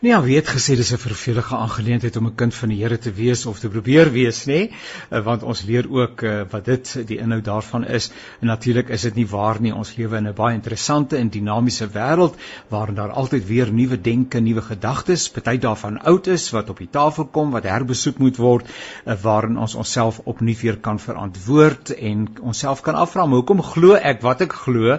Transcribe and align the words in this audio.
Nee, 0.00 0.12
ja, 0.12 0.20
weet 0.22 0.46
gesê 0.46 0.76
dis 0.78 0.92
'n 0.92 0.98
vervelige 1.02 1.56
aangeleentheid 1.56 2.16
om 2.16 2.26
'n 2.26 2.34
kind 2.34 2.54
van 2.54 2.68
die 2.68 2.82
Here 2.82 2.98
te 2.98 3.12
wees 3.12 3.46
of 3.46 3.58
te 3.58 3.68
probeer 3.68 4.12
wees, 4.12 4.44
nê? 4.46 4.70
Nee? 5.10 5.22
Want 5.22 5.42
ons 5.42 5.62
leer 5.62 5.90
ook 5.90 6.22
uh, 6.22 6.42
wat 6.50 6.64
dit 6.64 7.02
die 7.06 7.18
inhoud 7.18 7.44
daarvan 7.44 7.84
is. 7.84 8.10
En 8.40 8.46
natuurlik 8.46 8.88
is 8.88 9.02
dit 9.02 9.14
nie 9.14 9.26
waar 9.26 9.60
nie. 9.60 9.74
Ons 9.74 9.96
lewe 9.96 10.16
in 10.16 10.28
'n 10.28 10.34
baie 10.34 10.54
interessante 10.54 11.16
en 11.16 11.28
dinamiese 11.28 11.88
wêreld 11.88 12.34
waarin 12.68 12.94
daar 12.94 13.10
altyd 13.10 13.46
weer 13.46 13.72
nuwe 13.72 14.00
denke, 14.00 14.40
nuwe 14.40 14.62
gedagtes, 14.62 15.30
party 15.30 15.58
daarvan 15.58 15.98
oud 16.02 16.26
is 16.26 16.50
wat 16.50 16.70
op 16.70 16.78
die 16.78 16.90
tafel 16.90 17.24
kom 17.24 17.50
wat 17.50 17.64
herbesoek 17.64 18.18
moet 18.18 18.36
word, 18.36 18.66
uh, 19.04 19.14
waarin 19.22 19.58
ons 19.58 19.74
onsself 19.74 20.20
opnuut 20.24 20.60
weer 20.60 20.76
kan 20.76 21.00
verantwoord 21.00 21.90
en 21.90 22.28
onsself 22.40 22.80
kan 22.80 22.94
afvra, 22.94 23.26
hoekom 23.26 23.62
glo 23.62 23.94
ek 23.94 24.22
wat 24.22 24.40
ek 24.40 24.52
glo? 24.52 24.98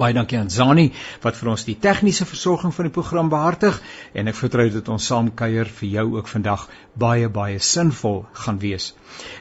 Baie 0.00 0.14
dankie 0.16 0.38
aan 0.38 0.50
Zani 0.50 0.86
wat 1.22 1.36
vir 1.36 1.50
ons 1.52 1.64
die 1.68 1.76
tegniese 1.86 2.24
versorging 2.24 2.72
van 2.74 2.86
die 2.88 2.92
program 2.92 3.28
behartig 3.32 3.80
en 4.16 4.30
ek 4.32 4.38
vertrou 4.38 4.64
dat 4.72 4.88
ons 4.94 5.08
saam 5.10 5.28
kuier 5.40 5.68
vir 5.80 5.88
jou 5.98 6.06
ook 6.16 6.30
vandag 6.32 6.64
baie 7.04 7.28
baie 7.28 7.58
sinvol 7.60 8.22
gaan 8.44 8.60
wees. 8.62 8.94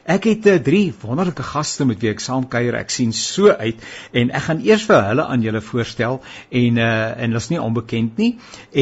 Ek 0.03 0.27
het 0.27 0.47
uh, 0.51 0.57
drie 0.59 0.93
wonderlike 1.01 1.43
gaste 1.47 1.85
met 1.87 2.01
wie 2.03 2.11
ek 2.11 2.19
saam 2.23 2.47
kuier. 2.51 2.75
Ek 2.75 2.91
sien 2.91 3.13
so 3.15 3.51
uit 3.51 3.79
en 4.11 4.33
ek 4.35 4.47
gaan 4.47 4.63
eers 4.65 4.83
vir 4.89 4.99
hulle 5.09 5.23
aan 5.23 5.45
julle 5.45 5.61
voorstel 5.63 6.19
en 6.49 6.81
uh, 6.81 6.89
en 7.13 7.31
hulle 7.31 7.43
is 7.43 7.49
nie 7.53 7.61
onbekend 7.61 8.19
nie 8.19 8.31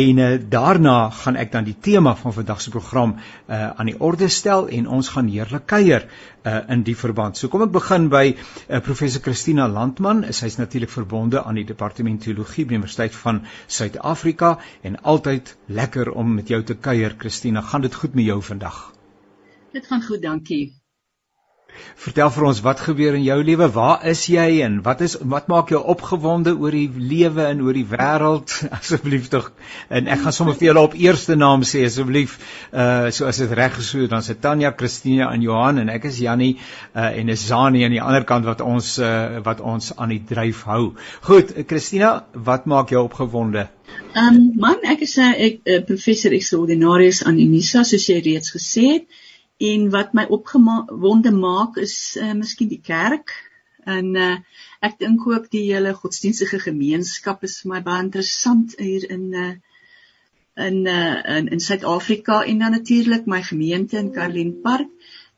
en 0.03 0.21
uh, 0.21 0.31
daarna 0.55 0.95
gaan 1.21 1.38
ek 1.38 1.51
dan 1.53 1.67
die 1.67 1.77
tema 1.77 2.16
van 2.17 2.33
vandag 2.33 2.61
se 2.61 2.73
program 2.73 3.16
uh, 3.17 3.69
aan 3.69 3.91
die 3.91 3.97
orde 3.99 4.29
stel 4.33 4.67
en 4.67 4.88
ons 4.88 5.13
gaan 5.13 5.29
heerlik 5.29 5.67
kuier 5.69 6.07
uh, 6.45 6.57
in 6.69 6.83
die 6.83 6.95
verband. 6.97 7.38
So 7.38 7.51
kom 7.53 7.66
ek 7.66 7.73
begin 7.75 8.09
by 8.13 8.23
uh, 8.33 8.81
professor 8.81 9.21
Christina 9.21 9.67
Landman. 9.69 10.25
Sy's 10.33 10.57
natuurlik 10.61 10.94
verbonde 10.94 11.44
aan 11.44 11.59
die 11.59 11.67
departement 11.67 12.23
teologie 12.23 12.66
by 12.66 12.75
die 12.75 12.81
Universiteit 12.81 13.16
van 13.21 13.44
Suid-Afrika 13.67 14.57
en 14.88 14.97
altyd 15.16 15.55
lekker 15.81 16.11
om 16.11 16.35
met 16.39 16.49
jou 16.49 16.63
te 16.63 16.77
kuier 16.77 17.16
Christina. 17.17 17.61
Gaan 17.61 17.88
dit 17.88 17.95
goed 18.03 18.17
met 18.17 18.25
jou 18.25 18.41
vandag? 18.51 18.83
Dit 19.71 19.88
gaan 19.88 20.03
goed, 20.03 20.21
dankie. 20.21 20.80
Vertel 22.02 22.31
vir 22.33 22.45
ons 22.50 22.59
wat 22.66 22.80
gebeur 22.81 23.14
in 23.14 23.23
jou 23.23 23.38
lewe? 23.45 23.67
Waar 23.75 24.05
is 24.09 24.23
jy 24.31 24.64
en 24.66 24.80
wat 24.86 25.03
is 25.05 25.14
wat 25.33 25.50
maak 25.52 25.69
jou 25.69 25.81
opgewonde 25.94 26.55
oor 26.58 26.73
die 26.73 26.89
lewe 26.89 27.45
en 27.45 27.61
oor 27.61 27.78
die 27.78 27.86
wêreld? 27.86 28.55
Asseblief 28.80 29.28
tog. 29.30 29.52
En 29.89 30.09
ek 30.09 30.23
gaan 30.23 30.36
sommer 30.36 30.58
vir 30.58 30.72
julle 30.72 30.86
op 30.88 30.97
eerste 30.97 31.38
naam 31.38 31.66
sê 31.67 31.83
asseblief. 31.86 32.39
Uh 32.73 33.11
so 33.13 33.30
as 33.30 33.41
dit 33.44 33.53
reg 33.58 33.78
is, 33.83 33.91
dan 34.09 34.25
se 34.25 34.33
Tanya, 34.41 34.73
Christina 34.78 35.30
en 35.30 35.45
Johan 35.45 35.83
en 35.83 35.94
ek 35.94 36.09
is 36.09 36.17
Jannie 36.23 36.55
uh 36.95 37.09
en 37.11 37.30
is 37.30 37.45
Zani 37.47 37.85
aan 37.85 37.94
die 37.94 38.02
ander 38.02 38.25
kant 38.25 38.50
wat 38.50 38.66
ons 38.66 38.97
uh 38.97 39.41
wat 39.45 39.61
ons 39.61 39.94
aan 39.97 40.16
die 40.16 40.23
dryf 40.33 40.66
hou. 40.69 40.95
Goed, 41.28 41.53
Christina, 41.69 42.25
wat 42.33 42.66
maak 42.66 42.95
jou 42.95 43.06
opgewonde? 43.06 43.67
Ehm 44.16 44.35
um, 44.35 44.53
man, 44.59 44.81
ek 44.89 45.06
is 45.06 45.17
'n 45.17 45.35
uh, 45.38 45.83
professor 45.85 46.33
extraordinarius 46.33 47.22
aan 47.23 47.38
Unisa 47.38 47.83
soos 47.83 48.09
jy 48.09 48.23
reeds 48.25 48.58
gesê 48.58 48.88
het 48.95 49.22
en 49.69 49.89
wat 49.93 50.13
my 50.17 50.25
opgewonde 50.37 51.31
maak 51.35 51.77
is 51.77 51.95
uh, 52.17 52.33
miskien 52.37 52.69
die 52.71 52.81
kerk. 52.83 53.33
En 53.85 54.15
uh, 54.15 54.35
ek 54.85 54.99
dink 55.01 55.25
ook 55.29 55.49
die 55.53 55.67
hele 55.71 55.93
godsdienstige 55.97 56.59
gemeenskap 56.61 57.44
is 57.47 57.59
vir 57.61 57.75
my 57.75 57.81
baie 57.85 58.05
interessant 58.05 58.77
hier 58.81 59.05
in 59.09 59.27
uh, 59.33 59.51
in 60.61 60.85
uh, 60.85 61.19
in 61.38 61.51
in 61.55 61.63
Suid-Afrika 61.63 62.41
en 62.44 62.59
dan 62.59 62.77
natuurlik 62.77 63.25
my 63.25 63.41
gemeente 63.44 63.97
in 63.97 64.11
Karlin 64.13 64.55
Park. 64.61 64.89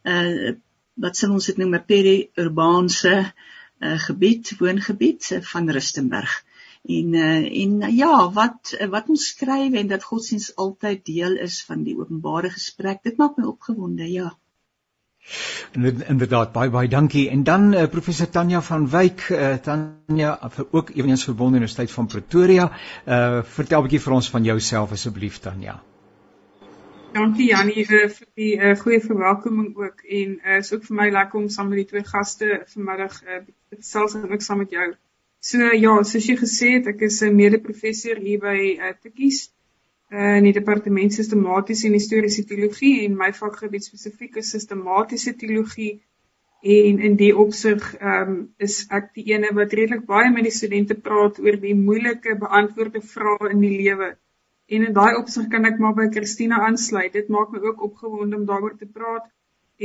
Uh, 0.03 0.56
wat 1.00 1.17
sal 1.17 1.35
ons 1.35 1.45
dit 1.51 1.57
noem? 1.57 1.75
'n 1.75 1.85
peri-urbaanse 1.88 3.16
uh, 3.19 4.00
gebied 4.07 4.56
woongebied 4.59 5.31
uh, 5.31 5.41
van 5.51 5.69
Rustenburg 5.69 6.44
en 6.83 7.13
uh, 7.13 7.63
en 7.63 7.95
ja 7.95 8.31
wat 8.35 8.75
wat 8.91 9.09
ons 9.09 9.27
skryf 9.27 9.73
en 9.73 9.88
dat 9.88 10.03
godsdiens 10.03 10.55
altyd 10.55 11.05
deel 11.05 11.38
is 11.38 11.63
van 11.66 11.83
die 11.83 11.95
openbare 11.97 12.49
gesprek 12.49 13.03
dit 13.03 13.17
maak 13.17 13.38
my 13.38 13.45
opgewonde 13.47 14.11
ja. 14.11 14.33
Inderdaad 15.71 16.51
baie 16.51 16.69
baie 16.69 16.89
dankie. 16.91 17.29
En 17.29 17.44
dan 17.44 17.73
uh, 17.73 17.85
professor 17.88 18.29
Tanya 18.29 18.61
van 18.61 18.89
Wyk 18.89 19.29
uh, 19.29 19.53
Tanya 19.53 20.51
ook 20.71 20.89
ewens 20.89 21.23
verbonde 21.23 21.57
Universiteit 21.57 21.91
van 21.91 22.07
Pretoria. 22.07 22.71
Uh, 23.07 23.44
vertel 23.44 23.79
'n 23.79 23.83
bietjie 23.88 24.03
vir 24.03 24.13
ons 24.13 24.29
van 24.29 24.44
jouself 24.44 24.91
asseblief 24.91 25.39
Tanya. 25.39 25.79
Dankie 27.13 27.47
Janie 27.47 27.85
vir 27.85 28.11
die 28.35 28.57
uh, 28.57 28.75
goeie 28.75 29.00
verwelkoming 29.00 29.75
ook. 29.77 30.03
En 30.03 30.39
uh, 30.44 30.57
is 30.57 30.73
ook 30.73 30.83
vir 30.83 30.95
my 30.95 31.09
lekker 31.09 31.39
om 31.39 31.50
saam 31.50 31.69
met 31.69 31.83
die 31.83 31.89
twee 31.94 32.03
gaste 32.03 32.61
vanmiddag 32.73 33.23
uh, 33.23 33.41
selfs 33.79 34.15
en 34.19 34.31
ook 34.31 34.41
saam 34.41 34.57
met 34.57 34.71
jou 34.75 34.91
So 35.44 35.59
ja, 35.76 35.94
soos 36.08 36.26
jy 36.30 36.38
gesê 36.40 36.68
het, 36.78 36.86
ek 36.88 37.02
is 37.09 37.18
'n 37.22 37.36
mede-professor 37.36 38.20
hier 38.26 38.40
by 38.40 38.59
uh, 38.80 38.92
Tikkies 38.96 39.40
uh, 40.14 40.38
in 40.40 40.46
die 40.48 40.54
departement 40.56 41.16
sistematiese 41.16 41.90
en 41.90 41.98
historiese 41.98 42.46
teologie 42.52 42.92
en 43.04 43.18
my 43.22 43.28
vakgebied 43.40 43.84
spesifiek 43.84 44.38
is 44.40 44.52
sistematiese 44.56 45.34
teologie 45.42 45.90
en 46.76 47.02
in 47.09 47.18
die 47.20 47.34
opsig 47.44 47.90
um, 48.00 48.38
is 48.68 48.78
ek 49.00 49.09
die 49.20 49.26
ene 49.34 49.50
wat 49.58 49.76
redelik 49.80 50.06
baie 50.08 50.30
met 50.31 50.48
die 50.48 50.54
studente 50.59 50.96
praat 51.08 51.42
oor 51.44 51.58
die 51.66 51.75
moeilike 51.80 52.38
beantwoorde 52.46 53.02
vrae 53.16 53.50
in 53.50 53.60
die 53.66 53.74
lewe. 53.81 54.14
En 54.72 54.86
in 54.88 54.96
daai 54.96 55.18
opsig 55.18 55.50
kan 55.52 55.68
ek 55.68 55.81
maar 55.84 55.98
by 55.98 56.06
Christina 56.14 56.62
aansluit. 56.70 57.12
Dit 57.18 57.28
maak 57.28 57.52
my 57.52 57.60
ook 57.66 57.84
opgewonde 57.90 58.40
om 58.40 58.48
daaroor 58.48 58.78
te 58.80 58.88
praat 58.88 59.28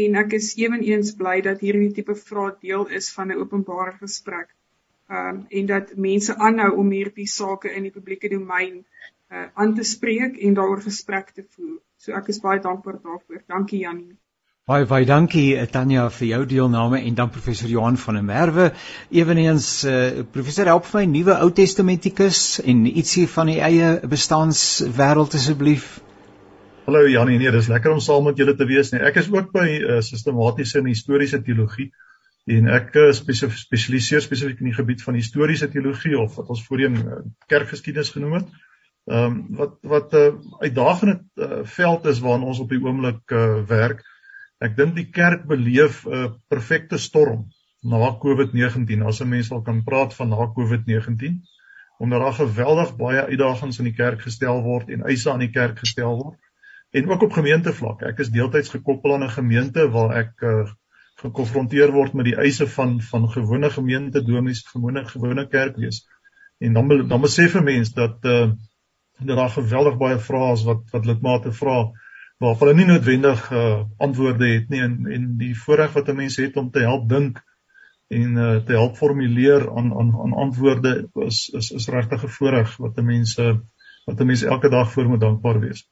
en 0.04 0.22
ek 0.22 0.38
is 0.38 0.52
eweneens 0.62 1.10
bly 1.18 1.40
dat 1.48 1.66
hierdie 1.66 1.90
tipe 1.98 2.14
vrae 2.14 2.54
deel 2.62 2.86
is 3.00 3.10
van 3.18 3.34
'n 3.34 3.42
openbare 3.42 3.96
gesprek 3.98 4.54
um, 5.08 5.44
en 5.48 5.66
dat 5.66 5.96
mense 5.96 6.36
aanhou 6.36 6.76
om 6.76 6.90
hierdie 6.92 7.28
sake 7.28 7.72
in 7.74 7.88
die 7.88 7.92
publieke 7.94 8.28
domein 8.28 8.84
uh, 9.32 9.48
aan 9.54 9.74
te 9.74 9.84
spreek 9.84 10.36
en 10.36 10.54
daaroor 10.54 10.82
gesprek 10.84 11.30
te 11.34 11.44
voer. 11.56 11.78
So 11.98 12.14
ek 12.14 12.28
is 12.32 12.40
baie 12.40 12.60
dankbaar 12.62 13.00
daarvoor. 13.02 13.42
Dankie 13.48 13.82
Janie. 13.84 14.16
Baie 14.68 14.84
baie 14.84 15.06
dankie 15.08 15.54
eh, 15.56 15.64
Tanya 15.72 16.10
vir 16.12 16.26
jou 16.28 16.42
deelname 16.46 16.98
en 17.00 17.14
dan 17.16 17.30
professor 17.32 17.70
Johan 17.72 17.96
van 17.96 18.18
der 18.18 18.24
Merwe. 18.24 18.66
Eweneens 19.08 19.68
uh, 19.88 20.24
professor 20.32 20.68
help 20.68 20.90
my 20.92 21.06
nuwe 21.08 21.38
Ou 21.40 21.48
Testamentikus 21.56 22.60
en 22.60 22.84
ietsie 22.84 23.24
van 23.32 23.48
die 23.48 23.62
eie 23.64 23.94
bestaanswêreld 24.04 25.38
asseblief. 25.40 25.86
Hallo 26.84 27.00
Janie, 27.08 27.38
nee, 27.40 27.52
dis 27.52 27.70
lekker 27.72 27.96
om 27.96 28.04
saam 28.04 28.28
met 28.28 28.36
julle 28.36 28.54
te 28.56 28.68
wees 28.68 28.92
nie. 28.92 29.00
Ek 29.08 29.16
is 29.20 29.32
ook 29.32 29.48
by 29.56 29.66
uh, 29.78 29.98
sistematiese 30.04 30.82
en 30.82 30.92
historiese 30.92 31.40
teologie 31.44 31.88
en 32.48 32.70
ek 32.72 32.96
eh, 32.96 33.10
spesialiseer 33.12 34.24
spesifiek 34.24 34.62
in 34.62 34.70
die 34.70 34.76
gebied 34.76 35.02
van 35.04 35.18
historiese 35.18 35.68
teologie 35.72 36.16
of 36.18 36.38
wat 36.38 36.52
ons 36.54 36.64
voorheen 36.66 36.96
eh, 37.02 37.20
kerkgeskiedenis 37.52 38.14
genoem 38.16 38.40
het. 38.40 38.48
Ehm 39.08 39.24
um, 39.24 39.36
wat 39.56 39.76
wat 39.92 40.12
'n 40.12 40.16
uh, 40.16 40.26
eh, 40.26 40.34
uitdagende 40.66 41.16
uh, 41.34 41.60
veld 41.76 42.06
is 42.06 42.20
waarna 42.20 42.44
ons 42.44 42.58
op 42.64 42.68
die 42.68 42.80
oomblik 42.84 43.30
uh, 43.32 43.62
werk. 43.68 44.02
Ek 44.60 44.76
dink 44.76 44.96
die 44.96 45.08
kerk 45.10 45.46
beleef 45.46 46.04
'n 46.06 46.12
uh, 46.12 46.30
perfekte 46.48 46.98
storm 46.98 47.46
na 47.82 48.10
COVID-19. 48.24 49.04
As 49.04 49.20
'n 49.20 49.28
mens 49.28 49.50
al 49.50 49.62
kan 49.62 49.84
praat 49.84 50.14
van 50.14 50.28
na 50.28 50.52
COVID-19 50.56 51.40
omdat 51.98 52.20
daar 52.20 52.32
geweldig 52.32 52.96
baie 52.96 53.24
uitdagings 53.26 53.78
in 53.78 53.84
die 53.84 53.94
kerk 53.94 54.20
gestel 54.22 54.62
word 54.62 54.88
en 54.88 55.02
eise 55.02 55.32
aan 55.32 55.42
die 55.42 55.50
kerk 55.50 55.78
gestel 55.78 56.14
word 56.16 56.38
en 56.90 57.08
ook 57.10 57.22
op 57.22 57.32
gemeentevlak. 57.32 58.02
Ek 58.02 58.18
is 58.18 58.30
deeltyds 58.30 58.70
gekoppel 58.70 59.14
aan 59.14 59.24
'n 59.24 59.36
gemeente 59.40 59.90
waar 59.90 60.14
ek 60.16 60.42
uh, 60.42 60.68
gekonfronteer 61.22 61.92
word 61.92 62.14
met 62.14 62.28
die 62.28 62.36
eise 62.38 62.66
van 62.70 63.00
van 63.02 63.28
gewone 63.30 63.70
gemeente 63.70 64.22
domies 64.24 64.62
gewone 64.66 65.04
gewone 65.08 65.46
kerkwees. 65.48 66.04
En 66.58 66.72
dan 66.72 67.08
dan 67.08 67.20
besef 67.20 67.54
'n 67.54 67.64
mens 67.64 67.92
dat 67.92 68.24
uh, 68.24 68.50
dat 69.18 69.36
daar 69.36 69.50
geweldig 69.50 69.96
baie 69.98 70.18
vrae 70.18 70.52
is 70.52 70.64
wat 70.64 70.90
wat 70.90 71.06
lidmate 71.06 71.52
vra 71.52 71.90
waarop 72.38 72.60
hulle 72.60 72.74
nie 72.74 72.86
noodwendig 72.86 73.50
uh, 73.50 73.82
antwoorde 73.96 74.46
het 74.46 74.68
nie 74.68 74.80
en 74.80 75.06
en 75.06 75.36
die 75.38 75.54
voorreg 75.58 75.92
wat 75.92 76.08
'n 76.08 76.16
mens 76.16 76.36
het 76.36 76.56
om 76.56 76.70
te 76.70 76.86
help 76.86 77.08
dink 77.08 77.42
en 78.08 78.36
uh, 78.36 78.56
te 78.56 78.72
help 78.72 78.96
formuleer 78.96 79.70
aan 79.70 79.92
aan 79.98 80.14
aan 80.22 80.32
antwoorde 80.32 81.10
is 81.26 81.48
is 81.48 81.70
is 81.70 81.88
regtig 81.88 82.24
'n 82.24 82.34
voorreg 82.38 82.76
wat 82.76 82.98
'n 82.98 83.04
mens 83.04 83.34
wat 84.04 84.20
'n 84.20 84.26
mens 84.26 84.42
elke 84.42 84.68
dag 84.68 84.92
voor 84.92 85.08
moet 85.08 85.20
dankbaar 85.20 85.60
wees. 85.60 85.88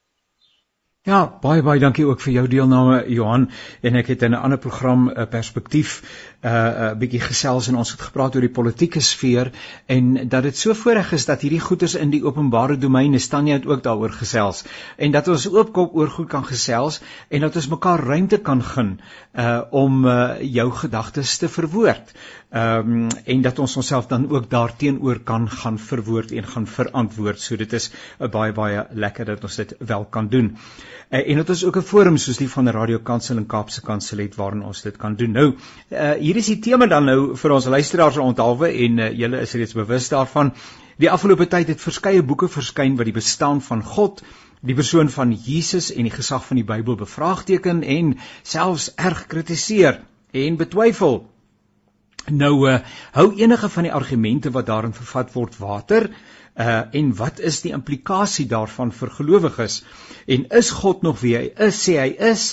Ja, 1.07 1.21
baie 1.39 1.61
baie 1.63 1.79
dankie 1.79 2.03
ook 2.03 2.19
vir 2.19 2.33
jou 2.33 2.41
deelname 2.51 2.97
Johan. 3.07 3.45
En 3.79 3.95
ek 3.95 4.09
het 4.11 4.25
in 4.27 4.33
'n 4.35 4.41
ander 4.43 4.59
program 4.59 5.07
'n 5.07 5.27
perspektief 5.31 6.01
'n 6.37 6.47
uh, 6.47 6.53
uh, 6.53 6.91
bietjie 7.01 7.19
gesels 7.19 7.67
en 7.67 7.75
ons 7.81 7.91
het 7.91 8.01
gepraat 8.01 8.35
oor 8.35 8.45
die 8.45 8.53
politieke 8.53 9.01
sfeer 9.01 9.49
en 9.85 10.29
dat 10.29 10.43
dit 10.43 10.57
so 10.57 10.73
voorreg 10.73 11.11
is 11.17 11.25
dat 11.25 11.41
hierdie 11.41 11.59
goeters 11.59 11.95
in 11.95 12.11
die 12.13 12.23
openbare 12.23 12.77
domein 12.77 13.13
is 13.17 13.27
Tanya 13.27 13.53
het 13.57 13.65
ook 13.65 13.83
daaroor 13.83 14.13
gesels 14.13 14.63
en 14.97 15.11
dat 15.11 15.27
ons 15.27 15.47
oopkop 15.49 15.95
oor 15.95 16.09
goed 16.13 16.29
kan 16.29 16.45
gesels 16.45 17.01
en 17.29 17.41
dat 17.41 17.55
ons 17.55 17.67
mekaar 17.67 18.05
ruimte 18.05 18.37
kan 18.37 18.61
gun 18.63 18.99
uh, 19.33 19.61
om 19.71 20.05
uh, 20.05 20.37
jou 20.41 20.71
gedagtes 20.71 21.37
te 21.37 21.49
verwoord. 21.49 22.13
Ehm 22.49 22.91
um, 22.91 23.07
en 23.25 23.41
dat 23.41 23.59
ons 23.59 23.75
onsself 23.75 24.05
dan 24.07 24.29
ook 24.29 24.49
daarteenoor 24.49 25.19
kan 25.19 25.49
gaan 25.49 25.79
verwoord 25.79 26.31
en 26.31 26.45
gaan 26.47 26.67
verantwoord. 26.67 27.41
So 27.41 27.55
dit 27.55 27.73
is 27.73 27.91
uh, 28.19 28.29
baie 28.29 28.53
baie 28.53 28.85
lekker 28.91 29.25
dat 29.25 29.43
ons 29.43 29.55
dit 29.55 29.75
wel 29.79 30.05
kan 30.05 30.27
doen. 30.27 30.55
Uh, 31.09 31.29
en 31.29 31.35
dit 31.35 31.49
is 31.49 31.65
ook 31.65 31.77
'n 31.77 31.81
forum 31.81 32.17
soos 32.17 32.37
die 32.37 32.49
van 32.49 32.69
Radio 32.69 32.99
Kansel 32.99 33.37
en 33.37 33.45
Kaapse 33.45 33.81
Kansel 33.81 34.17
het 34.17 34.35
waarin 34.35 34.63
ons 34.63 34.81
dit 34.81 34.97
kan 34.97 35.15
doen. 35.15 35.31
Nou, 35.31 35.55
uh, 35.89 36.21
hier 36.27 36.35
is 36.41 36.49
die 36.51 36.59
tema 36.59 36.89
dan 36.91 37.05
nou 37.07 37.19
vir 37.39 37.53
ons 37.55 37.69
luisteraars 37.71 38.17
onthaalwe 38.19 38.67
en 38.85 38.97
uh, 38.99 39.05
julle 39.15 39.39
is 39.45 39.53
reeds 39.55 39.75
bewus 39.77 40.09
daarvan. 40.11 40.49
Die 40.99 41.07
afgelope 41.07 41.45
tyd 41.47 41.69
het 41.71 41.83
verskeie 41.83 42.23
boeke 42.25 42.49
verskyn 42.51 42.97
wat 42.99 43.07
die 43.07 43.15
bestaan 43.15 43.61
van 43.63 43.83
God 43.95 44.19
die 44.65 44.75
persoon 44.75 45.07
van 45.13 45.31
Jesus 45.31 45.87
en 45.93 46.09
die 46.09 46.11
gesag 46.11 46.43
van 46.43 46.59
die 46.59 46.65
Bybel 46.67 46.97
bevraagteken 46.99 47.79
en 47.85 48.15
selfs 48.43 48.89
erg 48.97 49.23
kritiseer 49.31 50.01
en 50.35 50.59
betwyfel. 50.59 51.21
Nou 52.27 52.53
uh, 52.67 52.81
hou 53.15 53.29
enige 53.39 53.69
van 53.77 53.87
die 53.87 53.95
argumente 53.95 54.51
wat 54.51 54.67
daarin 54.67 54.97
vervat 54.97 55.31
word 55.37 55.55
water 55.61 56.09
uh 56.57 56.81
en 56.91 57.13
wat 57.15 57.39
is 57.39 57.61
die 57.61 57.73
implikasie 57.75 58.47
daarvan 58.49 58.91
vir 58.91 59.11
gelowiges 59.13 59.81
en 60.27 60.45
is 60.59 60.71
God 60.75 61.03
nog 61.05 61.19
wie 61.21 61.35
hy 61.37 61.43
is 61.67 61.77
sê 61.85 61.97
hy 62.01 62.09
is 62.29 62.45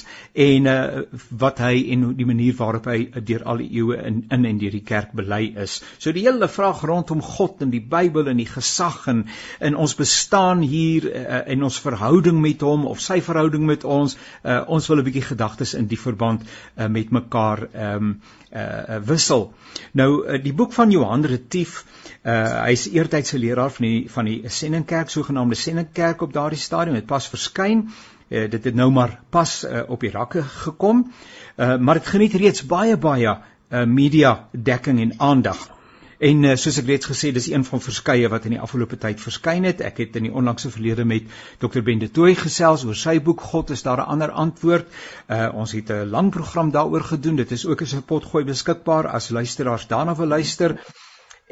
en 0.47 0.69
uh 0.71 1.05
wat 1.45 1.63
hy 1.65 1.73
en 1.95 2.05
die 2.19 2.27
manier 2.29 2.55
waarop 2.59 2.87
hy 2.91 2.99
deur 3.31 3.47
al 3.49 3.63
die 3.63 3.71
eeue 3.81 3.97
in 4.11 4.21
in 4.35 4.45
en 4.51 4.61
deur 4.61 4.77
die 4.77 4.85
kerk 4.85 5.15
bely 5.17 5.41
is. 5.65 5.81
So 5.99 6.13
die 6.13 6.27
hele 6.27 6.49
vraag 6.49 6.85
rondom 6.85 7.23
God 7.25 7.65
en 7.65 7.73
die 7.73 7.81
Bybel 7.81 8.29
en 8.29 8.43
die 8.43 8.49
gesag 8.51 9.07
en 9.09 9.25
in 9.61 9.75
ons 9.75 9.97
bestaan 9.97 10.63
hier 10.63 11.09
uh, 11.09 11.41
en 11.55 11.65
ons 11.65 11.81
verhouding 11.87 12.41
met 12.45 12.63
hom 12.67 12.87
of 12.91 13.01
sy 13.01 13.21
verhouding 13.25 13.67
met 13.67 13.85
ons 13.85 14.19
uh 14.45 14.61
ons 14.69 14.89
wil 14.91 15.01
'n 15.01 15.09
bietjie 15.09 15.29
gedagtes 15.33 15.75
in 15.75 15.89
die 15.89 16.01
verband 16.01 16.45
uh, 16.45 16.87
met 16.87 17.11
mekaar 17.11 17.69
um 17.91 18.21
uh 18.53 19.01
wissel. 19.03 19.53
Nou 19.93 20.11
uh, 20.23 20.43
die 20.43 20.53
boek 20.53 20.73
van 20.73 20.91
Johan 20.91 21.25
Retief 21.25 21.85
Uh 22.25 22.65
hy's 22.65 22.87
eertydse 22.89 23.39
leraar 23.39 23.71
van 23.71 23.85
die 23.85 24.11
van 24.11 24.25
die 24.25 24.49
Senningkerk, 24.49 25.11
sogenaamde 25.13 25.59
Senningkerk 25.61 26.23
op 26.25 26.33
daardie 26.33 26.59
stadium. 26.59 26.95
Dit 26.97 27.07
pas 27.07 27.27
verskyn. 27.29 27.83
Uh, 28.31 28.47
dit 28.51 28.65
het 28.65 28.75
nou 28.75 28.91
maar 28.91 29.19
pas 29.31 29.53
uh, 29.65 29.83
op 29.89 30.01
die 30.01 30.11
rakke 30.11 30.43
gekom. 30.43 31.05
Uh 31.57 31.77
maar 31.77 32.01
dit 32.01 32.07
geniet 32.07 32.35
reeds 32.41 32.65
baie 32.67 32.97
baie 32.97 33.37
uh 33.37 33.85
media 33.85 34.49
dekking 34.53 35.01
en 35.01 35.13
aandag. 35.19 35.69
En 36.19 36.43
uh, 36.49 36.55
soos 36.57 36.79
ek 36.81 36.89
reeds 36.89 37.11
gesê, 37.11 37.35
dis 37.37 37.51
een 37.51 37.65
van 37.69 37.83
verskeie 37.85 38.29
wat 38.33 38.47
in 38.49 38.55
die 38.57 38.63
afgelope 38.63 38.97
tyd 39.03 39.21
verskyn 39.21 39.69
het. 39.69 39.85
Ek 39.85 40.01
het 40.01 40.17
in 40.17 40.31
die 40.31 40.33
onlangse 40.33 40.71
verlede 40.73 41.05
met 41.05 41.29
Dr. 41.61 41.83
Ben 41.85 42.01
de 42.01 42.09
Tooy 42.09 42.33
gesels 42.41 42.87
oor 42.89 42.97
sy 42.97 43.19
boek 43.21 43.45
God 43.53 43.75
is 43.77 43.85
daar 43.85 44.01
'n 44.01 44.13
ander 44.17 44.31
antwoord. 44.31 44.89
Uh 45.29 45.53
ons 45.53 45.73
het 45.77 45.91
'n 45.91 46.09
lang 46.09 46.31
program 46.31 46.71
daaroor 46.71 47.05
gedoen. 47.13 47.37
Dit 47.37 47.53
is 47.53 47.67
ook 47.67 47.83
as 47.83 47.93
'n 47.93 48.03
potgooi 48.03 48.45
beskikbaar 48.45 49.09
as 49.09 49.29
luisteraars 49.29 49.87
daarna 49.87 50.17
wil 50.17 50.27
luister. 50.27 50.81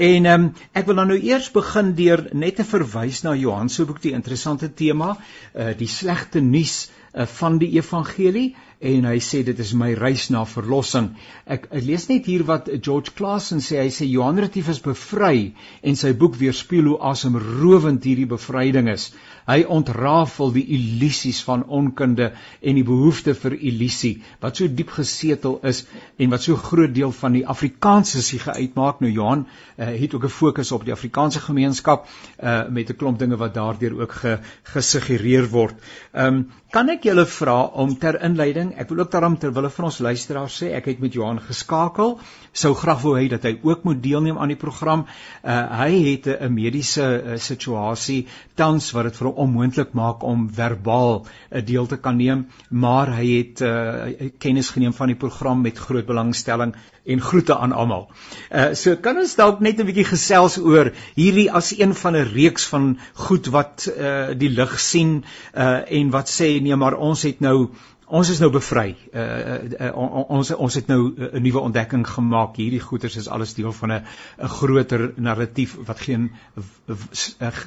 En 0.03 0.25
ehm 0.27 0.45
um, 0.45 0.47
ek 0.75 0.89
wil 0.89 0.99
dan 0.99 1.13
nou 1.13 1.19
eers 1.23 1.47
begin 1.55 1.93
deur 1.95 2.25
net 2.35 2.57
te 2.59 2.65
verwys 2.67 3.21
na 3.23 3.37
Johan 3.39 3.69
se 3.71 3.85
boek 3.87 4.01
die 4.03 4.15
interessante 4.17 4.73
tema, 4.75 5.13
uh 5.55 5.71
die 5.79 5.87
slegte 5.87 6.43
nuus 6.43 6.89
uh, 7.15 7.27
van 7.39 7.61
die 7.61 7.69
evangelie 7.77 8.49
en 8.83 9.07
hy 9.07 9.21
sê 9.23 9.45
dit 9.47 9.59
is 9.63 9.71
my 9.79 9.93
reis 9.95 10.25
na 10.35 10.43
verlossing. 10.49 11.13
Ek, 11.47 11.69
ek 11.71 11.87
lees 11.87 12.09
net 12.11 12.27
hier 12.27 12.43
wat 12.49 12.67
George 12.83 13.15
Clason 13.15 13.63
sê. 13.63 13.79
Hy 13.79 13.93
sê 13.95 14.09
Johan 14.11 14.43
Retief 14.43 14.73
is 14.75 14.83
bevry 14.83 15.53
en 15.87 15.99
sy 16.01 16.11
boek 16.19 16.35
weerspieël 16.41 16.91
hoe 16.91 16.99
asemrowend 17.13 18.03
hierdie 18.03 18.27
bevryding 18.35 18.91
is. 18.91 19.13
Hy 19.47 19.63
ontrafel 19.67 20.53
die 20.55 20.65
illusies 20.77 21.43
van 21.47 21.65
onkunde 21.67 22.31
en 22.61 22.79
die 22.79 22.87
behoefte 22.87 23.35
vir 23.35 23.57
illusie 23.59 24.23
wat 24.41 24.57
so 24.57 24.69
diep 24.69 24.93
gesetel 24.95 25.59
is 25.67 25.85
en 26.19 26.31
wat 26.31 26.43
so 26.43 26.57
groot 26.57 26.95
deel 26.95 27.13
van 27.13 27.33
die 27.39 27.45
Afrikaanse 27.47 28.23
siege 28.23 28.55
uitmaak. 28.55 29.01
Nou 29.01 29.11
Johan 29.11 29.47
uh, 29.47 29.87
het 29.87 30.15
ook 30.15 30.25
'n 30.25 30.37
fokus 30.39 30.73
op 30.73 30.85
die 30.85 30.93
Afrikaanse 30.93 31.41
gemeenskap 31.41 32.07
uh, 32.07 32.69
met 32.69 32.91
'n 32.91 32.97
klomp 32.97 33.19
dinge 33.19 33.37
wat 33.37 33.55
daardeur 33.55 34.01
ook 34.01 34.13
ge, 34.13 34.39
gesuggereer 34.63 35.49
word. 35.49 35.75
Ehm 36.13 36.27
um, 36.27 36.51
kan 36.73 36.89
ek 36.89 37.05
julle 37.05 37.27
vra 37.29 37.67
om 37.83 37.91
ter 38.01 38.17
inleiding, 38.25 38.73
ek 38.81 38.89
wil 38.89 39.03
ook 39.03 39.11
daarom 39.13 39.35
terwyl 39.39 39.69
van 39.71 39.85
ons 39.85 39.99
luisteraars 39.99 40.55
sê, 40.63 40.71
ek 40.73 40.87
het 40.89 41.01
met 41.01 41.13
Johan 41.13 41.41
geskakel, 41.41 42.15
sou 42.53 42.73
graag 42.75 43.03
wou 43.03 43.13
hê 43.19 43.29
dat 43.29 43.43
hy 43.43 43.59
ook 43.63 43.85
moet 43.85 44.01
deelneem 44.03 44.39
aan 44.39 44.49
die 44.49 44.57
program. 44.57 45.05
Uh, 45.45 45.79
hy 45.83 45.91
het 46.13 46.27
'n 46.27 46.53
mediese 46.55 47.03
uh, 47.03 47.37
situasie 47.37 48.27
tans 48.57 48.91
wat 48.93 49.05
dit 49.05 49.17
vir 49.17 49.32
hom 49.35 49.49
onmoontlik 49.49 49.93
maak 49.93 50.23
om 50.23 50.49
verbaal 50.53 51.25
'n 51.25 51.59
uh, 51.59 51.67
deel 51.67 51.87
te 51.87 51.97
kan 51.97 52.17
neem, 52.17 52.47
maar 52.69 53.17
hy 53.17 53.29
het 53.39 53.61
uh, 53.61 54.31
kennis 54.39 54.71
geneem 54.71 54.93
van 54.93 55.07
die 55.07 55.17
program 55.17 55.61
met 55.61 55.79
groot 55.79 56.07
belangstelling 56.07 56.75
en 57.05 57.21
groete 57.21 57.57
aan 57.57 57.73
almal. 57.73 58.11
Uh 58.51 58.75
so 58.79 58.97
kan 58.97 59.19
ons 59.19 59.35
dalk 59.35 59.61
net 59.61 59.81
'n 59.81 59.87
bietjie 59.87 60.07
gesels 60.07 60.59
oor 60.59 60.93
hierdie 61.15 61.51
as 61.51 61.73
een 61.79 61.95
van 61.95 62.17
'n 62.17 62.31
reeks 62.35 62.67
van 62.67 62.99
goed 63.15 63.47
wat 63.47 63.89
uh 63.97 64.35
die 64.39 64.51
lig 64.51 64.81
sien 64.81 65.25
uh 65.55 65.81
en 65.99 66.11
wat 66.11 66.31
sê 66.31 66.61
nee 66.63 66.77
maar 66.77 66.95
ons 66.95 67.23
het 67.23 67.41
nou 67.41 67.71
ons 68.13 68.29
is 68.29 68.41
nou 68.43 68.51
bevry. 68.53 68.93
Uh, 69.13 69.23
uh, 69.23 69.89
uh 69.89 70.23
ons 70.37 70.53
ons 70.53 70.75
het 70.79 70.89
nou 70.91 71.01
'n 71.17 71.43
nuwe 71.43 71.61
ontdekking 71.61 72.07
gemaak. 72.09 72.57
Hierdie 72.61 72.81
goeters 72.81 73.17
is 73.17 73.29
alles 73.29 73.55
deel 73.55 73.73
van 73.73 73.93
'n 73.93 74.05
'n 74.39 74.49
groter 74.49 75.13
narratief 75.17 75.77
wat 75.87 76.01
geen 76.01 76.31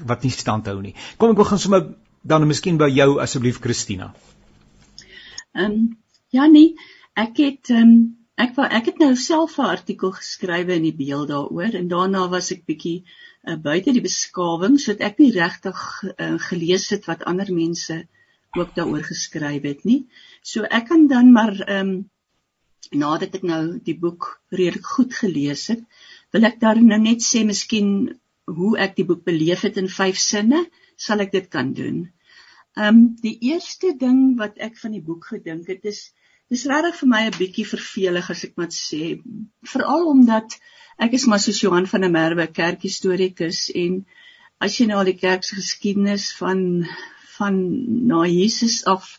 wat 0.06 0.24
nie 0.24 0.32
stand 0.32 0.66
hou 0.66 0.82
nie. 0.82 0.96
Kom 1.18 1.30
ek 1.32 1.38
begin 1.38 1.60
sommer 1.60 1.88
dan 2.22 2.48
miskien 2.48 2.78
by 2.78 2.90
jou 2.90 3.20
asseblief 3.22 3.60
Christina. 3.62 4.14
Ehm 5.54 5.72
um, 5.72 5.98
ja 6.30 6.46
nee, 6.46 6.76
ek 7.14 7.38
het 7.38 7.70
ehm 7.70 7.82
um, 7.82 8.18
ek 8.36 8.56
wou 8.56 8.66
ek 8.68 8.86
het 8.92 8.98
nou 9.00 9.16
self 9.16 9.58
'n 9.58 9.72
artikel 9.76 10.12
geskrywe 10.12 10.76
in 10.76 10.88
die 10.90 10.98
beeld 11.06 11.28
daaroor 11.28 11.78
en 11.80 11.88
daarna 11.88 12.28
was 12.30 12.52
ek 12.52 12.66
bietjie 12.66 13.06
uh, 13.48 13.56
buite 13.56 13.94
die 13.94 14.02
beskawing 14.02 14.80
sodat 14.80 15.06
ek 15.12 15.20
nie 15.24 15.32
regtig 15.32 15.80
uh, 16.04 16.36
gelees 16.50 16.90
het 16.90 17.06
wat 17.06 17.24
ander 17.24 17.54
mense 17.54 18.08
ook 18.56 18.76
daaroor 18.76 19.04
geskryf 19.04 19.64
het 19.64 19.84
nie. 19.84 20.06
So 20.46 20.68
ek 20.78 20.92
kan 20.92 21.08
dan 21.12 21.32
maar 21.34 21.56
ehm 21.66 21.94
um, 21.94 21.96
nadat 23.02 23.34
ek 23.40 23.46
nou 23.50 23.62
die 23.88 23.96
boek 23.98 24.28
redelik 24.54 24.86
goed 24.96 25.16
gelees 25.18 25.64
het, 25.72 25.80
wil 26.36 26.46
ek 26.50 26.60
daar 26.62 26.78
nou 26.82 27.00
net 27.02 27.24
sê 27.26 27.42
miskien 27.48 27.88
hoe 28.58 28.76
ek 28.86 28.94
die 29.00 29.08
boek 29.10 29.24
beleef 29.26 29.64
het 29.66 29.80
in 29.82 29.90
vyf 29.90 30.20
sinne, 30.22 30.60
sal 31.08 31.24
ek 31.26 31.34
dit 31.34 31.48
kan 31.56 31.74
doen. 31.80 32.04
Ehm 32.78 32.92
um, 32.92 33.02
die 33.24 33.34
eerste 33.50 33.96
ding 34.06 34.22
wat 34.44 34.62
ek 34.70 34.78
van 34.84 34.94
die 34.94 35.04
boek 35.10 35.32
gedink 35.34 35.72
het 35.74 35.90
is 35.94 36.06
dis 36.54 36.68
regtig 36.70 37.02
vir 37.02 37.10
my 37.16 37.24
'n 37.26 37.38
bietjie 37.40 37.68
vervelig 37.72 38.30
as 38.30 38.46
ek 38.46 38.54
moet 38.62 38.78
sê, 38.78 39.04
veral 39.74 40.08
omdat 40.14 40.60
ek 41.08 41.18
is 41.18 41.26
maar 41.26 41.42
soos 41.42 41.62
Johan 41.64 41.90
van 41.90 42.06
der 42.06 42.14
Merwe 42.14 42.48
kerkhistorikus 42.62 43.66
en 43.74 44.04
as 44.62 44.78
jy 44.78 44.86
nou 44.88 45.02
al 45.02 45.10
die 45.10 45.22
kerk 45.26 45.44
se 45.44 45.58
geskiedenis 45.58 46.32
van 46.38 46.60
van 47.38 47.56
na 48.12 48.26
Jesus 48.30 48.84
af 48.86 49.16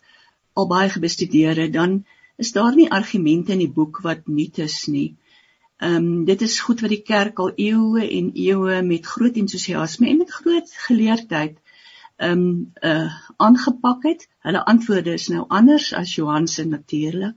al 0.56 0.68
baie 0.70 0.90
gebestudeer 0.92 1.60
het, 1.64 1.72
dan 1.72 2.00
is 2.36 2.52
daar 2.52 2.74
nie 2.76 2.90
argumente 2.90 3.52
in 3.52 3.62
die 3.64 3.72
boek 3.78 4.00
wat 4.04 4.26
nuut 4.26 4.58
is 4.64 4.84
nie. 4.92 5.08
Ehm 5.76 5.96
um, 5.96 6.24
dit 6.24 6.40
is 6.40 6.60
goed 6.64 6.80
wat 6.80 6.92
die 6.92 7.04
kerk 7.04 7.38
al 7.44 7.52
eeue 7.60 8.04
en 8.08 8.30
eeue 8.32 8.82
met 8.82 9.06
groot 9.06 9.36
entoesiasme 9.36 10.08
en 10.08 10.22
met 10.24 10.36
groot 10.40 10.70
geleerdheid 10.88 11.58
ehm 12.16 12.44
um, 12.44 12.72
uh 12.80 13.12
aangepak 13.36 14.06
het. 14.08 14.28
Hulle 14.48 14.64
antwoorde 14.64 15.12
is 15.12 15.28
nou 15.28 15.44
anders 15.48 15.92
as 15.94 16.14
Johan 16.14 16.48
se 16.48 16.64
natuurlik. 16.64 17.34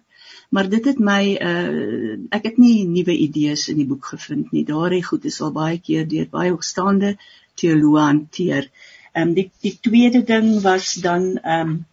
Maar 0.49 0.69
dit 0.69 0.85
het 0.85 0.99
my 0.99 1.23
uh 1.35 2.15
ek 2.29 2.47
het 2.47 2.57
nie 2.57 2.87
nuwe 2.87 3.17
idees 3.17 3.67
in 3.67 3.77
die 3.83 3.87
boek 3.87 4.05
gevind 4.13 4.51
nie. 4.51 4.63
Daardie 4.65 5.03
goed 5.03 5.25
is 5.25 5.41
al 5.41 5.51
baie 5.51 5.79
keer 5.79 6.07
deur 6.07 6.31
baie 6.31 6.51
hoogstaande 6.55 7.17
teoloë 7.55 8.05
hanteer. 8.05 8.71
Ehm 9.11 9.27
um, 9.27 9.33
die 9.33 9.51
die 9.61 9.77
tweede 9.81 10.23
ding 10.23 10.61
was 10.63 10.93
dan 10.93 11.37
ehm 11.43 11.69
um, 11.69 11.85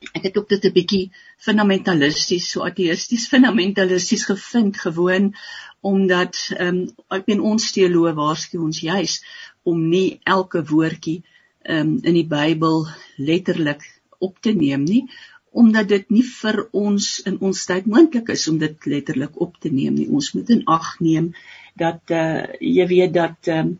ek 0.00 0.22
het 0.22 0.38
ook 0.38 0.48
dit 0.48 0.64
'n 0.64 0.72
bietjie 0.72 1.12
fundamentalisties, 1.46 2.50
so 2.50 2.64
ateïsties 2.64 3.28
fundamentalisties 3.28 4.24
gevind 4.24 4.80
gewoon 4.80 5.34
omdat 5.80 6.36
ehm 6.56 6.76
um, 6.76 6.94
ek 7.16 7.24
ben 7.24 7.40
ons 7.40 7.72
teoloë 7.72 8.14
waarsku 8.14 8.58
ons 8.58 8.80
juis 8.80 9.24
om 9.62 9.88
nie 9.88 10.20
elke 10.24 10.64
woordjie 10.72 11.22
ehm 11.62 11.80
um, 11.80 11.98
in 12.02 12.14
die 12.14 12.28
Bybel 12.36 12.86
letterlik 13.16 13.84
op 14.18 14.40
te 14.40 14.52
neem 14.52 14.84
nie 14.84 15.04
omdat 15.50 15.88
dit 15.88 16.10
nie 16.10 16.22
vir 16.22 16.60
ons 16.72 17.06
in 17.26 17.38
ons 17.42 17.64
tyd 17.66 17.86
moontlik 17.90 18.28
is 18.30 18.46
om 18.48 18.58
dit 18.58 18.86
letterlik 18.86 19.40
op 19.40 19.56
te 19.58 19.70
neem 19.74 19.96
nie. 19.98 20.06
Ons 20.06 20.30
moet 20.32 20.50
in 20.54 20.62
ag 20.70 20.92
neem 21.00 21.32
dat 21.74 22.12
uh 22.14 22.46
jy 22.60 22.86
weet 22.86 23.14
dat 23.14 23.50
ehm 23.50 23.74
um, 23.74 23.78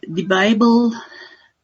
die 0.00 0.26
Bybel 0.26 0.94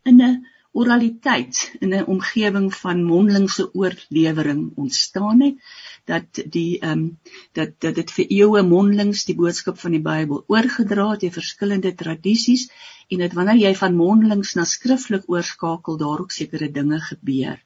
in 0.04 0.23
'n 0.23 0.50
oraliteit 0.72 1.76
in 1.80 1.94
'n 1.94 2.04
omgewing 2.14 2.74
van 2.74 3.04
mondelingse 3.04 3.74
oorlewering 3.74 4.72
ontstaan 4.74 5.40
het 5.40 5.56
dat 6.04 6.42
die 6.56 6.78
ehm 6.78 6.92
um, 6.92 7.18
dat 7.52 7.70
dat 7.78 7.94
dit 7.94 8.10
vir 8.10 8.26
eeue 8.28 8.62
mondelings 8.62 9.24
die 9.24 9.36
boodskap 9.42 9.78
van 9.78 9.96
die 9.96 10.04
Bybel 10.06 10.44
oorgedra 10.46 11.10
het 11.10 11.20
deur 11.20 11.36
verskillende 11.38 11.94
tradisies 11.94 12.70
en 13.08 13.18
dat 13.24 13.32
wanneer 13.32 13.60
jy 13.64 13.74
van 13.82 13.98
mondelings 13.98 14.54
na 14.54 14.64
skriftelik 14.64 15.26
oorskakel 15.26 15.96
daar 15.96 16.20
ook 16.20 16.32
sekere 16.32 16.70
dinge 16.70 17.00
gebeur. 17.00 17.58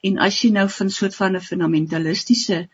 En 0.00 0.18
as 0.18 0.42
jy 0.42 0.50
nou 0.54 0.68
van 0.78 0.90
soort 0.90 1.14
van 1.14 1.36
'n 1.36 1.48
fundamentalistiese 1.50 2.68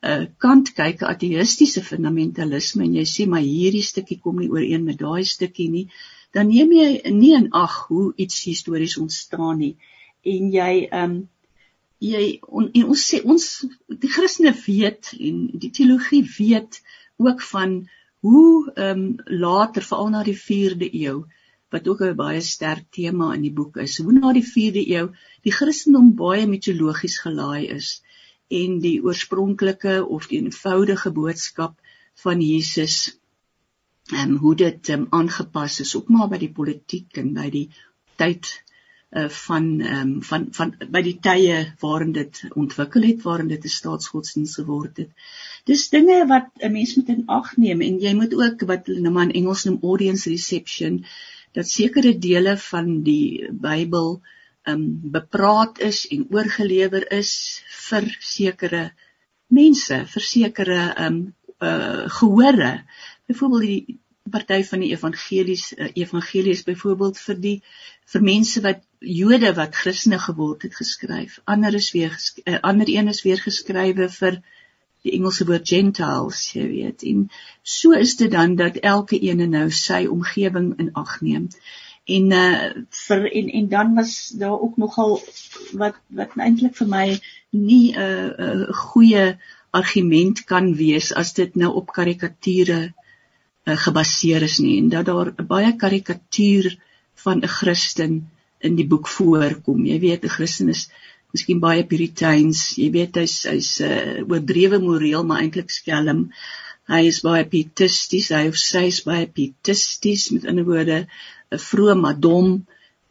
uh, 0.00 0.24
kant 0.38 0.72
kyk, 0.72 1.02
ateïstiese 1.02 1.82
fundamentalisme 1.84 2.84
en 2.84 2.94
jy 2.94 3.04
sê 3.04 3.26
maar 3.28 3.44
hierdie 3.44 3.84
stukkie 3.84 4.18
kom 4.18 4.40
nie 4.40 4.50
ooreen 4.50 4.84
met 4.84 4.98
daai 4.98 5.24
stukkie 5.24 5.68
nie, 5.70 5.86
dan 6.34 6.48
neem 6.48 6.72
jy 6.72 6.88
nie 7.10 7.34
in 7.36 7.50
ag 7.52 7.76
hoe 7.88 8.12
iets 8.16 8.44
histories 8.44 8.96
ontstaan 8.98 9.58
nie 9.58 9.74
en 10.22 10.50
jy 10.52 10.72
ehm 10.86 11.04
um, 11.10 11.20
jy 12.00 12.40
on, 12.48 12.70
en 12.72 12.92
ons 12.94 13.02
sê 13.12 13.20
ons 13.28 13.46
die 14.02 14.08
Christene 14.08 14.54
weet 14.56 15.12
en 15.20 15.40
die 15.62 15.70
teologie 15.76 16.22
weet 16.38 16.80
ook 17.20 17.42
van 17.52 17.74
hoe 18.24 18.72
ehm 18.74 19.02
um, 19.02 19.04
later 19.44 19.84
veral 19.84 20.10
na 20.14 20.22
die 20.24 20.38
4de 20.38 20.88
eeu 21.02 21.18
wat 21.70 21.88
ook 21.88 22.00
'n 22.02 22.16
baie 22.16 22.40
sterk 22.40 22.86
tema 22.90 23.32
in 23.34 23.42
die 23.42 23.52
boek 23.58 23.76
is. 23.76 23.98
Hoe 23.98 24.12
na 24.12 24.32
die 24.32 24.46
4de 24.46 24.82
eeu 24.96 25.06
die 25.42 25.52
Christendom 25.52 26.14
baie 26.14 26.46
mitologies 26.46 27.18
gelaai 27.24 27.68
is 27.76 28.02
en 28.48 28.80
die 28.80 28.98
oorspronklike 29.02 30.06
of 30.06 30.26
die 30.26 30.40
eenvoudige 30.40 31.10
boodskap 31.10 31.78
van 32.24 32.40
Jesus 32.40 33.19
en 34.12 34.36
hoe 34.42 34.54
dit 34.56 34.88
um, 34.88 35.06
aangepas 35.10 35.80
is 35.80 35.94
ook 35.96 36.08
maar 36.08 36.28
by 36.28 36.38
die 36.38 36.52
politiek 36.52 37.16
en 37.22 37.32
by 37.34 37.48
die 37.50 37.68
tyd 38.20 38.50
uh, 39.10 39.28
van 39.28 39.80
um, 39.80 40.12
van 40.22 40.46
van 40.56 40.74
by 40.90 41.02
die 41.02 41.16
tye 41.22 41.58
waarin 41.80 42.12
dit 42.12 42.42
ontwikkel 42.54 43.06
het 43.08 43.22
waarin 43.26 43.48
dit 43.48 43.64
'n 43.64 43.76
staatsgodsdienst 43.76 44.60
geword 44.60 44.96
het. 44.96 45.10
Dis 45.64 45.88
dinge 45.88 46.26
wat 46.26 46.50
'n 46.58 46.72
mens 46.72 46.96
moet 46.96 47.08
in 47.08 47.26
ag 47.26 47.56
neem 47.56 47.80
en 47.80 48.00
jy 48.00 48.14
moet 48.14 48.34
ook 48.34 48.66
wat 48.66 48.86
hulle 48.86 49.00
nou 49.00 49.12
maar 49.12 49.28
in 49.28 49.38
Engels 49.42 49.64
noem 49.64 49.78
audience 49.82 50.30
reception 50.30 51.04
dat 51.52 51.68
sekere 51.68 52.18
dele 52.18 52.56
van 52.56 53.02
die 53.02 53.48
Bybel 53.50 54.20
um 54.68 55.00
bepraat 55.02 55.78
is 55.80 56.06
en 56.08 56.26
oorgelewer 56.30 57.10
is 57.12 57.62
vir 57.88 58.06
sekere 58.20 58.90
mense, 59.48 60.04
vir 60.06 60.22
sekere 60.22 60.80
um 61.06 61.34
uh 61.60 62.08
gehore. 62.08 62.84
Byvoorbeeld 63.30 63.66
die 63.66 63.98
party 64.30 64.60
van 64.68 64.84
die 64.84 64.92
evangelies 64.94 65.70
uh, 65.76 65.88
evangelies 66.04 66.62
byvoorbeeld 66.66 67.18
vir 67.24 67.42
die 67.46 67.56
vir 68.12 68.24
mense 68.26 68.62
wat 68.66 68.86
Jode 69.00 69.54
wat 69.56 69.76
Christene 69.80 70.18
geword 70.20 70.66
het 70.66 70.74
geskryf. 70.76 71.38
Ander 71.48 71.74
is 71.74 71.90
weer 71.96 72.12
uh, 72.44 72.58
ander 72.60 72.88
een 72.88 73.08
is 73.08 73.22
weer 73.24 73.40
geskrywe 73.40 74.10
vir 74.16 74.42
die 75.00 75.14
Engelse 75.16 75.46
woord 75.48 75.68
gentiles, 75.68 76.42
jy 76.52 76.66
weet. 76.68 77.04
En 77.08 77.30
so 77.62 77.96
is 77.96 78.18
dit 78.20 78.30
dan 78.30 78.58
dat 78.58 78.82
elke 78.84 79.16
een 79.16 79.40
nou 79.50 79.70
sy 79.72 80.04
omgewing 80.04 80.74
in 80.82 80.92
ag 80.92 81.20
neem 81.24 81.48
en 82.10 82.30
uh 82.32 82.70
vir 83.06 83.26
en 83.38 83.48
en 83.48 83.68
dan 83.68 83.94
was 83.94 84.28
daar 84.28 84.60
ook 84.60 84.76
nogal 84.76 85.20
wat 85.72 85.96
wat 86.08 86.36
eintlik 86.36 86.76
vir 86.76 86.88
my 86.88 87.06
nie 87.50 87.92
'n 87.92 88.00
uh, 88.00 88.28
uh, 88.46 88.72
goeie 88.84 89.38
argument 89.70 90.44
kan 90.44 90.74
wees 90.76 91.12
as 91.22 91.32
dit 91.34 91.54
nou 91.54 91.72
op 91.80 91.92
karikature 91.92 92.94
uh, 93.66 93.76
gebaseer 93.76 94.42
is 94.46 94.58
nie 94.64 94.78
en 94.78 94.88
dat 94.88 95.06
daar 95.06 95.32
'n 95.32 95.46
baie 95.46 95.72
karikatuur 95.76 96.76
van 97.24 97.42
'n 97.42 97.54
Christen 97.58 98.30
in 98.60 98.76
die 98.76 98.86
boek 98.86 99.08
voorkom. 99.08 99.86
Jy 99.86 99.98
weet 100.00 100.24
'n 100.24 100.36
Christen 100.36 100.68
is 100.68 100.88
miskien 101.32 101.60
baie 101.60 101.84
puriteins, 101.86 102.74
jy 102.76 102.90
weet 102.90 103.16
hy's 103.16 103.36
hy's 103.50 103.80
uh, 103.80 104.22
oordrewe 104.26 104.78
moreel 104.82 105.24
maar 105.24 105.42
eintlik 105.42 105.70
skelm. 105.70 106.30
Hy 106.90 107.06
is 107.06 107.20
baie 107.22 107.44
pietisties, 107.46 108.30
hy 108.34 108.48
of 108.50 108.56
sy 108.58 108.88
is 108.90 109.02
baie 109.06 109.26
pietisties. 109.26 110.30
Met 110.34 110.46
ander 110.50 110.66
woorde 110.66 111.06
'n 111.52 111.58
vroeë 111.68 111.96
madom. 112.00 112.66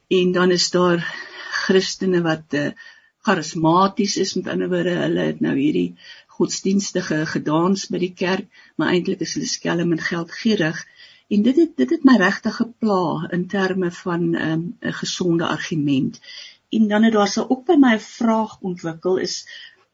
En 0.10 0.32
dan 0.32 0.52
is 0.52 0.70
daar 0.72 1.00
Christene 1.64 2.22
wat 2.22 2.54
uh, 2.54 2.72
charismaties 3.24 4.18
is. 4.18 4.36
Met 4.36 4.48
ander 4.48 4.70
woorde 4.70 4.96
hulle 5.00 5.28
het 5.32 5.40
nou 5.40 5.56
hierdie 5.56 5.96
godsdienstige 6.40 7.20
gedans 7.36 7.88
by 7.94 8.00
die 8.02 8.14
kerk 8.24 8.48
maar 8.76 8.94
eintlik 8.94 9.24
is 9.26 9.36
hulle 9.38 9.50
skelm 9.52 9.96
en 9.96 10.04
geldgierig. 10.10 10.84
En 11.30 11.42
dit 11.46 11.58
het 11.62 11.74
dit 11.78 11.90
het 11.96 12.06
my 12.08 12.16
regtig 12.18 12.56
gepla 12.62 13.28
in 13.36 13.48
terme 13.48 13.92
van 14.02 14.30
ehm, 14.36 14.60
'n 14.60 14.78
um, 14.92 14.94
gesonde 15.02 15.48
argument. 15.48 16.22
En 16.70 16.88
dan 16.88 17.04
het 17.04 17.14
daar 17.14 17.28
se 17.28 17.50
ook 17.50 17.66
by 17.66 17.76
my 17.78 17.94
'n 17.96 18.00
vraag 18.00 18.60
ontwikkel 18.62 19.18
is 19.18 19.36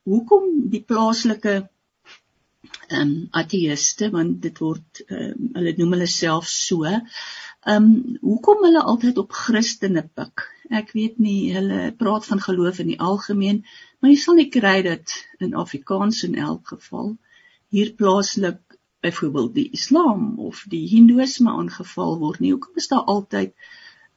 hoekom 0.04 0.44
die 0.70 0.82
plaaslike 0.82 1.70
ehm 2.90 3.02
um, 3.02 3.14
ateïste 3.42 4.10
want 4.14 4.42
dit 4.42 4.60
word 4.64 5.02
um, 5.10 5.52
hulle 5.58 5.74
noem 5.78 5.98
hulle 5.98 6.12
self 6.12 6.48
so 6.52 6.84
Ehm 7.66 7.86
um, 7.86 8.18
hoekom 8.22 8.60
hulle 8.68 8.82
altyd 8.92 9.18
op 9.18 9.32
Christene 9.34 10.04
pik? 10.18 10.44
Ek 10.80 10.92
weet 10.98 11.16
nie, 11.18 11.54
hulle 11.56 11.80
praat 11.98 12.28
van 12.30 12.42
geloof 12.44 12.82
in 12.84 12.92
die 12.92 13.00
algemeen, 13.08 13.64
maar 14.00 14.12
jy 14.12 14.18
sal 14.22 14.38
nie 14.38 14.52
kry 14.54 14.76
dit 14.86 15.16
in 15.42 15.58
Afrikaans 15.64 16.22
in 16.28 16.38
elk 16.48 16.76
geval. 16.76 17.16
Hier 17.74 17.90
plaaslik 17.98 18.78
byvoorbeeld 19.06 19.56
die 19.56 19.66
Islam 19.80 20.28
of 20.50 20.62
die 20.70 20.84
Hindoeïsme 20.92 21.56
aangeval 21.58 22.20
word 22.22 22.44
nie. 22.44 22.54
Hoekom 22.54 22.78
is 22.82 22.90
daar 22.94 23.10
altyd 23.16 23.58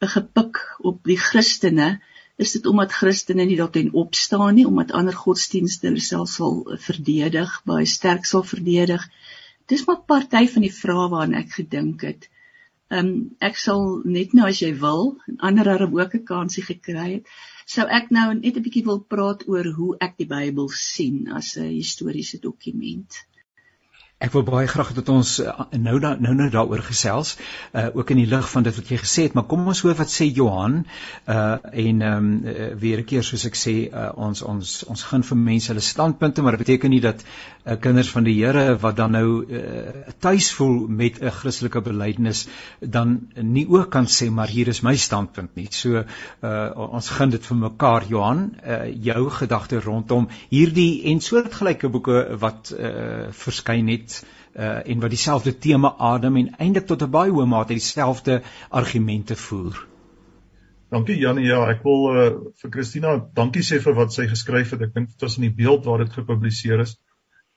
'n 0.01 0.13
gepik 0.13 0.61
op 0.91 1.01
die 1.09 1.17
Christene? 1.17 1.89
Is 2.39 2.53
dit 2.55 2.65
omdat 2.71 2.95
Christene 2.95 3.45
nie 3.45 3.57
daarteen 3.59 3.91
opstaan 4.01 4.55
nie, 4.55 4.65
omdat 4.67 4.93
ander 4.95 5.15
godsdienste 5.15 5.89
hulle 5.89 6.03
self 6.03 6.29
sal 6.31 6.61
verdedig, 6.87 7.55
baie 7.67 7.87
sterk 7.93 8.27
sal 8.29 8.45
verdedig? 8.47 9.03
Dis 9.67 9.83
maar 9.87 10.05
party 10.11 10.45
van 10.53 10.63
die 10.65 10.73
vrae 10.73 11.09
waaraan 11.11 11.35
ek 11.41 11.51
gedink 11.57 12.05
het. 12.07 12.29
Ehm 12.89 13.09
um, 13.09 13.17
ek 13.49 13.59
sal 13.61 13.83
net 14.17 14.31
nou 14.37 14.47
as 14.49 14.61
jy 14.63 14.71
wil, 14.83 15.11
ander 15.49 15.67
het 15.69 15.83
ook 15.97 16.15
'n 16.19 16.23
kansie 16.31 16.63
gekry 16.69 17.09
het, 17.11 17.27
sou 17.73 17.85
ek 17.99 18.09
nou 18.17 18.27
net 18.33 18.55
'n 18.57 18.65
bietjie 18.65 18.85
wil 18.87 19.01
praat 19.13 19.43
oor 19.47 19.67
hoe 19.79 19.91
ek 20.07 20.15
die 20.17 20.29
Bybel 20.31 20.69
sien 20.83 21.27
as 21.39 21.57
'n 21.57 21.69
historiese 21.75 22.39
dokument. 22.47 23.19
Ek 24.19 24.33
wil 24.35 24.43
baie 24.43 24.67
graag 24.67 24.89
dat 24.97 25.07
ons 25.13 25.29
uh, 25.39 25.53
nou 25.79 25.93
da, 26.03 26.09
nou 26.19 26.33
nou 26.35 26.49
daaroor 26.51 26.81
gesels, 26.83 27.37
uh, 27.71 27.85
ook 27.95 28.09
in 28.11 28.19
die 28.19 28.27
lig 28.27 28.47
van 28.51 28.65
dit 28.65 28.75
wat 28.75 28.89
jy 28.91 28.97
gesê 28.99 29.23
het, 29.29 29.35
maar 29.37 29.45
kom 29.47 29.61
ons 29.71 29.79
hoor 29.85 29.95
wat 29.95 30.11
sê 30.11 30.25
Johan 30.27 30.81
uh 31.31 31.37
en 31.71 32.01
ehm 32.03 32.17
um, 32.17 32.27
uh, 32.43 32.67
weer 32.81 32.99
'n 32.99 33.07
keer 33.07 33.23
soos 33.23 33.45
ek 33.47 33.55
sê 33.55 33.75
uh, 33.87 34.09
ons 34.19 34.41
ons 34.43 34.73
ons 34.91 35.03
gaan 35.11 35.23
vir 35.23 35.39
mense 35.43 35.71
hulle 35.71 35.83
standpunte, 35.87 36.43
maar 36.43 36.57
dit 36.57 36.65
beteken 36.65 36.91
nie 36.91 36.99
dat 36.99 37.23
uh, 37.23 37.77
kinders 37.79 38.09
van 38.11 38.27
die 38.27 38.33
Here 38.41 38.75
wat 38.83 38.97
dan 38.97 39.15
nou 39.15 39.45
uh, 39.47 40.03
tuis 40.19 40.51
voel 40.51 40.75
met 40.87 41.21
'n 41.21 41.31
Christelike 41.39 41.81
belydenis 41.81 42.47
dan 42.79 43.31
nie 43.39 43.67
ook 43.69 43.89
kan 43.89 44.05
sê 44.05 44.29
maar 44.29 44.51
hier 44.51 44.67
is 44.67 44.81
my 44.83 44.97
standpunt 44.97 45.55
nie. 45.55 45.67
So 45.71 46.03
uh 46.43 46.89
ons 46.89 47.09
gaan 47.09 47.29
dit 47.29 47.45
vir 47.45 47.57
mekaar 47.57 48.03
Johan, 48.09 48.51
uh, 48.67 48.83
jou 48.91 49.29
gedagte 49.29 49.79
rondom 49.79 50.27
hierdie 50.49 51.03
en 51.05 51.21
soortgelyke 51.21 51.87
boeke 51.89 52.35
wat 52.39 52.75
uh 52.75 53.31
verskyn 53.31 53.87
het 53.87 54.08
uh, 54.55 54.79
en 54.85 54.99
wat 54.99 55.13
dieselfde 55.13 55.57
tema 55.57 55.93
adem 55.97 56.37
en 56.41 56.49
eintlik 56.57 56.87
tot 56.89 57.03
'n 57.03 57.11
baie 57.11 57.31
hoë 57.31 57.47
mate 57.47 57.73
dieselfde 57.73 58.41
argumente 58.69 59.35
voer. 59.35 59.85
Dankie 60.89 61.19
Janie. 61.21 61.45
Ja, 61.45 61.61
ek 61.69 61.83
wil 61.85 62.07
uh, 62.09 62.29
vir 62.61 62.71
Christina 62.73 63.13
dankie 63.37 63.61
sê 63.61 63.77
vir 63.83 63.93
wat 63.93 64.13
sy 64.13 64.25
geskryf 64.27 64.73
het. 64.73 64.81
Ek 64.81 64.95
dink 64.95 65.11
dit 65.11 65.21
was 65.21 65.37
in 65.37 65.45
die 65.45 65.53
beeld 65.61 65.85
waar 65.85 66.01
dit 66.01 66.13
gepubliseer 66.13 66.81
is. 66.81 66.97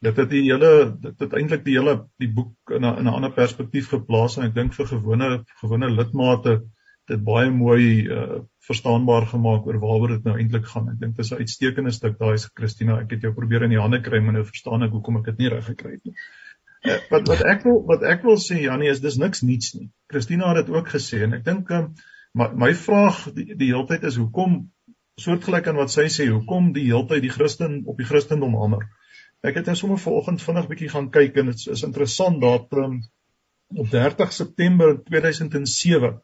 Dit 0.03 0.19
het 0.19 0.31
die 0.31 0.43
hele 0.51 0.93
dit 1.01 1.25
het 1.25 1.33
eintlik 1.39 1.65
die 1.65 1.79
hele 1.79 1.97
die 2.21 2.29
boek 2.29 2.75
in 2.77 2.85
'n 2.85 2.99
in 3.01 3.09
'n 3.09 3.15
ander 3.15 3.33
perspektief 3.33 3.89
geplaas 3.89 4.37
en 4.37 4.45
ek 4.45 4.55
dink 4.55 4.75
vir 4.75 4.87
gewone 4.87 5.45
gewone 5.63 5.91
lidmate 5.91 6.61
dit 7.09 7.25
baie 7.25 7.51
mooi 7.51 8.07
uh, 8.07 8.43
verstaanbaar 8.67 9.27
gemaak 9.27 9.67
oor 9.67 9.79
waaroor 9.81 10.09
dit 10.09 10.25
nou 10.25 10.37
eintlik 10.39 10.67
gaan. 10.67 10.89
Ek 10.93 11.01
dink 11.01 11.17
dit 11.17 11.25
is 11.25 11.33
'n 11.33 11.41
uitstekende 11.41 11.91
stuk 11.91 12.19
daai 12.19 12.39
se 12.39 12.49
Christina. 12.55 13.01
Ek 13.01 13.11
het 13.11 13.23
jou 13.23 13.33
probeer 13.33 13.63
in 13.63 13.71
die 13.71 13.81
hande 13.81 14.01
kry, 14.01 14.21
maar 14.21 14.35
nou 14.35 14.45
verstaan 14.45 14.83
ek 14.83 14.93
hoekom 14.93 15.17
ek 15.17 15.25
dit 15.25 15.39
nie 15.39 15.49
reg 15.49 15.65
gekry 15.65 15.93
het 15.93 16.05
nie. 16.05 16.13
Uh, 16.15 16.42
wat 16.83 17.29
wat 17.31 17.43
ek 17.47 17.63
wil 17.67 17.83
wat 17.87 18.03
ek 18.03 18.25
wil 18.27 18.39
sê 18.41 18.63
Janie 18.63 18.91
is 18.91 19.03
dis 19.03 19.19
niks 19.21 19.43
niets 19.47 19.75
nie. 19.75 19.91
Christina 20.11 20.51
het 20.51 20.67
dit 20.67 20.75
ook 20.75 20.89
gesê 20.95 21.23
en 21.27 21.37
ek 21.39 21.45
dink 21.47 21.71
um, 21.71 21.93
my 22.35 22.49
my 22.65 22.73
vraag 22.75 23.25
die, 23.37 23.55
die 23.55 23.71
hele 23.71 23.87
tyd 23.87 24.05
is 24.09 24.19
hoekom 24.21 24.65
soortgelyk 25.21 25.69
aan 25.69 25.79
wat 25.79 25.93
sy 25.93 26.09
sê, 26.11 26.27
hoekom 26.31 26.73
die 26.75 26.89
hele 26.89 27.07
tyd 27.09 27.23
die 27.23 27.33
Christen 27.33 27.83
op 27.87 27.99
die 28.01 28.09
Christendom 28.09 28.57
hamer. 28.59 28.87
Ek 29.45 29.59
het 29.59 29.69
nou 29.69 29.77
sommer 29.79 30.01
vanoggend 30.01 30.43
vinnig 30.43 30.69
bietjie 30.71 30.91
gaan 30.93 31.11
kyk 31.15 31.37
en 31.43 31.51
dit 31.51 31.61
is, 31.61 31.69
is 31.77 31.85
interessant 31.87 32.41
dat 32.43 32.73
um, 32.79 33.01
op 33.77 33.91
30 33.91 34.33
September 34.33 34.97
2007 35.05 36.21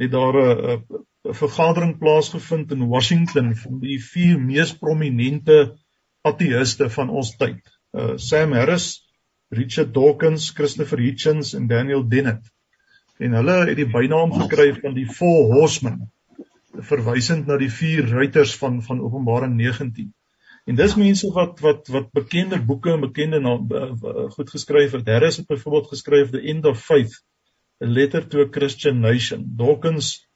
het 0.00 0.12
daar 0.12 0.36
'n 0.36 0.82
'n 1.26 1.34
vergadering 1.34 1.98
plaasgevind 1.98 2.72
in 2.72 2.88
Washington 2.88 3.54
van 3.56 3.80
die 3.80 3.98
vier 4.02 4.38
mees 4.40 4.72
prominente 4.78 5.76
ateïste 6.22 6.90
van 6.90 7.10
ons 7.10 7.36
tyd. 7.36 7.60
Uh, 7.92 8.16
Sam 8.16 8.52
Harris, 8.52 9.05
Richard 9.48 9.94
Dawkins, 9.94 10.50
Christopher 10.50 10.98
Hitchens 10.98 11.54
en 11.54 11.66
Daniel 11.66 12.08
Dennett. 12.08 12.44
En 13.18 13.32
hulle 13.32 13.56
het 13.68 13.76
die 13.78 13.88
bynaam 13.88 14.32
gekry 14.32 14.72
van 14.80 14.94
die 14.94 15.06
Four 15.06 15.52
Horsemen. 15.54 16.10
verwysend 16.76 17.46
na 17.48 17.56
die 17.56 17.70
vier 17.72 18.04
ruiters 18.04 18.50
van 18.60 18.82
van 18.84 19.00
Openbaring 19.00 19.54
19. 19.56 20.10
En 20.66 20.76
dis 20.76 20.96
mense 20.98 21.28
wat 21.32 21.60
wat 21.64 21.88
wat 21.88 22.10
bekende 22.12 22.58
boeke 22.60 22.92
en 22.92 23.00
bekende 23.00 23.40
na, 23.40 23.54
goed 24.34 24.50
geskryf 24.50 24.92
het. 24.92 25.08
Harris 25.08 25.36
het 25.40 25.46
byvoorbeeld 25.46 25.88
geskryf 25.88 26.30
The 26.30 26.42
End 26.42 26.66
of 26.66 26.82
Faith, 26.82 27.22
a 27.80 27.86
letter 27.86 28.28
to 28.28 28.42
a 28.42 28.48
Christian 28.50 29.00
nation. 29.00 29.44
Dawkins 29.56 30.26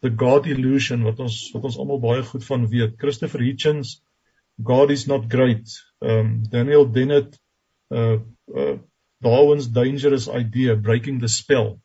The 0.00 0.10
God 0.14 0.46
Illusion 0.46 1.02
wat 1.02 1.18
ons 1.18 1.50
wat 1.54 1.64
ons 1.64 1.78
almal 1.78 2.00
baie 2.00 2.22
goed 2.22 2.44
van 2.46 2.68
weet. 2.70 2.98
Christopher 2.98 3.42
Hitchens 3.42 3.98
God 4.62 4.90
is 4.90 5.06
not 5.06 5.26
great. 5.32 5.72
Um 5.98 6.42
Daniel 6.50 6.86
Dennett 6.92 7.38
uh 7.90 8.18
uh 8.54 8.78
Darwin's 9.20 9.66
dangerous 9.74 10.28
idea 10.28 10.76
breaking 10.76 11.20
the 11.20 11.28
spell. 11.28 11.78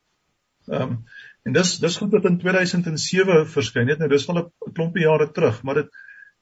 Um 0.67 1.03
en 1.43 1.53
dis 1.53 1.77
dis 1.79 1.97
goed 1.97 2.11
wat 2.15 2.25
in 2.29 2.37
2007 2.39 3.47
verskyn 3.51 3.89
het. 3.91 3.99
Nou 3.99 4.09
dis 4.09 4.27
al 4.29 4.39
'n 4.43 4.73
klompie 4.73 5.03
jare 5.03 5.31
terug, 5.31 5.63
maar 5.63 5.81
dit 5.81 5.89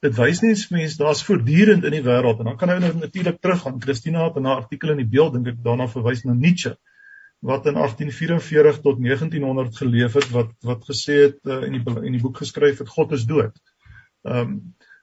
dit 0.01 0.15
wys 0.17 0.41
net 0.41 0.69
mense 0.73 0.97
daar's 0.97 1.23
voortdurend 1.23 1.83
in 1.85 1.93
die 1.93 2.05
wêreld 2.05 2.39
en 2.39 2.45
dan 2.49 2.57
kan 2.57 2.69
hy 2.69 2.79
nou 2.81 2.93
natuurlik 2.97 3.41
teruggaan. 3.41 3.81
Christina 3.81 4.25
het 4.27 4.37
in 4.37 4.45
haar 4.45 4.63
artikel 4.63 4.91
in 4.91 4.97
die 4.97 5.09
beeld 5.09 5.33
dink 5.33 5.47
ek 5.47 5.63
daarna 5.63 5.87
verwys 5.87 6.23
na 6.25 6.33
Nietzsche 6.33 6.75
wat 7.41 7.65
in 7.65 7.73
1844 7.73 8.81
tot 8.81 9.01
1900 9.01 9.77
geleef 9.77 10.13
het 10.13 10.29
wat 10.29 10.51
wat 10.61 10.85
gesê 10.85 11.17
het 11.25 11.39
uh, 11.45 11.63
in 11.65 11.77
die 11.77 11.95
in 12.05 12.17
die 12.17 12.21
boek 12.21 12.37
geskryf 12.37 12.81
het 12.81 12.89
God 12.89 13.11
is 13.17 13.25
dood. 13.25 13.57
Ehm 14.23 14.37
um, 14.37 14.55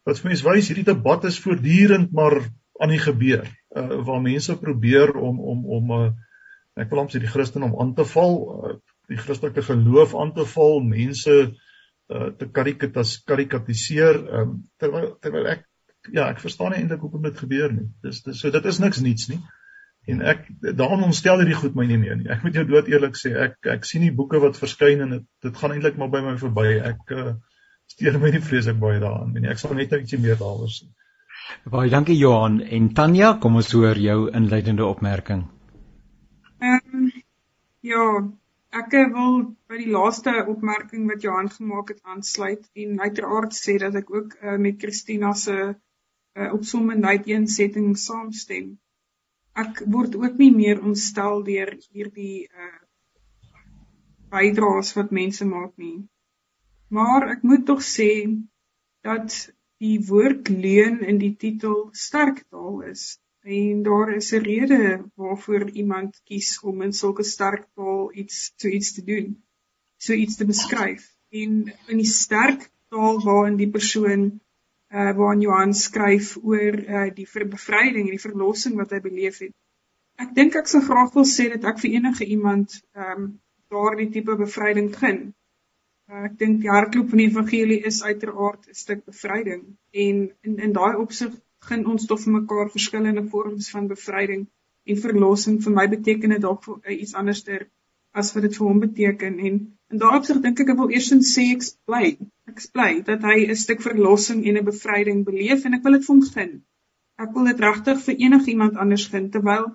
wat 0.07 0.23
vir 0.23 0.31
mense 0.31 0.47
wys 0.47 0.69
hierdie 0.71 0.87
debat 0.89 1.25
is 1.29 1.41
voortdurend 1.45 2.13
maar 2.17 2.39
aan 2.79 2.93
die 2.95 3.03
gebeur 3.03 3.45
uh, 3.77 4.01
waar 4.07 4.23
mense 4.25 4.59
probeer 4.59 5.15
om 5.17 5.41
om 5.41 5.65
om 5.79 5.95
uh, 5.97 6.11
ek 6.79 6.91
wil 6.91 7.03
amper 7.03 7.17
sê 7.17 7.23
die 7.23 7.33
Christen 7.33 7.67
om 7.67 7.75
aan 7.83 7.95
te 7.99 8.07
val, 8.07 8.37
uh, 8.39 8.77
die 9.11 9.19
Christelike 9.19 9.65
geloof 9.67 10.15
aan 10.15 10.35
te 10.37 10.47
val, 10.47 10.81
mense 10.85 11.37
uh, 11.43 12.29
te 12.39 12.49
karikatiseer 12.55 14.21
um, 14.41 14.55
terwyl 14.79 15.15
terwyl 15.23 15.49
ek 15.55 15.67
ja, 16.13 16.29
ek 16.29 16.41
verstaan 16.41 16.73
nie 16.73 16.83
eintlik 16.83 17.03
hoekom 17.05 17.25
dit 17.27 17.39
gebeur 17.39 17.73
nie. 17.75 17.89
Dis 18.05 18.23
dis 18.27 18.41
so 18.41 18.53
dit 18.55 18.69
is 18.71 18.81
niks 18.83 19.03
niets 19.05 19.29
nie. 19.33 19.41
En 20.09 20.23
ek 20.25 20.47
daarom 20.79 21.03
ontstel 21.05 21.43
hierdie 21.43 21.59
goed 21.59 21.75
my 21.77 21.85
nie 21.89 21.99
meer 22.01 22.17
nie. 22.17 22.31
Ek 22.33 22.45
moet 22.47 22.57
jou 22.57 22.65
dood 22.69 22.89
eerlik 22.89 23.19
sê, 23.19 23.35
ek 23.49 23.69
ek 23.75 23.85
sien 23.85 24.07
die 24.07 24.15
boeke 24.15 24.41
wat 24.41 24.57
verskyn 24.61 25.05
en 25.05 25.17
dit 25.19 25.27
dit 25.45 25.61
gaan 25.61 25.75
eintlik 25.75 25.99
maar 26.01 26.13
by 26.15 26.23
my 26.25 26.37
verby. 26.41 26.71
Ek 26.93 27.13
uh, 27.13 27.35
steur 27.93 28.17
my 28.23 28.33
nie 28.33 28.45
vreeslik 28.45 28.79
baie 28.81 29.03
daaraan 29.03 29.35
nie. 29.35 29.49
Ek 29.51 29.61
sal 29.61 29.77
net 29.77 29.93
'n 29.93 30.05
bietjie 30.05 30.23
meer 30.23 30.41
daaroor 30.41 30.73
sê. 30.73 30.89
Baie 31.65 31.91
dankie 31.91 32.17
Johan 32.19 32.61
en 32.61 32.91
Tanya, 32.95 33.35
kom 33.43 33.61
ons 33.61 33.73
hoor 33.73 33.99
jou 33.99 34.19
inleidende 34.41 34.87
opmerking. 34.87 35.47
Ehm 36.59 36.99
um, 37.01 37.07
ja, 37.89 38.07
ek 38.83 38.97
wil 39.15 39.39
by 39.71 39.79
die 39.83 39.93
laaste 39.93 40.35
opmerking 40.55 41.07
wat 41.13 41.23
Johan 41.23 41.49
gemaak 41.55 41.95
het 41.95 42.03
aansluit 42.03 42.67
en 42.75 43.01
uiteraard 43.01 43.55
sê 43.57 43.79
dat 43.85 43.95
ek 44.03 44.11
ook 44.15 44.37
uh, 44.43 44.59
met 44.59 44.83
Christina 44.83 45.33
se 45.35 45.57
uh, 45.69 46.53
opsommendheid 46.53 47.31
eensetting 47.31 47.97
saamstem 47.97 48.77
ek 49.63 49.81
word 49.95 50.15
ook 50.19 50.37
nie 50.43 50.53
meer 50.55 50.83
ontstel 50.91 51.43
deur 51.47 51.75
hierdie 51.91 52.47
uh 52.67 52.77
bydraes 54.29 54.91
wat 54.93 55.13
mense 55.17 55.47
maak 55.49 55.71
nie. 55.81 56.03
Maar 56.93 57.25
ek 57.35 57.45
moet 57.49 57.63
tog 57.69 57.79
sê 57.81 58.11
dat 59.07 59.37
die 59.83 59.99
woord 60.07 60.49
leuen 60.49 61.01
in 61.01 61.19
die 61.23 61.35
titel 61.37 61.89
sterk 61.93 62.45
taal 62.51 62.83
is 62.91 63.19
en 63.49 63.83
daar 63.83 64.11
is 64.15 64.33
'n 64.33 64.43
rede 64.43 65.05
waarvoor 65.15 65.71
iemand 65.71 66.21
kies 66.25 66.61
om 66.63 66.83
in 66.83 66.93
sulke 66.93 67.23
sterk 67.23 67.67
taal 67.75 68.11
iets 68.15 68.53
so 68.57 68.69
iets 68.69 68.93
te 68.93 69.05
doen. 69.05 69.43
So 69.97 70.13
iets 70.13 70.37
te 70.37 70.45
beskryf. 70.45 71.15
En 71.29 71.73
in 71.87 71.97
die 71.97 72.13
sterk 72.13 72.71
taal 72.89 73.23
waarin 73.23 73.57
die 73.57 73.71
persoon 73.71 74.41
uh 74.91 75.13
waarin 75.17 75.41
Johan 75.41 75.75
skryf 75.75 76.37
oor 76.43 76.75
uh 76.75 77.11
die 77.15 77.29
bevryding 77.49 78.05
en 78.05 78.17
die 78.17 78.27
verlossing 78.29 78.77
wat 78.77 78.91
hy 78.91 79.01
beleef 79.01 79.39
het. 79.39 79.55
Ek 80.17 80.35
dink 80.35 80.55
ek 80.55 80.67
sou 80.67 80.81
graag 80.83 81.13
wil 81.15 81.25
sê 81.25 81.49
dat 81.49 81.65
ek 81.65 81.79
vir 81.79 81.91
enige 81.91 82.25
iemand 82.25 82.81
ehm 82.93 83.23
um, 83.23 83.41
daardie 83.69 84.09
tipe 84.11 84.37
bevryding 84.37 84.97
gun. 84.97 85.35
Ek 86.09 86.39
dink 86.41 86.63
die 86.63 86.71
hartklop 86.73 87.11
van 87.13 87.21
die 87.21 87.27
evangelie 87.29 87.77
is 87.89 87.99
uiteraard 88.03 88.69
'n 88.69 88.77
stuk 88.83 89.01
bevryding 89.09 89.65
en 90.05 90.23
in 90.49 90.55
in 90.67 90.73
daai 90.77 90.97
opsig 91.03 91.35
gun 91.71 91.85
ons 91.95 92.07
tog 92.07 92.23
vir 92.23 92.33
mekaar 92.37 92.71
verskillende 92.77 93.25
vorms 93.33 93.69
van 93.75 93.91
bevryding 93.91 94.47
en 94.93 95.01
verlossing. 95.03 95.59
Vir 95.67 95.75
my 95.79 95.85
beteken 95.95 96.35
dit 96.35 96.41
dalk 96.47 96.69
uh, 96.69 96.95
iets 96.95 97.13
anderster 97.23 97.67
as 98.23 98.33
wat 98.35 98.47
dit 98.47 98.57
vir 98.57 98.69
hom 98.69 98.81
beteken 98.87 99.37
en 99.51 99.61
in 99.93 100.03
daardie 100.05 100.21
opsig 100.23 100.41
dink 100.47 100.65
ek 100.65 100.73
ek 100.75 100.81
wil 100.81 100.97
eersins 100.97 101.35
sê 101.37 101.45
ek 101.57 101.69
bly 101.91 102.03
ek 102.55 102.65
bly 102.79 102.91
dat 103.11 103.29
hy 103.31 103.37
'n 103.45 103.61
stuk 103.65 103.85
verlossing 103.89 104.43
en 104.49 104.63
'n 104.63 104.71
bevryding 104.71 105.23
beleef 105.29 105.67
en 105.67 105.75
ek 105.81 105.85
wil 105.85 105.99
dit 105.99 106.09
vir 106.09 106.15
hom 106.15 106.25
gun. 106.39 106.59
Ek 107.27 107.37
wil 107.37 107.53
dit 107.53 107.65
regtig 107.69 108.03
vir 108.09 108.21
enigiemand 108.29 108.81
anders 108.87 109.07
gun 109.13 109.31
terwyl 109.37 109.73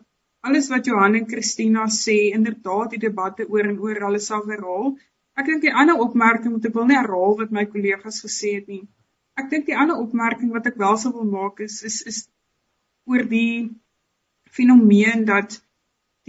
alles 0.50 0.74
wat 0.74 0.86
Johan 0.90 1.16
en 1.16 1.30
Christina 1.30 1.86
sê 2.02 2.18
inderdaad 2.36 2.90
die 2.96 3.06
debatte 3.08 3.46
oor 3.48 3.70
en 3.70 3.80
oor 3.80 4.06
hulle 4.08 4.20
sal 4.20 4.50
herhaal. 4.50 4.96
Ek 5.34 5.48
dink 5.50 5.64
die 5.66 5.74
ander 5.74 6.02
opmerking 6.04 6.54
wat 6.56 6.68
ek 6.70 6.76
wil 6.78 6.86
nie 6.90 6.98
herhaal 7.00 7.38
wat 7.40 7.54
my 7.58 7.64
kollegas 7.70 8.20
gesê 8.26 8.52
het 8.60 8.68
nie. 8.70 8.84
Ek 9.42 9.50
dink 9.50 9.66
die 9.66 9.78
ander 9.84 10.02
opmerking 10.02 10.52
wat 10.54 10.68
ek 10.70 10.78
wel 10.82 10.98
sou 11.02 11.12
wil 11.16 11.30
maak 11.30 11.62
is 11.66 11.80
is 11.90 12.02
is 12.12 12.20
oor 13.10 13.24
die 13.32 13.72
fenomeen 14.58 15.26
dat 15.30 15.58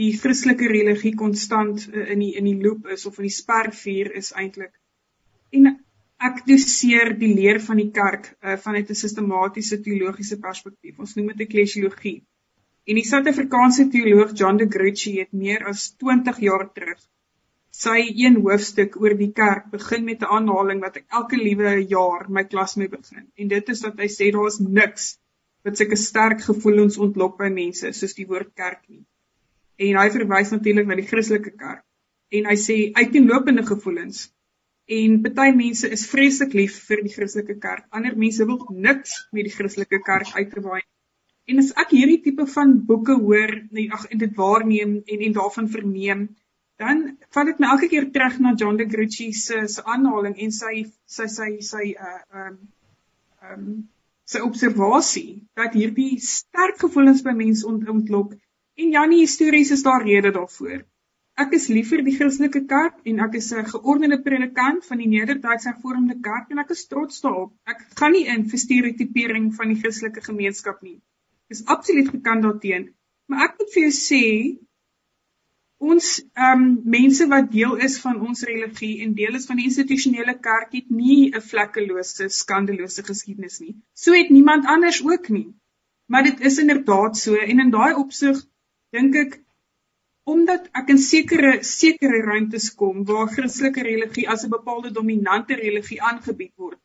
die 0.01 0.11
Christelike 0.23 0.71
religie 0.73 1.13
konstant 1.21 1.85
uh, 1.91 2.07
in 2.15 2.25
die 2.25 2.33
in 2.41 2.49
die 2.49 2.57
loop 2.65 2.89
is 2.97 3.05
of 3.11 3.21
in 3.21 3.29
die 3.29 3.37
spervuur 3.37 4.15
is 4.23 4.33
eintlik. 4.33 4.73
En 5.53 5.75
ek 6.31 6.41
doseer 6.49 7.13
die 7.21 7.35
leer 7.37 7.61
van 7.67 7.83
die 7.83 7.91
kerk 8.01 8.31
uh, 8.33 8.57
vanuit 8.67 8.89
'n 8.89 9.03
sistematiese 9.05 9.83
teologiese 9.85 10.41
perspektief. 10.49 10.97
Ons 10.99 11.15
noem 11.19 11.35
dit 11.35 11.45
ekklesiologie. 11.45 12.19
En 12.89 12.97
die 13.01 13.09
Suid-Afrikaanse 13.11 13.91
teoloog 13.93 14.33
John 14.33 14.57
de 14.57 14.69
Gruchy 14.77 15.19
het 15.21 15.33
meer 15.33 15.69
as 15.69 15.91
20 16.01 16.41
jaar 16.49 16.73
terug 16.73 17.05
sy 17.75 17.99
een 18.23 18.41
hoofstuk 18.45 19.01
oor 19.03 19.17
die 19.19 19.33
kerk 19.41 19.71
begin 19.73 20.05
met 20.11 20.23
'n 20.23 20.35
aanhaling 20.39 20.81
wat 20.85 21.01
ek 21.03 21.07
elke 21.21 21.41
liewe 21.41 21.75
jaar 21.95 22.29
my 22.29 22.45
klas 22.45 22.77
mee 22.77 22.89
begin. 22.89 23.27
En 23.37 23.49
dit 23.49 23.75
is 23.75 23.81
dat 23.81 23.99
hy 23.99 24.09
sê 24.19 24.31
daar 24.33 24.53
is 24.53 24.61
niks 24.61 25.09
wat 25.65 25.77
sulke 25.77 25.97
sterk 25.97 26.47
gevoelens 26.51 26.99
ontlok 26.99 27.39
by 27.39 27.51
mense 27.51 27.93
soos 27.93 28.15
die 28.15 28.31
woord 28.31 28.55
kerk 28.55 28.83
nie 28.89 29.05
en 29.79 29.99
hy 29.99 30.07
verwys 30.15 30.53
natuurlik 30.55 30.87
na 30.87 30.97
die 30.99 31.09
Christelike 31.09 31.53
kerk. 31.59 31.83
En 32.35 32.49
hy 32.51 32.57
sê 32.59 32.77
uiteenlopende 32.95 33.65
gevoelens. 33.67 34.29
En 34.91 35.21
baie 35.25 35.55
mense 35.57 35.89
is 35.97 36.07
vreeslik 36.11 36.55
lief 36.57 36.77
vir 36.89 37.03
die 37.05 37.13
Christelike 37.13 37.57
kerk. 37.61 37.87
Ander 37.95 38.17
mense 38.19 38.47
wil 38.47 38.61
niks 38.71 39.17
met 39.33 39.49
die 39.49 39.55
Christelike 39.55 40.01
kerk 40.05 40.35
uitgewaai. 40.35 40.83
En 41.51 41.61
as 41.61 41.73
ek 41.81 41.93
hierdie 41.93 42.23
tipe 42.25 42.47
van 42.55 42.79
boeke 42.89 43.19
hoor, 43.21 43.53
nee, 43.71 43.91
ag 43.93 44.07
en 44.13 44.21
dit 44.23 44.37
waarneem 44.37 44.97
en 45.05 45.25
en 45.29 45.37
daarvan 45.37 45.69
verneem, 45.69 46.29
dan 46.83 47.03
val 47.35 47.51
dit 47.51 47.61
my 47.63 47.73
elke 47.75 47.89
keer 47.89 48.11
terug 48.13 48.39
na 48.41 48.55
John 48.59 48.77
de 48.77 48.87
Gruchy 48.91 49.33
se 49.33 49.67
se 49.69 49.83
aanhaling 49.83 50.39
en 50.47 50.55
sy 50.61 50.85
sy 51.07 51.27
sy 51.27 51.51
sy 51.61 51.85
uh 51.95 52.45
um 52.45 52.57
um 53.51 53.69
sy 54.25 54.41
observasie 54.41 55.45
dat 55.55 55.77
hierdie 55.77 56.19
sterk 56.19 56.79
gevoelens 56.81 57.23
by 57.23 57.35
mense 57.37 57.67
ont, 57.69 57.89
ontlok 57.89 58.33
En 58.75 58.91
Janie, 58.91 59.21
histories 59.21 59.71
is 59.71 59.83
daar 59.83 60.03
rede 60.03 60.31
daarvoor. 60.35 60.81
Ek 61.39 61.53
is 61.55 61.67
lief 61.71 61.93
vir 61.93 62.01
die 62.07 62.15
Christelike 62.15 62.65
kerk 62.71 62.97
en 63.11 63.21
ek 63.27 63.37
is 63.39 63.53
'n 63.55 63.69
geordende 63.71 64.19
predikant 64.23 64.87
van 64.87 64.99
die 65.03 65.07
Nederduitse 65.13 65.69
Hervormde 65.69 66.17
Kerk 66.25 66.51
en 66.51 66.63
ek 66.63 66.73
is 66.75 66.83
trots 66.91 67.21
daarop. 67.23 67.53
Ek 67.71 67.85
gaan 68.01 68.13
nie 68.17 68.25
in 68.35 68.45
vir 68.51 68.63
stereotipering 68.63 69.47
van 69.59 69.71
die 69.71 69.79
Christelike 69.83 70.25
gemeenskap 70.27 70.83
nie. 70.83 70.99
Ek 71.47 71.57
is 71.59 71.65
absoluut 71.77 72.11
gekant 72.17 72.43
daarteen. 72.43 72.89
Maar 73.29 73.47
ek 73.47 73.59
moet 73.61 73.73
vir 73.75 73.83
jou 73.87 73.95
sê 73.99 74.25
ons 75.79 76.07
ehm 76.21 76.63
um, 76.63 76.81
mense 76.85 77.27
wat 77.29 77.51
deel 77.53 77.77
is 77.87 77.99
van 78.01 78.21
ons 78.21 78.43
religie 78.43 79.03
en 79.05 79.15
deel 79.15 79.35
is 79.35 79.47
van 79.47 79.57
die 79.57 79.67
institusionele 79.69 80.39
kerk 80.39 80.73
het 80.73 80.91
nie 80.91 81.31
'n 81.31 81.41
vlekkelose, 81.41 82.29
skandelose 82.29 83.03
geskiedenis 83.03 83.61
nie. 83.61 83.77
So 83.93 84.13
het 84.13 84.31
niemand 84.31 84.67
anders 84.67 85.05
ook 85.05 85.29
nie. 85.29 85.55
Maar 86.07 86.23
dit 86.23 86.41
is 86.41 86.59
inderdaad 86.59 87.17
so 87.17 87.35
en 87.35 87.61
in 87.61 87.71
daai 87.71 87.95
opsig 87.95 88.41
dink 88.91 89.15
ek 89.17 89.41
omdat 90.25 90.69
ek 90.73 90.89
in 90.89 90.99
sekere 90.99 91.53
sekere 91.63 92.23
ruimtes 92.23 92.71
kom 92.75 93.05
waar 93.05 93.29
Christelike 93.29 93.83
religie 93.83 94.29
as 94.29 94.45
'n 94.45 94.51
bepaalde 94.51 94.91
dominante 94.91 95.55
religie 95.55 96.03
aangebied 96.03 96.53
word. 96.57 96.81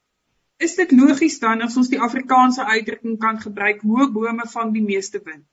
Is 0.58 0.76
dit 0.76 0.92
logies 0.92 1.40
dan 1.40 1.62
as 1.62 1.78
ons 1.78 1.90
die 1.90 2.02
Afrikaanse 2.02 2.66
uitdrukking 2.66 3.18
kan 3.20 3.40
gebruik 3.40 3.82
hoë 3.82 4.12
bome 4.12 4.46
vang 4.54 4.74
die 4.74 4.84
meeste 4.84 5.22
wind? 5.24 5.46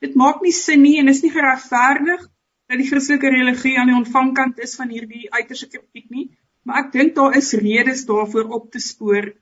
Dit 0.00 0.14
maak 0.14 0.40
nie 0.42 0.52
sin 0.52 0.82
nie 0.82 0.98
en 0.98 1.08
is 1.08 1.22
nie 1.22 1.30
geregverdig 1.30 2.28
dat 2.70 2.78
die 2.78 2.86
Christelike 2.86 3.30
religie 3.34 3.76
aan 3.78 3.90
die 3.90 3.98
ontvangkant 3.98 4.60
is 4.62 4.76
van 4.78 4.92
hierdie 4.94 5.26
uiterse 5.34 5.66
kritiek 5.68 6.10
nie, 6.14 6.28
maar 6.62 6.84
ek 6.84 6.92
dink 6.94 7.16
daar 7.16 7.36
is 7.38 7.52
redes 7.58 8.04
daarvoor 8.06 8.52
op 8.58 8.68
te 8.70 8.82
spoor 8.82 9.32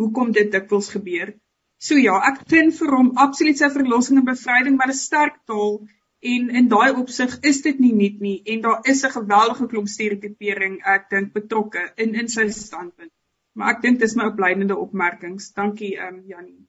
hoekom 0.00 0.32
dit 0.32 0.50
dikwels 0.52 0.88
gebeur. 0.94 1.34
So 1.78 1.98
ja, 2.00 2.16
ek 2.30 2.46
ken 2.48 2.72
vir 2.72 2.94
hom 2.96 3.10
absoluut 3.20 3.60
sy 3.60 3.68
verlossing 3.74 4.22
en 4.22 4.28
bevryding, 4.30 4.78
maar 4.78 4.92
'n 4.94 5.00
sterk 5.00 5.42
taal 5.50 5.82
en 6.24 6.48
in 6.60 6.68
daai 6.72 6.96
opsig 6.96 7.36
is 7.50 7.60
dit 7.66 7.80
nie 7.84 7.92
nuut 7.92 8.20
nie 8.26 8.38
en 8.54 8.62
daar 8.64 8.80
is 8.92 9.04
'n 9.04 9.16
geweldige 9.18 9.66
klomp 9.72 9.88
stereotipering 9.88 10.78
ek 10.96 11.10
dink 11.10 11.32
betrokke 11.34 11.92
in 11.96 12.14
in 12.14 12.28
sy 12.28 12.48
standpunt. 12.48 13.12
Maar 13.54 13.74
ek 13.74 13.82
dink 13.82 14.00
dis 14.00 14.16
my 14.16 14.30
opleidende 14.32 14.76
opmerkings. 14.76 15.52
Dankie 15.52 15.96
ehm 15.96 16.14
um, 16.14 16.22
Jannie. 16.26 16.64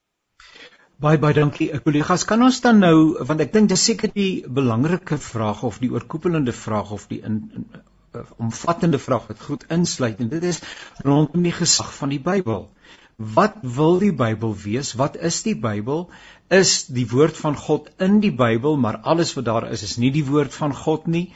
Baie 1.03 1.17
baie 1.19 1.35
dankie. 1.35 1.67
Kollegas, 1.83 2.23
kan 2.23 2.43
ons 2.45 2.61
dan 2.63 2.77
nou 2.79 2.99
want 3.27 3.41
ek 3.43 3.51
dink 3.51 3.67
dis 3.71 3.81
seker 3.89 4.11
die 4.15 4.45
belangrike 4.59 5.17
vraag 5.19 5.65
of 5.67 5.81
die 5.83 5.89
oorkoepelende 5.91 6.53
vraag 6.55 6.93
of 6.95 7.09
die 7.09 7.19
in, 7.29 7.41
in 7.57 7.65
uh, 7.75 8.21
omvattende 8.39 8.99
vraag 9.05 9.25
wat 9.31 9.43
goed 9.47 9.65
insluit 9.75 10.21
en 10.23 10.29
dit 10.31 10.45
is 10.53 10.61
rondom 11.03 11.43
die 11.43 11.51
gesag 11.57 11.91
van 11.97 12.15
die 12.15 12.21
Bybel. 12.29 12.69
Wat 13.15 13.53
wil 13.61 13.99
die 13.99 14.11
Bybel 14.11 14.51
wees? 14.59 14.89
Wat 14.99 15.13
is 15.15 15.37
die 15.43 15.55
Bybel? 15.55 16.09
Is 16.51 16.87
die 16.91 17.05
woord 17.07 17.37
van 17.39 17.53
God 17.55 17.87
in 17.97 18.17
die 18.19 18.33
Bybel, 18.35 18.73
maar 18.75 18.97
alles 19.07 19.29
wat 19.37 19.45
daar 19.45 19.67
is 19.71 19.83
is 19.87 19.93
nie 19.95 20.09
die 20.11 20.25
woord 20.27 20.53
van 20.53 20.73
God 20.75 21.05
nie. 21.07 21.29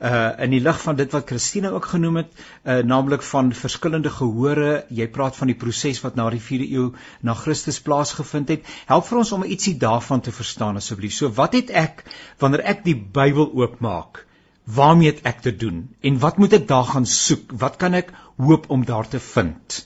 Uh 0.00 0.32
in 0.46 0.54
die 0.56 0.62
lig 0.64 0.78
van 0.80 0.96
dit 0.96 1.12
wat 1.12 1.26
Christine 1.28 1.74
ook 1.76 1.84
genoem 1.90 2.16
het, 2.22 2.30
uh 2.64 2.78
naamlik 2.80 3.22
van 3.22 3.52
verskillende 3.52 4.10
gehore, 4.10 4.86
jy 4.88 5.06
praat 5.12 5.36
van 5.36 5.52
die 5.52 5.58
proses 5.60 6.00
wat 6.00 6.16
na 6.16 6.30
die 6.32 6.40
4de 6.40 6.70
eeu 6.72 6.86
na 7.20 7.34
Christus 7.34 7.80
plaasgevind 7.80 8.48
het. 8.54 8.64
Help 8.88 9.04
vir 9.10 9.18
ons 9.18 9.32
om 9.36 9.44
ietsie 9.44 9.74
daarvan 9.76 10.24
te 10.24 10.32
verstaan 10.32 10.80
asseblief. 10.80 11.12
So 11.12 11.28
wat 11.28 11.52
het 11.52 11.70
ek 11.70 12.00
wanneer 12.38 12.64
ek 12.64 12.80
die 12.86 12.96
Bybel 12.96 13.50
oopmaak? 13.52 14.24
Waarmee 14.64 15.12
het 15.12 15.20
ek 15.28 15.44
te 15.44 15.52
doen? 15.52 15.84
En 16.00 16.16
wat 16.18 16.40
moet 16.40 16.56
ek 16.62 16.66
daar 16.72 16.88
gaan 16.94 17.06
soek? 17.06 17.52
Wat 17.52 17.76
kan 17.76 17.94
ek 17.94 18.14
hoop 18.40 18.70
om 18.72 18.88
daar 18.88 19.08
te 19.08 19.20
vind? 19.20 19.84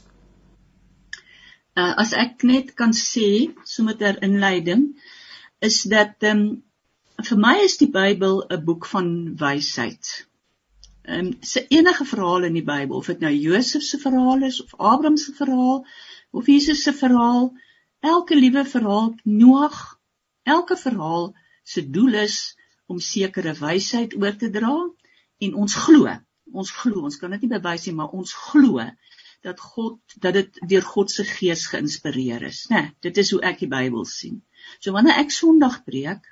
Uh, 1.80 1.92
as 2.02 2.12
ek 2.24 2.44
net 2.50 2.74
kan 2.80 2.92
sê 2.96 3.28
sommer 3.74 3.96
ter 4.00 4.18
inleiding 4.26 4.82
is 5.68 5.82
dat 5.92 6.26
um, 6.30 6.42
vir 7.28 7.40
my 7.44 7.56
is 7.64 7.76
die 7.80 7.90
Bybel 7.94 8.42
'n 8.48 8.64
boek 8.64 8.86
van 8.92 9.08
wysheid. 9.40 10.12
Ehm 11.04 11.26
um, 11.26 11.32
se 11.52 11.64
enige 11.76 12.04
verhaal 12.12 12.46
in 12.48 12.56
die 12.58 12.66
Bybel 12.72 12.96
of 12.96 13.10
dit 13.12 13.20
nou 13.24 13.32
Josef 13.32 13.82
se 13.82 13.98
verhaal 13.98 14.46
is 14.48 14.62
of 14.64 14.74
Abraham 14.92 15.16
se 15.16 15.32
verhaal 15.42 15.84
of 16.30 16.46
Jesus 16.46 16.82
se 16.82 16.92
verhaal, 16.92 17.52
elke 18.00 18.36
liewe 18.38 18.64
verhaal 18.64 19.14
Noag, 19.24 19.78
elke 20.42 20.76
verhaal 20.76 21.34
se 21.62 21.90
doel 21.90 22.14
is 22.24 22.56
om 22.86 22.98
sekere 22.98 23.54
wysheid 23.58 24.14
oor 24.18 24.36
te 24.36 24.50
dra 24.50 24.76
en 25.38 25.54
ons 25.54 25.74
glo, 25.84 26.14
ons 26.52 26.70
glo, 26.82 27.04
ons 27.08 27.16
kan 27.16 27.30
dit 27.36 27.46
nie 27.46 27.52
bewys 27.56 27.86
nie, 27.86 27.96
maar 27.98 28.14
ons 28.16 28.32
glo 28.50 28.84
dat 29.40 29.61
God 29.61 29.98
dat 30.20 30.37
dit 30.37 30.61
deur 30.68 30.83
God 30.83 31.11
se 31.11 31.24
gees 31.24 31.66
geïnspireer 31.72 32.42
is, 32.42 32.66
né? 32.68 32.81
Nee, 32.81 32.94
dit 33.00 33.16
is 33.16 33.31
hoe 33.31 33.40
ek 33.40 33.62
die 33.62 33.70
Bybel 33.70 34.05
sien. 34.05 34.42
So 34.79 34.92
wanneer 34.92 35.20
ek 35.22 35.33
Sondag 35.33 35.81
preek, 35.85 36.26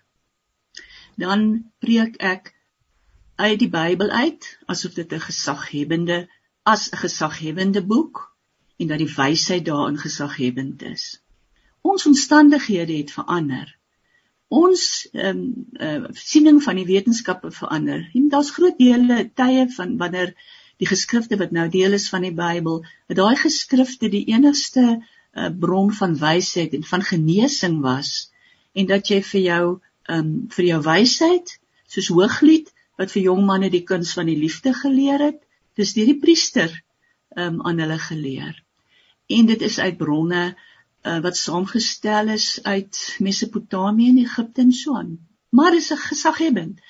dan 1.17 1.73
preek 1.81 2.19
ek 2.23 2.53
uit 3.39 3.59
die 3.63 3.71
Bybel 3.73 4.11
uit 4.11 4.51
asof 4.67 4.95
dit 4.99 5.13
'n 5.13 5.25
gesaghebende 5.29 6.29
as 6.63 6.91
'n 6.91 7.01
gesaghebende 7.05 7.83
boek 7.83 8.37
en 8.77 8.87
dat 8.87 8.99
die 8.99 9.15
wysheid 9.15 9.65
daarin 9.65 9.99
gesaghebend 9.99 10.83
is. 10.83 11.23
Ons 11.81 12.07
omstandighede 12.07 12.97
het 12.97 13.11
verander. 13.11 13.77
Ons 14.49 15.09
ehm 15.13 15.39
um, 15.39 15.67
uh, 15.81 16.09
siening 16.13 16.63
van 16.63 16.77
die 16.77 16.87
wetenskappe 16.87 17.51
verander. 17.51 18.11
Daar's 18.13 18.51
groot 18.51 18.79
dele 18.79 19.31
tye 19.35 19.67
van 19.77 19.97
wanneer 19.97 20.35
die 20.79 20.89
geskrifte 20.89 21.39
wat 21.41 21.53
nou 21.55 21.67
deel 21.73 21.97
is 21.99 22.09
van 22.13 22.25
die 22.27 22.35
Bybel, 22.35 22.83
dat 23.11 23.19
daai 23.19 23.37
geskrifte 23.37 24.11
die 24.13 24.25
enigste 24.31 24.85
uh, 24.99 25.51
bron 25.51 25.91
van 25.93 26.17
wysheid 26.19 26.75
en 26.79 26.85
van 26.87 27.03
genesing 27.03 27.81
was 27.83 28.31
en 28.75 28.87
dat 28.87 29.11
jy 29.11 29.23
vir 29.33 29.41
jou 29.41 29.65
um 30.09 30.29
vir 30.55 30.65
jou 30.71 30.79
wysheid 30.87 31.59
soos 31.91 32.11
Hooglied 32.15 32.71
wat 32.99 33.13
vir 33.15 33.29
jong 33.29 33.45
manne 33.47 33.71
die 33.71 33.85
kuns 33.87 34.15
van 34.17 34.27
die 34.31 34.39
liefde 34.39 34.73
geleer 34.75 35.23
het, 35.23 35.43
dis 35.79 35.95
deur 35.95 36.09
die 36.09 36.21
priester 36.23 36.73
um 37.39 37.61
aan 37.67 37.79
hulle 37.83 37.99
geleer. 38.03 38.57
En 39.29 39.47
dit 39.47 39.63
is 39.63 39.79
uit 39.79 39.99
bronne 40.01 40.45
uh, 40.49 41.19
wat 41.25 41.37
saamgestel 41.37 42.33
is 42.35 42.59
uit 42.63 43.01
Mesopotamië 43.23 44.09
en 44.15 44.23
Egipte 44.25 44.65
en 44.65 44.73
so 44.73 44.97
aan. 44.97 45.19
Maar 45.51 45.77
dis 45.77 45.91
'n 45.93 45.97
gesaghebend. 45.97 46.81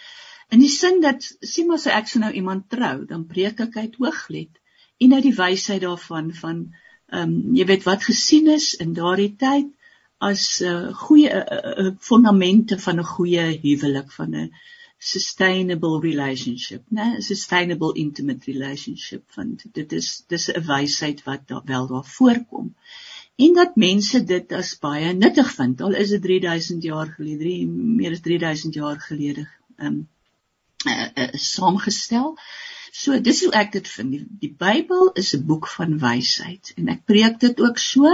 In 0.49 0.63
die 0.65 0.73
sin 0.73 1.01
dat 1.05 1.25
sien 1.41 1.67
maar 1.69 1.81
so 1.83 1.91
ek 1.93 2.07
sou 2.09 2.21
nou 2.23 2.33
iemand 2.33 2.69
trou, 2.73 3.05
dan 3.09 3.27
preek 3.33 3.61
ek 3.61 3.77
uit 3.77 3.99
Hooglied 4.01 4.55
en 5.05 5.15
uit 5.15 5.27
die 5.27 5.37
wysheid 5.41 5.83
daarvan 5.85 6.31
van 6.43 6.63
ehm 7.09 7.35
um, 7.35 7.35
jy 7.57 7.65
weet 7.69 7.85
wat 7.89 8.05
gesien 8.05 8.49
is 8.53 8.73
in 8.85 8.95
daardie 8.97 9.35
tyd 9.41 9.69
as 10.29 10.47
'n 10.61 10.71
uh, 10.71 10.95
goeie 11.03 11.29
uh, 11.31 11.93
fondamente 12.09 12.79
van 12.87 12.99
'n 13.01 13.11
goeie 13.13 13.45
huwelik 13.63 14.11
van 14.13 14.35
'n 14.35 14.51
sustainable 14.99 16.01
relationship, 16.01 16.83
né? 16.91 17.07
'n 17.17 17.23
sustainable 17.23 17.93
intimate 17.95 18.51
relationship 18.53 19.23
van 19.37 19.57
dit 19.73 19.93
is 19.93 20.25
dis 20.29 20.49
'n 20.51 20.67
wysheid 20.67 21.25
wat 21.25 21.49
daar 21.49 21.65
wel 21.65 21.87
daar 21.87 22.09
voorkom. 22.17 22.75
En 23.37 23.55
dat 23.55 23.77
mense 23.77 24.25
dit 24.25 24.53
as 24.53 24.79
baie 24.79 25.13
nuttig 25.13 25.51
vind. 25.55 25.81
Al 25.81 25.95
is 25.95 26.09
dit 26.09 26.23
3000 26.23 26.83
jaar 26.83 27.07
gelede, 27.17 27.67
meer 27.67 28.11
as 28.11 28.21
3000 28.21 28.75
jaar 28.75 29.01
gelede. 29.01 29.49
Ehm 29.77 29.87
um, 29.87 30.09
uh, 30.87 31.09
uh, 31.15 31.29
saamgestel. 31.33 32.37
So 32.93 33.21
dis 33.21 33.43
hoe 33.45 33.53
ek 33.53 33.73
dit 33.73 33.89
vind. 33.89 34.11
Die, 34.15 34.27
die 34.45 34.55
Bybel 34.59 35.11
is 35.23 35.35
'n 35.37 35.47
boek 35.47 35.69
van 35.75 35.99
wysheid 36.03 36.73
en 36.77 36.89
ek 36.95 37.05
preek 37.05 37.41
dit 37.41 37.61
ook 37.61 37.79
so 37.79 38.07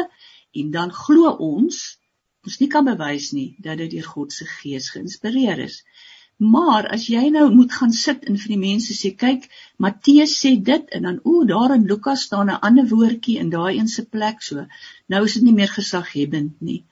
en 0.63 0.71
dan 0.71 0.93
glo 0.93 1.31
ons 1.31 1.99
ons 2.45 2.59
nie 2.61 2.69
kan 2.69 2.85
bewys 2.85 3.31
nie 3.33 3.57
dat 3.65 3.79
dit 3.81 3.91
deur 3.97 4.09
God 4.17 4.33
se 4.33 4.45
gees 4.45 4.91
geïnspireer 4.93 5.63
is. 5.65 5.83
Maar 6.37 6.89
as 6.97 7.07
jy 7.07 7.29
nou 7.31 7.47
moet 7.55 7.73
gaan 7.73 7.93
sit 7.93 8.25
en 8.29 8.37
vir 8.43 8.53
die 8.55 8.61
mense 8.61 8.97
sê 8.99 9.15
kyk 9.17 9.47
Matteus 9.79 10.35
sê 10.41 10.57
dit 10.71 10.91
en 10.99 11.09
dan 11.09 11.21
o 11.25 11.45
daar 11.49 11.75
in 11.77 11.87
Lukas 11.93 12.27
staan 12.29 12.51
'n 12.51 12.61
ander 12.69 12.89
woordjie 12.89 13.39
in 13.39 13.51
daai 13.51 13.79
een 13.79 13.89
se 13.89 14.05
plek 14.05 14.43
so. 14.43 14.67
Nou 15.09 15.25
is 15.25 15.35
dit 15.35 15.43
nie 15.43 15.57
meer 15.61 15.73
gesaghebend 15.79 16.61
nie. 16.61 16.85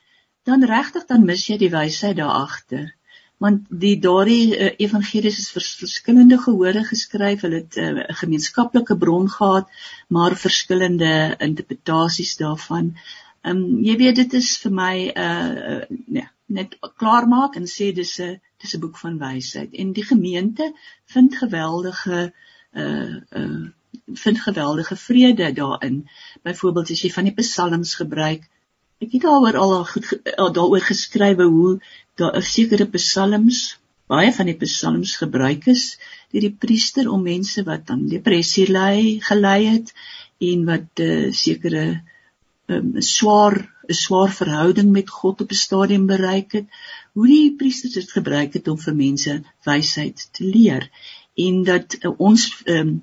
Dan 0.45 0.65
regtig 0.65 1.07
dan 1.07 1.25
mis 1.25 1.47
jy 1.47 1.59
die 1.59 1.75
wysheid 1.77 2.17
daar 2.17 2.37
agter 2.47 2.95
want 3.43 3.67
die 3.85 3.97
daardie 3.99 4.55
uh, 4.55 4.71
evangelies 4.87 5.39
is 5.43 5.51
vir 5.55 5.65
verskillende 5.83 6.39
gehore 6.45 6.85
geskryf. 6.87 7.43
Hulle 7.47 7.63
het 7.63 7.77
eh, 7.81 7.89
'n 7.91 8.05
uh, 8.05 8.17
gemeenskaplike 8.21 8.97
bron 9.05 9.29
gehad, 9.31 9.67
maar 10.09 10.37
verskillende 10.47 11.13
interpretasies 11.49 12.37
daarvan. 12.45 12.95
Ehm 13.43 13.57
um, 13.57 13.83
jy 13.89 13.97
weet 13.99 14.17
dit 14.23 14.39
is 14.41 14.55
vir 14.63 14.73
my 14.79 14.95
'n 15.09 15.19
uh, 15.27 15.75
uh, 15.75 16.01
nee, 16.07 16.29
net 16.47 16.79
klaar 17.01 17.27
maak 17.29 17.57
en 17.59 17.67
sê 17.67 17.93
dis 17.95 18.15
'n 18.21 18.41
dis 18.63 18.75
'n 18.77 18.81
boek 18.81 18.99
van 19.05 19.19
wysheid 19.19 19.75
en 19.75 19.93
die 19.93 20.07
gemeente 20.13 20.73
vind 21.15 21.39
geweldige 21.45 22.33
uh 22.73 23.17
uh 23.41 23.63
vind 24.25 24.41
geweldige 24.41 24.97
vrede 24.97 25.53
daarin. 25.53 26.09
Byvoorbeeld 26.43 26.91
as 26.91 27.03
jy 27.03 27.11
van 27.11 27.25
die 27.25 27.35
psalms 27.35 27.95
gebruik, 27.95 28.49
ek 29.03 29.17
het 29.17 29.25
daaroor 29.27 29.57
al 29.59 29.73
goed 29.91 30.11
daaroor 30.57 30.85
geskrywe 30.87 31.47
hoe 31.55 31.73
daar 32.21 32.37
'n 32.39 32.49
sekere 32.55 32.87
psalms, 32.97 33.59
baie 34.07 34.33
van 34.37 34.47
die 34.47 34.59
psalms 34.61 35.17
gebruik 35.23 35.67
is 35.75 35.85
deur 36.33 36.45
die 36.47 36.57
priester 36.65 37.11
om 37.11 37.23
mense 37.23 37.65
wat 37.65 37.91
aan 37.91 38.09
depressie 38.09 38.69
ly, 38.71 39.19
gelei 39.29 39.61
het 39.67 39.93
en 40.51 40.65
wat 40.71 40.89
'n 40.99 41.03
uh, 41.03 41.27
eh, 41.27 41.33
sekere 41.33 41.85
'n 41.87 42.75
um, 42.75 42.93
ehm, 42.95 43.01
swaar 43.01 43.57
'n 43.89 43.99
swaar 44.05 44.33
verhouding 44.41 44.91
met 44.93 45.11
God 45.11 45.41
op 45.41 45.51
'n 45.51 45.63
stadium 45.67 46.07
bereik 46.07 46.53
het, 46.53 46.67
hoe 47.13 47.27
die 47.27 47.57
priesters 47.57 47.95
dit 47.95 48.11
gebruik 48.19 48.53
het 48.53 48.69
om 48.69 48.79
vir 48.79 48.95
mense 48.95 49.43
wysheid 49.65 50.29
te 50.33 50.45
leer 50.45 50.91
en 51.35 51.63
dat 51.65 51.97
uh, 52.01 52.13
ons 52.19 52.63
um, 52.67 53.03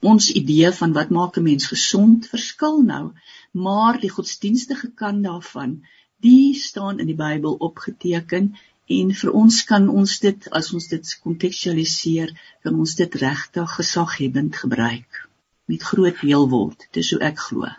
ons 0.00 0.30
idee 0.30 0.70
van 0.72 0.92
wat 0.92 1.10
maak 1.10 1.36
'n 1.36 1.42
mens 1.42 1.66
gesond 1.66 2.28
verskil 2.28 2.82
nou, 2.82 3.12
maar 3.52 4.00
die 4.00 4.10
godsdienstige 4.10 4.90
kant 4.94 5.24
daarvan 5.24 5.82
die 6.20 6.54
staan 6.54 6.98
in 6.98 7.06
die 7.06 7.18
Bybel 7.18 7.54
opgeteken 7.68 8.54
en 8.86 9.14
vir 9.20 9.32
ons 9.32 9.62
kan 9.68 9.88
ons 9.88 10.18
dit 10.22 10.48
as 10.50 10.72
ons 10.72 10.88
dit 10.88 11.14
kontekstualiseer 11.22 12.32
kan 12.62 12.78
ons 12.78 12.94
dit 12.94 13.14
regtig 13.22 13.74
gesaghebend 13.78 14.56
gebruik. 14.56 15.26
Met 15.66 15.82
groot 15.82 16.20
deel 16.20 16.48
word 16.48 16.86
dis 16.92 17.10
hoe 17.10 17.20
ek 17.26 17.42
glo. 17.48 17.72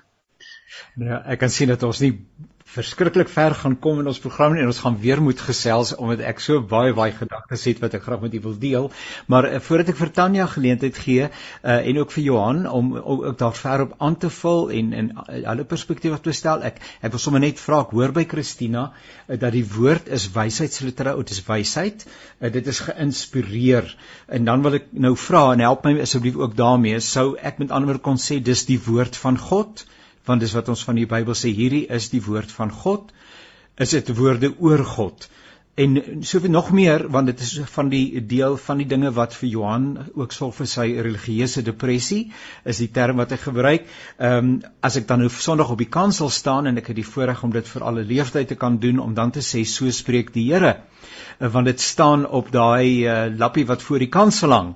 Nou 0.95 1.09
ja 1.09 1.21
ek 1.25 1.39
kan 1.39 1.53
sien 1.53 1.71
dat 1.71 1.83
ons 1.83 2.03
nie 2.03 2.13
verskriklik 2.67 3.29
ver 3.31 3.55
gaan 3.55 3.77
kom 3.79 4.01
in 4.01 4.09
ons 4.11 4.19
program 4.19 4.55
en 4.57 4.67
ons 4.67 4.79
gaan 4.83 4.97
weer 4.99 5.21
moet 5.23 5.39
gesels 5.39 5.93
omdat 5.95 6.23
ek 6.27 6.41
so 6.43 6.59
baie 6.73 6.91
baie 6.97 7.13
gedagtes 7.15 7.63
het 7.69 7.79
wat 7.83 7.95
ek 7.95 8.03
graag 8.03 8.25
met 8.25 8.35
u 8.35 8.41
wil 8.43 8.57
deel. 8.59 8.89
Maar 9.31 9.47
uh, 9.49 9.61
voordat 9.63 9.93
ek 9.93 9.99
vir 10.01 10.11
Tanya 10.17 10.47
geleentheid 10.51 10.99
gee 10.99 11.29
uh, 11.29 11.77
en 11.77 12.01
ook 12.01 12.11
vir 12.17 12.25
Johan 12.25 12.65
om 12.67 12.91
ook 12.97 13.37
daar 13.39 13.55
ver 13.55 13.85
op 13.87 13.95
aan 14.03 14.19
te 14.19 14.29
vul 14.39 14.71
en 14.79 14.93
en 14.99 15.11
uh, 15.15 15.39
hulle 15.47 15.67
perspektief 15.71 16.19
te 16.27 16.35
stel, 16.35 16.65
ek 16.67 16.81
ek 17.01 17.15
wil 17.15 17.23
sommer 17.23 17.43
net 17.43 17.61
vra 17.63 17.81
ek 17.85 17.95
hoor 17.95 18.15
by 18.15 18.27
Christina 18.27 18.89
uh, 18.91 19.37
dat 19.39 19.53
die 19.55 19.65
woord 19.77 20.11
is 20.19 20.27
wysheidsliteratuur, 20.35 21.23
dit 21.23 21.35
is 21.37 21.43
wysheid. 21.47 22.07
Uh, 22.41 22.51
dit 22.51 22.67
is 22.67 22.83
geïnspireer. 22.83 23.93
En 24.27 24.47
dan 24.47 24.63
wil 24.65 24.81
ek 24.81 24.91
nou 24.91 25.15
vra 25.27 25.51
en 25.53 25.63
help 25.63 25.87
my 25.87 25.95
asseblief 26.03 26.35
ook 26.41 26.57
daarmee, 26.59 26.99
sou 26.99 27.29
ek 27.37 27.61
met 27.63 27.71
ander 27.71 27.93
woorde 27.93 28.03
kon 28.09 28.19
sê 28.21 28.41
dis 28.43 28.67
die 28.67 28.81
woord 28.89 29.15
van 29.23 29.39
God? 29.39 29.87
Want 30.27 30.43
dis 30.43 30.55
wat 30.57 30.69
ons 30.69 30.83
van 30.87 30.99
die 30.99 31.09
Bybel 31.09 31.37
sê 31.37 31.53
hierdie 31.55 31.87
is 31.99 32.11
die 32.13 32.23
woord 32.23 32.51
van 32.59 32.71
God 32.83 33.11
is 33.77 33.93
dit 33.95 34.15
woorde 34.17 34.53
oor 34.59 34.83
God 34.97 35.27
en 35.77 35.97
soveel 36.25 36.49
nog 36.49 36.71
meer 36.73 37.03
want 37.13 37.29
dit 37.29 37.41
is 37.45 37.51
van 37.73 37.89
die 37.89 38.25
deel 38.25 38.55
van 38.57 38.79
die 38.81 38.87
dinge 38.89 39.11
wat 39.13 39.35
vir 39.37 39.49
Johan 39.49 39.85
ook 40.07 40.33
sou 40.33 40.49
vir 40.59 40.69
sy 40.71 40.87
religieuse 40.97 41.61
depressie 41.67 42.21
is 42.65 42.81
die 42.81 42.89
term 42.95 43.21
wat 43.21 43.35
hy 43.35 43.37
gebruik. 43.43 43.85
Ehm 44.17 44.49
um, 44.49 44.55
as 44.81 44.97
ek 44.97 45.05
dan 45.11 45.21
nou 45.21 45.29
Sondag 45.29 45.75
op 45.75 45.83
die 45.83 45.91
kansel 45.97 46.33
staan 46.33 46.65
en 46.65 46.81
ek 46.81 46.89
het 46.89 46.97
die 46.97 47.09
voorreg 47.11 47.43
om 47.45 47.53
dit 47.53 47.69
vir 47.75 47.85
alle 47.91 48.05
leeftye 48.13 48.49
te 48.49 48.57
kan 48.65 48.79
doen 48.81 48.99
om 49.05 49.13
dan 49.13 49.31
te 49.31 49.45
sê 49.45 49.63
so 49.65 49.93
spreek 50.01 50.33
die 50.33 50.47
Here 50.49 50.73
uh, 50.73 50.96
want 51.39 51.65
dit 51.69 51.81
staan 51.81 52.25
op 52.25 52.51
daai 52.51 53.05
uh, 53.05 53.37
lappie 53.37 53.65
wat 53.65 53.83
voor 53.83 53.99
die 53.99 54.09
kansel 54.09 54.51
hang. 54.51 54.71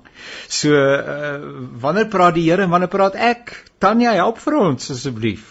So 0.48 0.74
uh, 0.74 1.40
wanneer 1.82 2.06
praat 2.12 2.34
die 2.38 2.46
Here 2.50 2.62
en 2.62 2.70
wanneer 2.70 2.92
praat 2.92 3.18
ek? 3.18 3.56
Tanya 3.82 4.14
help 4.18 4.38
vir 4.44 4.58
ons 4.60 4.90
asseblief. 4.94 5.48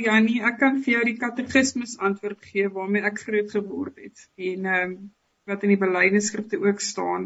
Ja 0.00 0.16
nee, 0.18 0.40
ek 0.40 0.58
kan 0.58 0.80
vir 0.82 0.94
jou 0.94 1.04
die 1.10 1.18
katekismes 1.20 1.98
antwoord 2.00 2.44
gee 2.52 2.70
waarmee 2.72 3.04
ek 3.04 3.20
groot 3.20 3.50
geword 3.52 3.96
het 4.00 4.28
en 4.36 4.66
ehm 4.66 4.84
um, 4.90 4.98
wat 5.50 5.64
in 5.66 5.72
die 5.72 5.80
belydenisskrifte 5.80 6.60
ook 6.62 6.82
staan 6.84 7.24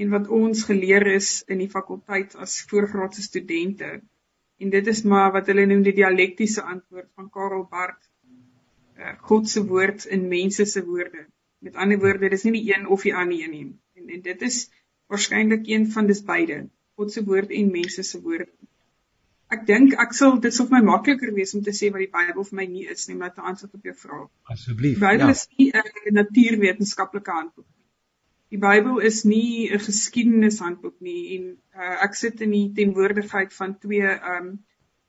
en 0.00 0.10
wat 0.10 0.30
ons 0.32 0.62
geleer 0.64 1.06
is 1.12 1.42
in 1.50 1.60
die 1.60 1.70
fakulteit 1.70 2.34
as 2.40 2.54
voorgraadse 2.70 3.22
studente. 3.22 3.90
En 4.62 4.70
dit 4.70 4.86
is 4.86 5.02
maar 5.02 5.32
wat 5.34 5.50
hulle 5.50 5.66
noem 5.70 5.82
die 5.86 5.96
dialektiese 5.98 6.62
antwoord 6.62 7.10
van 7.14 7.30
Karel 7.30 7.66
Barth. 7.70 8.00
Uh, 8.98 9.14
God 9.30 9.48
se 9.48 9.64
woord 9.66 10.04
in 10.04 10.28
mense 10.28 10.66
se 10.66 10.84
woorde. 10.84 11.26
Met 11.64 11.74
ander 11.74 11.98
woorde, 11.98 12.28
dis 12.28 12.44
nie 12.44 12.52
die 12.60 12.74
een 12.74 12.86
of 12.86 13.02
die 13.02 13.14
ander 13.14 13.40
een 13.40 13.50
nie. 13.50 13.66
En 13.98 14.08
en 14.08 14.22
dit 14.22 14.42
is 14.42 14.68
waarskynlik 15.06 15.66
een 15.66 15.90
van 15.90 16.06
dis 16.06 16.22
beide. 16.22 16.68
God 16.94 17.12
se 17.12 17.24
woord 17.24 17.50
en 17.50 17.70
mense 17.70 18.02
se 18.02 18.20
woorde 18.20 18.52
ek 19.54 19.64
dink 19.68 19.94
ek 20.04 20.14
sal 20.16 20.36
dit 20.44 20.54
sou 20.54 20.66
vir 20.68 20.78
my 20.78 20.82
makliker 20.90 21.32
wees 21.36 21.54
om 21.56 21.62
te 21.66 21.74
sê 21.76 21.90
wat 21.94 22.02
die 22.04 22.12
Bybel 22.12 22.46
vir 22.48 22.58
my 22.60 22.66
nie 22.70 22.84
is 22.94 23.06
nie, 23.08 23.16
maar 23.20 23.32
te 23.34 23.44
antwoord 23.44 23.78
op 23.78 23.88
jou 23.88 23.94
vraag. 24.02 24.28
Asseblief. 24.54 24.98
Die 24.98 25.04
Bybel 25.04 25.30
ja. 25.30 25.36
is 25.36 25.46
nie 25.58 25.70
'n 25.72 26.18
natuurwetenskaplike 26.18 27.36
handboek 27.38 27.66
nie. 27.66 27.86
Die 28.54 28.60
Bybel 28.64 29.00
is 29.10 29.24
nie 29.24 29.70
'n 29.70 29.84
geskiedenishandboek 29.88 30.96
nie 31.00 31.22
en 31.36 31.50
uh, 31.76 31.96
ek 32.06 32.14
sit 32.14 32.40
in 32.40 32.54
die 32.56 32.68
teenwoordigheid 32.78 33.52
van 33.60 33.78
twee 33.78 34.14
um 34.36 34.54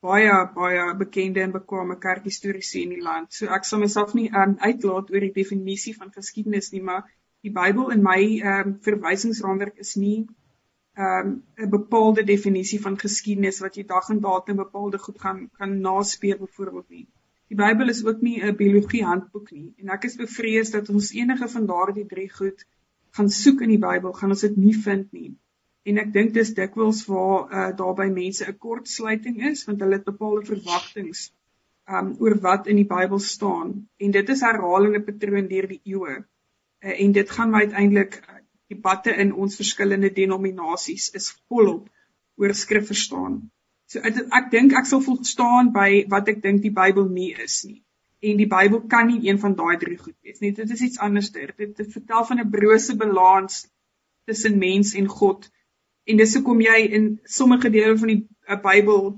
baie 0.05 0.37
baie 0.55 0.85
bekende 1.01 1.43
en 1.43 1.53
bekwame 1.55 1.97
kerkhistoriese 2.07 2.81
in 2.81 2.95
die 2.95 3.03
land. 3.09 3.33
So 3.33 3.51
ek 3.57 3.67
sal 3.69 3.83
myself 3.83 4.15
nie 4.17 4.29
um 4.43 4.57
uitlaat 4.69 5.11
oor 5.13 5.27
die 5.27 5.35
definisie 5.35 5.95
van 5.99 6.13
geskiedenis 6.15 6.71
nie, 6.73 6.81
maar 6.89 7.05
die 7.45 7.53
Bybel 7.59 7.93
in 7.95 8.03
my 8.05 8.19
um 8.53 8.75
verwysingsraamwerk 8.87 9.81
is 9.85 9.95
nie 10.01 10.17
um, 10.97 11.43
'n 11.57 11.69
bepaalde 11.69 12.23
definisie 12.23 12.81
van 12.81 12.97
geskiedenis 12.99 13.59
wat 13.59 13.75
jy 13.75 13.85
dag 13.85 14.09
en 14.09 14.19
datum 14.19 14.55
bepaalde 14.63 14.97
goed 14.97 15.19
gaan 15.19 15.49
kan 15.57 15.79
naspeur 15.81 16.37
byvoorbeeld 16.37 16.89
nie. 16.89 17.07
Die 17.47 17.57
Bybel 17.57 17.89
is 17.89 18.05
ook 18.05 18.21
nie 18.21 18.41
'n 18.41 18.55
biologie 18.55 19.03
handboek 19.05 19.51
nie 19.51 19.73
en 19.77 19.89
ek 19.89 20.03
is 20.03 20.15
bevrees 20.15 20.71
dat 20.71 20.89
ons 20.89 21.11
enige 21.13 21.47
van 21.47 21.65
daardie 21.65 22.05
drie 22.05 22.29
goed 22.29 22.65
gaan 23.17 23.29
soek 23.29 23.61
in 23.61 23.69
die 23.69 23.83
Bybel, 23.87 24.13
gaan 24.13 24.29
ons 24.29 24.41
dit 24.41 24.57
nie 24.57 24.75
vind 24.87 25.11
nie. 25.11 25.35
En 25.85 26.01
ek 26.01 26.13
dink 26.13 26.33
dis 26.33 26.53
dikwels 26.57 27.03
waar 27.05 27.41
uh, 27.45 27.71
daar 27.77 27.95
by 27.97 28.07
mense 28.13 28.45
'n 28.45 28.57
kortsluiting 28.57 29.41
is 29.51 29.65
want 29.65 29.81
hulle 29.85 29.99
het 29.99 30.07
bepaalde 30.11 30.45
verwagtinge 30.45 31.17
um 31.97 32.15
oor 32.19 32.35
wat 32.41 32.67
in 32.67 32.79
die 32.81 32.89
Bybel 32.89 33.19
staan 33.21 33.73
en 34.01 34.15
dit 34.15 34.29
is 34.35 34.41
herhalende 34.41 35.01
patroon 35.05 35.47
deur 35.51 35.67
die 35.69 35.81
eeue. 35.83 36.15
Uh, 36.81 36.95
en 37.03 37.11
dit 37.11 37.29
gaan 37.37 37.51
my 37.51 37.61
uiteindelik 37.67 38.17
debatte 38.73 39.13
in 39.13 39.33
ons 39.33 39.55
verskillende 39.61 40.09
denominasies 40.13 41.11
is 41.19 41.29
volop 41.49 41.89
oor 42.41 42.53
skrif 42.53 42.87
verstaan. 42.89 43.43
So 43.85 44.01
ek 44.01 44.17
ek 44.39 44.51
dink 44.51 44.73
ek 44.73 44.89
sal 44.89 45.03
volstaan 45.05 45.71
by 45.75 46.05
wat 46.09 46.29
ek 46.33 46.41
dink 46.41 46.63
die 46.65 46.73
Bybel 46.73 47.09
nie 47.09 47.33
is 47.45 47.61
nie. 47.67 47.81
En 48.25 48.39
die 48.41 48.49
Bybel 48.49 48.81
kan 48.89 49.11
nie 49.11 49.21
een 49.29 49.39
van 49.39 49.53
daai 49.55 49.77
drie 49.77 49.97
goed 50.01 50.17
wees 50.25 50.41
nie. 50.41 50.51
Dit 50.57 50.71
is 50.73 50.81
iets 50.81 50.97
anders. 50.97 51.29
Dit, 51.35 51.53
dit 51.77 51.91
vertel 51.93 52.25
van 52.25 52.41
'n 52.41 52.49
brose 52.49 52.95
balans 52.97 53.67
tussen 54.25 54.57
mens 54.57 54.95
en 54.97 55.07
God. 55.07 55.45
En 56.05 56.17
dis 56.21 56.33
hoekom 56.37 56.61
jy 56.61 56.79
in 56.97 57.05
sommige 57.23 57.69
dele 57.73 57.97
van 57.97 58.11
die 58.13 58.19
uh, 58.47 58.59
Bybel 58.61 59.15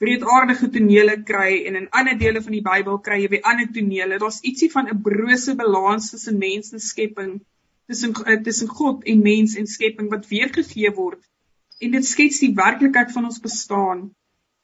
breedaardige 0.00 0.68
tonele 0.72 1.16
kry 1.24 1.62
en 1.68 1.76
in 1.80 1.88
ander 1.96 2.18
dele 2.20 2.42
van 2.44 2.52
die 2.52 2.64
Bybel 2.64 2.98
kry 3.04 3.20
jy 3.22 3.30
weer 3.32 3.48
ander 3.48 3.68
tonele. 3.72 4.18
Daar's 4.20 4.42
ietsie 4.44 4.70
van 4.72 4.88
'n 4.92 5.02
brose 5.02 5.54
balans 5.56 6.10
tussen 6.10 6.38
mens 6.38 6.72
en 6.72 6.80
skepping 6.80 7.40
tussen 7.86 8.12
uh, 8.24 8.36
tussen 8.42 8.68
God 8.68 9.04
en 9.04 9.22
mens 9.22 9.56
en 9.56 9.66
skepping 9.66 10.10
wat 10.12 10.28
weergegee 10.28 10.92
word. 10.92 11.20
En 11.80 11.90
dit 11.90 12.06
skets 12.06 12.40
die 12.44 12.54
werklikheid 12.54 13.12
van 13.12 13.24
ons 13.24 13.40
bestaan. 13.40 14.10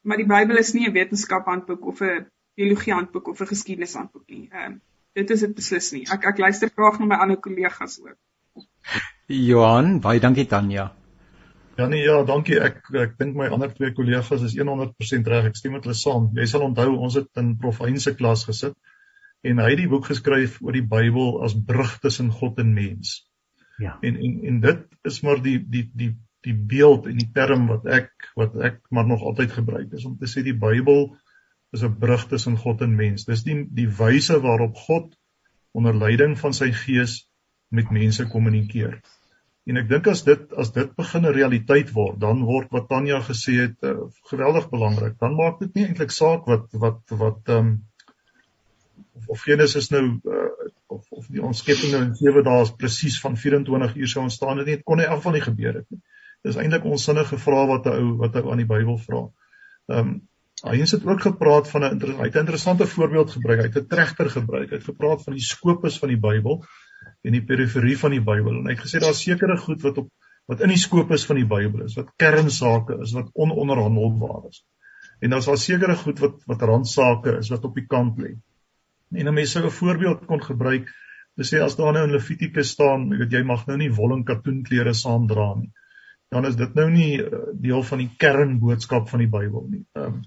Maar 0.03 0.17
die 0.17 0.29
Bybel 0.29 0.57
is 0.57 0.73
nie 0.73 0.88
'n 0.88 0.93
wetenskaphandboek 0.93 1.85
of 1.87 2.01
'n 2.01 2.27
biologiehandboek 2.57 3.29
of 3.29 3.41
'n 3.41 3.53
geskiedenishandboek 3.53 4.29
nie. 4.29 4.49
Ehm 4.53 4.73
uh, 4.73 4.79
dit 5.12 5.31
is 5.31 5.41
dit 5.41 5.55
beslis 5.55 5.93
nie. 5.93 6.07
Ek 6.09 6.25
ek 6.25 6.38
luister 6.38 6.69
graag 6.69 6.99
na 6.99 7.07
my 7.07 7.17
ander 7.17 7.37
kollegas 7.37 8.01
ook. 8.01 8.17
Johan, 9.27 10.01
baie 10.01 10.21
dankie 10.21 10.47
Tanya. 10.47 11.02
Ja 11.77 11.87
nee 11.89 12.03
ja, 12.05 12.19
dankie. 12.29 12.59
Ek 12.61 12.89
ek 13.01 13.15
dink 13.19 13.37
my 13.37 13.49
ander 13.49 13.71
twee 13.73 13.93
kollegas 13.97 14.45
is 14.45 14.57
100% 14.59 15.31
reg. 15.33 15.49
Ek 15.51 15.57
stem 15.57 15.77
met 15.77 15.87
hulle 15.87 15.97
saam. 15.97 16.29
Jy 16.37 16.47
sal 16.51 16.67
onthou 16.67 16.91
ons 16.99 17.17
het 17.17 17.41
in 17.41 17.55
Prof 17.61 17.81
Heinse 17.85 18.15
klas 18.19 18.45
gesit 18.49 18.77
en 19.43 19.59
hy 19.59 19.71
het 19.73 19.81
die 19.81 19.91
boek 19.91 20.07
geskryf 20.07 20.61
oor 20.63 20.77
die 20.77 20.87
Bybel 20.87 21.41
as 21.43 21.57
brug 21.57 21.97
tussen 22.03 22.31
God 22.31 22.61
en 22.63 22.75
mens. 22.77 23.23
Ja. 23.83 23.97
En 24.03 24.19
en 24.21 24.37
en 24.51 24.61
dit 24.63 24.85
is 25.09 25.23
maar 25.27 25.43
die 25.43 25.59
die 25.59 25.89
die 25.99 26.13
die 26.43 26.55
beeld 26.55 27.07
en 27.07 27.19
die 27.19 27.31
term 27.35 27.67
wat 27.71 27.87
ek 27.87 28.13
wat 28.39 28.55
ek 28.69 28.81
maar 28.91 29.09
nog 29.09 29.23
altyd 29.23 29.55
gebruik 29.57 29.95
is 29.99 30.07
om 30.07 30.19
te 30.19 30.31
sê 30.31 30.45
die 30.47 30.59
Bybel 30.59 31.09
is 31.73 31.83
'n 31.83 31.99
brug 31.99 32.29
tussen 32.29 32.57
God 32.57 32.83
en 32.83 32.95
mens. 32.97 33.25
Dis 33.25 33.45
die 33.49 33.65
die 33.65 33.89
wyse 33.89 34.39
waarop 34.41 34.77
God 34.77 35.15
onder 35.73 35.97
leiding 35.97 36.37
van 36.39 36.53
sy 36.53 36.71
gees 36.73 37.23
met 37.71 37.91
mense 37.91 38.27
kommunikeer. 38.29 39.01
En 39.70 39.79
ek 39.79 39.88
dink 39.88 40.09
as 40.11 40.25
dit 40.27 40.55
as 40.59 40.72
dit 40.75 40.94
begin 40.98 41.27
'n 41.27 41.35
realiteit 41.35 41.90
word, 41.94 42.18
dan 42.20 42.42
word 42.48 42.72
wat 42.75 42.88
Tanya 42.88 43.20
gesê 43.22 43.55
het 43.61 43.87
uh, 43.87 44.09
geweldig 44.31 44.68
belangrik. 44.70 45.18
Dan 45.20 45.37
maak 45.38 45.61
dit 45.61 45.75
nie 45.75 45.85
eintlik 45.87 46.11
saak 46.11 46.48
wat 46.51 46.66
wat 46.72 47.14
wat 47.22 47.40
ehm 47.46 47.59
um, 47.59 47.70
of 49.12 49.29
of 49.29 49.44
Genesis 49.46 49.90
nou 49.94 50.03
uh, 50.25 50.51
of 50.87 51.07
of 51.11 51.29
die 51.31 51.42
ontskepping 51.42 51.92
nou 51.92 52.03
in 52.09 52.14
7 52.18 52.42
dae 52.48 52.64
is 52.66 52.75
presies 52.83 53.20
van 53.20 53.37
24 53.37 53.94
uur 53.96 54.09
sou 54.09 54.25
ontstaan 54.25 54.59
het 54.59 54.66
nie 54.66 54.77
dit 54.81 54.85
kon 54.85 55.01
in 55.01 55.07
elk 55.07 55.22
geval 55.22 55.38
nie 55.38 55.46
gebeur 55.46 55.75
het 55.75 55.88
nie. 55.94 56.03
Dis 56.42 56.59
eintlik 56.59 56.85
onsinnige 56.85 57.38
vrae 57.38 57.66
wat 57.70 57.87
'n 57.87 57.96
ou 58.03 58.12
wat 58.18 58.37
ou 58.37 58.51
aan 58.51 58.64
die 58.64 58.70
Bybel 58.75 58.98
vra. 59.07 59.25
Ehm 59.87 59.98
um, 59.98 60.14
hy 60.62 60.77
het 60.79 61.07
ook 61.07 61.22
gepraat 61.22 61.70
van 61.70 61.85
'n 61.85 62.01
hy 62.18 62.27
het 62.27 62.35
'n 62.35 62.46
interessante 62.46 62.87
voorbeeld 62.87 63.31
gebruik. 63.31 63.61
Hy 63.61 63.70
het 63.70 63.83
'n 63.85 63.87
trechter 63.94 64.31
gebruik. 64.31 64.70
Hy 64.70 64.77
het 64.77 64.90
gepraat 64.90 65.22
van 65.22 65.38
die 65.38 65.42
skopus 65.55 65.98
van 65.98 66.09
die 66.09 66.22
Bybel 66.27 66.64
en 67.23 67.37
die 67.37 67.45
periferie 67.47 67.99
van 67.99 68.15
die 68.17 68.23
Bybel 68.25 68.59
en 68.59 68.67
hy 68.67 68.75
het 68.75 68.85
gesê 68.85 69.01
daar's 69.03 69.23
sekere 69.23 69.57
goed 69.57 69.83
wat 69.87 69.99
op 70.03 70.11
wat 70.51 70.63
in 70.67 70.73
die 70.73 70.81
skopus 70.81 71.25
van 71.29 71.39
die 71.39 71.47
Bybel 71.49 71.85
is, 71.87 71.95
wat 71.99 72.11
kernsake 72.19 72.99
is, 73.05 73.13
wat 73.15 73.29
ononderhandelbaar 73.45 74.49
is. 74.49 74.65
En 75.23 75.31
daar's 75.31 75.47
al 75.49 75.61
sekere 75.61 75.95
goed 76.01 76.19
wat 76.23 76.41
wat 76.51 76.65
randsake 76.67 77.37
is 77.39 77.53
wat 77.55 77.69
op 77.69 77.79
die 77.79 77.87
kant 77.87 78.19
lê. 78.19 78.35
En 79.15 79.29
'n 79.29 79.35
mens 79.35 79.55
sou 79.55 79.65
'n 79.65 79.71
voorbeeld 79.71 80.27
kon 80.27 80.43
gebruik 80.43 80.91
te 81.37 81.45
sê 81.45 81.63
as 81.63 81.77
daar 81.77 81.93
nou 81.93 82.05
in 82.05 82.13
Levitikus 82.13 82.75
staan 82.75 83.09
dat 83.09 83.33
jy 83.33 83.43
mag 83.43 83.67
nou 83.67 83.77
nie 83.77 83.93
wol 83.93 84.17
en 84.17 84.25
katoenklere 84.25 84.95
saam 84.95 85.27
dra 85.27 85.55
nie. 85.55 85.71
Dan 86.29 86.47
is 86.47 86.57
dit 86.57 86.75
nou 86.75 86.91
nie 86.91 87.23
eh, 87.23 87.39
deel 87.53 87.83
van 87.83 87.99
die 87.99 88.11
kernboodskap 88.17 89.09
van 89.09 89.19
die 89.19 89.29
Bybel 89.29 89.67
nie. 89.71 89.85
Ehm 89.93 90.05
um, 90.07 90.23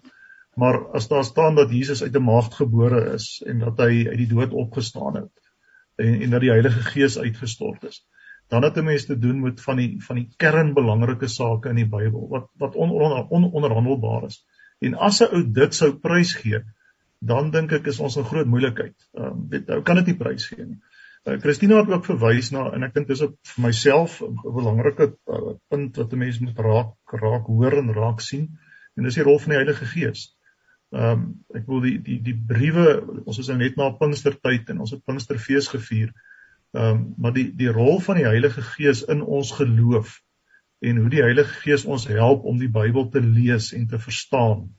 maar 0.56 0.78
as 0.96 1.08
daar 1.08 1.24
staan 1.24 1.56
dat 1.56 1.72
Jesus 1.72 2.04
uit 2.04 2.16
'n 2.16 2.24
maagd 2.24 2.54
gebore 2.54 3.14
is 3.14 3.44
en 3.46 3.60
dat 3.60 3.78
hy 3.78 4.08
uit 4.08 4.18
die 4.18 4.28
dood 4.28 4.54
opgestaan 4.54 5.16
het 5.16 5.45
en 5.96 6.22
en 6.22 6.30
dat 6.30 6.42
die 6.42 6.52
Heilige 6.52 6.84
Gees 6.92 7.18
uitgestort 7.20 7.84
is, 7.84 8.04
dan 8.48 8.64
het 8.64 8.78
'n 8.78 8.84
mens 8.84 9.06
te 9.06 9.18
doen 9.18 9.42
met 9.42 9.62
van 9.62 9.78
die 9.78 10.04
van 10.04 10.16
die 10.16 10.30
kernbelangrike 10.38 11.28
sake 11.28 11.70
in 11.70 11.76
die 11.76 11.90
Bybel 11.90 12.28
wat 12.30 12.50
wat 12.58 12.76
ononderhandelbaar 12.76 14.18
on, 14.18 14.22
on, 14.22 14.28
is. 14.28 14.46
En 14.80 14.94
as 14.94 15.22
'n 15.22 15.36
ou 15.36 15.44
dit 15.52 15.76
sou 15.76 15.94
prysgee, 15.94 16.64
dan 17.20 17.52
dink 17.52 17.72
ek 17.72 17.88
is 17.88 18.00
ons 18.00 18.18
'n 18.18 18.24
groot 18.32 18.48
moeilikheid. 18.48 18.96
Ehm 19.14 19.26
um, 19.26 19.48
dit 19.50 19.70
ou 19.70 19.82
kan 19.82 19.96
dit 19.96 20.06
nie 20.06 20.18
prys 20.18 20.48
gee 20.48 20.66
nie. 20.66 20.80
Uh, 21.26 21.40
Christina 21.42 21.78
het 21.78 21.90
ook 21.90 22.06
verwys 22.06 22.52
na 22.52 22.72
en 22.74 22.84
ek 22.84 22.94
dink 22.94 23.08
dis 23.08 23.22
op 23.22 23.36
vir 23.52 23.64
myself 23.66 24.22
'n 24.22 24.36
belangrike 24.44 25.08
uh, 25.28 25.56
punt 25.70 25.96
wat 25.98 26.14
'n 26.14 26.18
mens 26.18 26.40
moet 26.40 26.60
raak 26.60 26.94
raak 27.24 27.48
hoor 27.48 27.78
en 27.78 27.94
raak 27.94 28.22
sien 28.22 28.60
en 28.96 29.04
dis 29.04 29.16
die 29.16 29.24
rol 29.24 29.40
van 29.40 29.50
die 29.50 29.62
Heilige 29.62 29.86
Gees. 29.86 30.36
Ehm 30.94 31.12
um, 31.12 31.24
ek 31.58 31.66
wil 31.68 31.82
die 31.82 31.98
die 32.04 32.20
die 32.22 32.36
briewe 32.36 33.02
ons 33.26 33.40
is 33.42 33.50
nou 33.50 33.58
net 33.58 33.78
na 33.78 33.90
Pinkstertyd 34.00 34.70
en 34.70 34.84
ons 34.86 34.94
het 34.94 35.04
Pinksterfees 35.06 35.68
gevier. 35.74 36.14
Ehm 36.76 36.92
um, 36.92 37.02
maar 37.18 37.34
die 37.34 37.50
die 37.56 37.72
rol 37.72 38.00
van 38.00 38.22
die 38.22 38.28
Heilige 38.28 38.62
Gees 38.62 39.04
in 39.04 39.22
ons 39.22 39.52
geloof 39.58 40.22
en 40.86 40.98
hoe 41.02 41.10
die 41.10 41.24
Heilige 41.24 41.62
Gees 41.64 41.86
ons 41.86 42.08
help 42.08 42.46
om 42.46 42.60
die 42.60 42.72
Bybel 42.72 43.10
te 43.10 43.22
lees 43.22 43.72
en 43.74 43.88
te 43.88 44.00
verstaan 44.00 44.70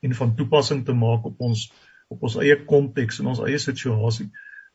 en 0.00 0.14
van 0.14 0.34
toepassing 0.36 0.84
te 0.84 0.94
maak 0.96 1.24
op 1.24 1.40
ons 1.40 1.68
op 2.12 2.22
ons 2.22 2.36
eie 2.40 2.56
konteks 2.64 3.20
en 3.20 3.32
ons 3.32 3.42
eie 3.44 3.58
situasie 3.58 4.30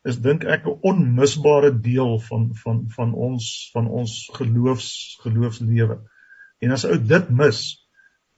is 0.08 0.18
dink 0.24 0.44
ek 0.44 0.66
'n 0.66 0.78
onmisbare 0.90 1.70
deel 1.80 2.18
van 2.28 2.54
van 2.62 2.88
van 2.96 3.12
ons 3.14 3.70
van 3.72 3.86
ons 3.86 4.30
geloofs 4.32 5.18
geloofslewe. 5.22 6.00
En 6.60 6.70
as 6.70 6.84
ou 6.84 6.96
dit 6.98 7.30
mis, 7.30 7.79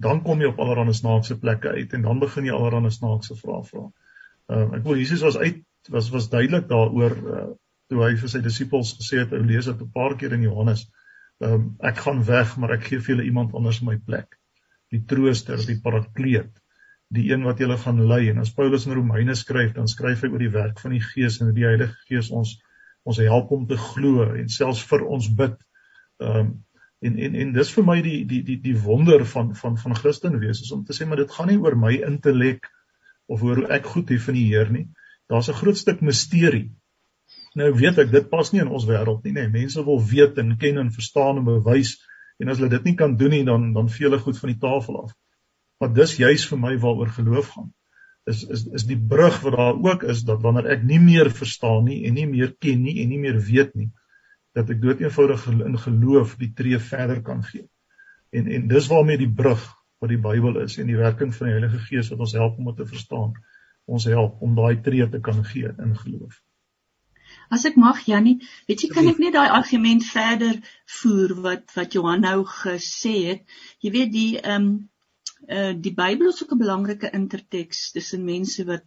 dan 0.03 0.23
kom 0.27 0.41
jy 0.43 0.51
op 0.51 0.61
allerlei 0.63 0.95
snaakse 0.97 1.39
plekke 1.41 1.75
uit 1.79 1.93
en 1.97 2.07
dan 2.09 2.23
begin 2.23 2.49
jy 2.49 2.55
allerlei 2.57 2.91
snaakse 2.95 3.37
vrae 3.39 3.63
vra. 3.71 3.85
Ehm 4.51 4.73
uh, 4.73 4.79
ek 4.79 4.87
wil 4.89 5.01
Jesus 5.01 5.23
was 5.27 5.39
uit 5.39 5.63
was 5.91 6.11
was 6.15 6.31
duidelik 6.31 6.69
daaroor 6.71 7.17
uh, 7.37 7.51
toe 7.93 8.03
hy 8.07 8.15
vir 8.17 8.31
sy 8.33 8.41
disippels 8.45 8.95
gesê 8.99 9.23
het, 9.23 9.33
ou 9.37 9.43
lees 9.45 9.69
dit 9.69 9.81
'n 9.85 9.93
paar 9.95 10.17
keer 10.17 10.33
in 10.39 10.49
Johannes. 10.49 10.87
Ehm 11.43 11.55
um, 11.55 11.69
ek 11.91 12.03
gaan 12.07 12.25
weg, 12.25 12.57
maar 12.57 12.75
ek 12.79 12.89
gee 12.89 13.01
vir 13.01 13.15
julle 13.17 13.29
iemand 13.29 13.55
anders 13.55 13.81
in 13.83 13.89
my 13.91 13.99
plek. 13.99 14.39
Die 14.93 15.03
trooster, 15.09 15.61
die 15.67 15.81
parakleet, 15.81 16.53
die 17.13 17.31
een 17.31 17.45
wat 17.49 17.61
julle 17.61 17.79
gaan 17.81 18.01
lei. 18.09 18.29
En 18.31 18.39
as 18.39 18.53
Paulus 18.55 18.87
in 18.87 18.97
Romeine 18.97 19.35
skryf, 19.35 19.73
dan 19.77 19.89
skryf 19.89 20.23
hy 20.23 20.29
oor 20.33 20.45
die 20.45 20.53
werk 20.53 20.81
van 20.81 20.93
die 20.93 21.03
Gees 21.05 21.41
en 21.41 21.51
hoe 21.51 21.57
die 21.57 21.69
Heilige 21.69 21.97
Gees 22.09 22.31
ons 22.31 22.59
ons 23.03 23.19
help 23.19 23.51
om 23.51 23.65
te 23.67 23.77
glo 23.77 24.29
en 24.31 24.49
selfs 24.49 24.85
vir 24.91 25.03
ons 25.05 25.33
bid. 25.41 25.57
Ehm 26.21 26.39
um, 26.45 26.53
en 27.03 27.19
en 27.19 27.35
en 27.35 27.53
dis 27.53 27.73
vir 27.77 27.87
my 27.87 27.97
die 28.05 28.19
die 28.31 28.43
die 28.47 28.59
die 28.63 28.77
wonder 28.79 29.25
van 29.27 29.55
van 29.59 29.79
van 29.79 29.97
Christen 29.99 30.39
wees 30.43 30.63
is 30.63 30.71
om 30.73 30.85
te 30.87 30.95
sê 30.97 31.07
maar 31.09 31.21
dit 31.23 31.35
gaan 31.35 31.51
nie 31.51 31.59
oor 31.59 31.77
my 31.77 31.97
intellek 32.07 32.69
of 33.27 33.43
oor 33.43 33.63
hoe 33.63 33.73
ek 33.75 33.89
goed 33.95 34.13
hier 34.13 34.23
van 34.23 34.39
die 34.39 34.47
Heer 34.51 34.71
nie. 34.71 34.87
Daar's 35.31 35.49
'n 35.49 35.59
groot 35.59 35.79
stuk 35.79 36.01
misterie. 36.01 36.71
Nou 37.55 37.73
weet 37.75 37.99
ek 37.99 38.11
dit 38.13 38.29
pas 38.31 38.53
nie 38.53 38.61
in 38.61 38.69
ons 38.69 38.87
wêreld 38.89 39.25
nie, 39.25 39.33
nê. 39.33 39.47
Nee. 39.49 39.63
Mense 39.63 39.85
wil 39.85 40.01
weet 40.01 40.39
en 40.39 40.57
ken 40.57 40.79
en 40.79 40.93
verstaan 40.93 41.39
en 41.39 41.45
bewys 41.45 41.99
en 42.39 42.49
as 42.49 42.59
hulle 42.59 42.71
dit 42.71 42.85
nie 42.85 42.95
kan 42.95 43.17
doen 43.17 43.31
nie 43.31 43.45
dan 43.45 43.73
dan 43.73 43.89
vee 43.89 44.09
hulle 44.09 44.19
goed 44.19 44.39
van 44.39 44.53
die 44.53 44.59
tafel 44.59 45.03
af. 45.03 45.13
Maar 45.81 45.93
dis 45.93 46.17
juis 46.17 46.47
vir 46.49 46.59
my 46.59 46.77
waaroor 46.79 47.11
geloof 47.19 47.49
gaan. 47.57 47.73
Is 48.31 48.45
is 48.45 48.67
is 48.67 48.85
die 48.87 48.99
brug 49.15 49.41
wat 49.43 49.57
daar 49.57 49.75
ook 49.75 50.03
is 50.03 50.23
dat 50.23 50.43
wanneer 50.43 50.71
ek 50.77 50.85
nie 50.87 51.01
meer 51.03 51.31
verstaan 51.31 51.85
nie 51.85 52.05
en 52.07 52.15
nie 52.15 52.27
meer 52.27 52.55
ken 52.59 52.83
nie 52.83 53.01
en 53.03 53.09
nie 53.09 53.19
meer 53.19 53.41
weet 53.41 53.75
nie, 53.75 53.91
dat 54.57 54.71
ek 54.71 54.81
dood 54.83 55.01
eenvoudig 55.01 55.47
in 55.53 55.79
geloof 55.79 56.37
die 56.41 56.53
tree 56.57 56.79
verder 56.79 57.23
kan 57.25 57.43
gee. 57.45 57.65
En 58.33 58.47
en 58.47 58.69
dis 58.69 58.89
waarmee 58.89 59.21
die 59.21 59.33
brug 59.33 59.65
wat 60.03 60.13
die 60.13 60.21
Bybel 60.21 60.61
is 60.65 60.79
en 60.83 60.89
die 60.91 60.99
werking 60.99 61.33
van 61.35 61.49
die 61.49 61.57
Heilige 61.57 61.81
Gees 61.87 62.11
wat 62.13 62.25
ons 62.27 62.37
help 62.37 62.59
om 62.59 62.71
dit 62.71 62.81
te 62.83 62.87
verstaan. 62.87 63.35
Ons 63.85 64.07
help 64.11 64.41
om 64.43 64.55
daai 64.57 64.81
tree 64.83 65.09
te 65.09 65.21
kan 65.21 65.45
gee 65.45 65.73
in 65.73 65.97
geloof. 65.99 66.41
As 67.53 67.65
ek 67.69 67.77
mag 67.81 68.01
Jannie, 68.09 68.39
weet 68.69 68.85
jy 68.85 68.89
kan 68.93 69.09
ek 69.09 69.21
net 69.21 69.35
daai 69.37 69.53
argument 69.57 70.05
verder 70.09 70.61
voer 71.01 71.35
wat 71.47 71.75
wat 71.77 71.97
Johan 71.97 72.25
nou 72.27 72.43
gesê 72.49 73.17
het. 73.33 73.45
Jy 73.81 73.93
weet 73.97 74.17
die 74.17 74.31
ehm 74.41 74.57
um, 74.57 74.73
uh 75.51 75.73
die 75.75 75.95
Bybel 75.97 76.29
is 76.31 76.43
ook 76.43 76.53
'n 76.55 76.61
belangrike 76.61 77.11
interteks 77.11 77.91
tussen 77.97 78.25
mense 78.25 78.65
wat 78.69 78.85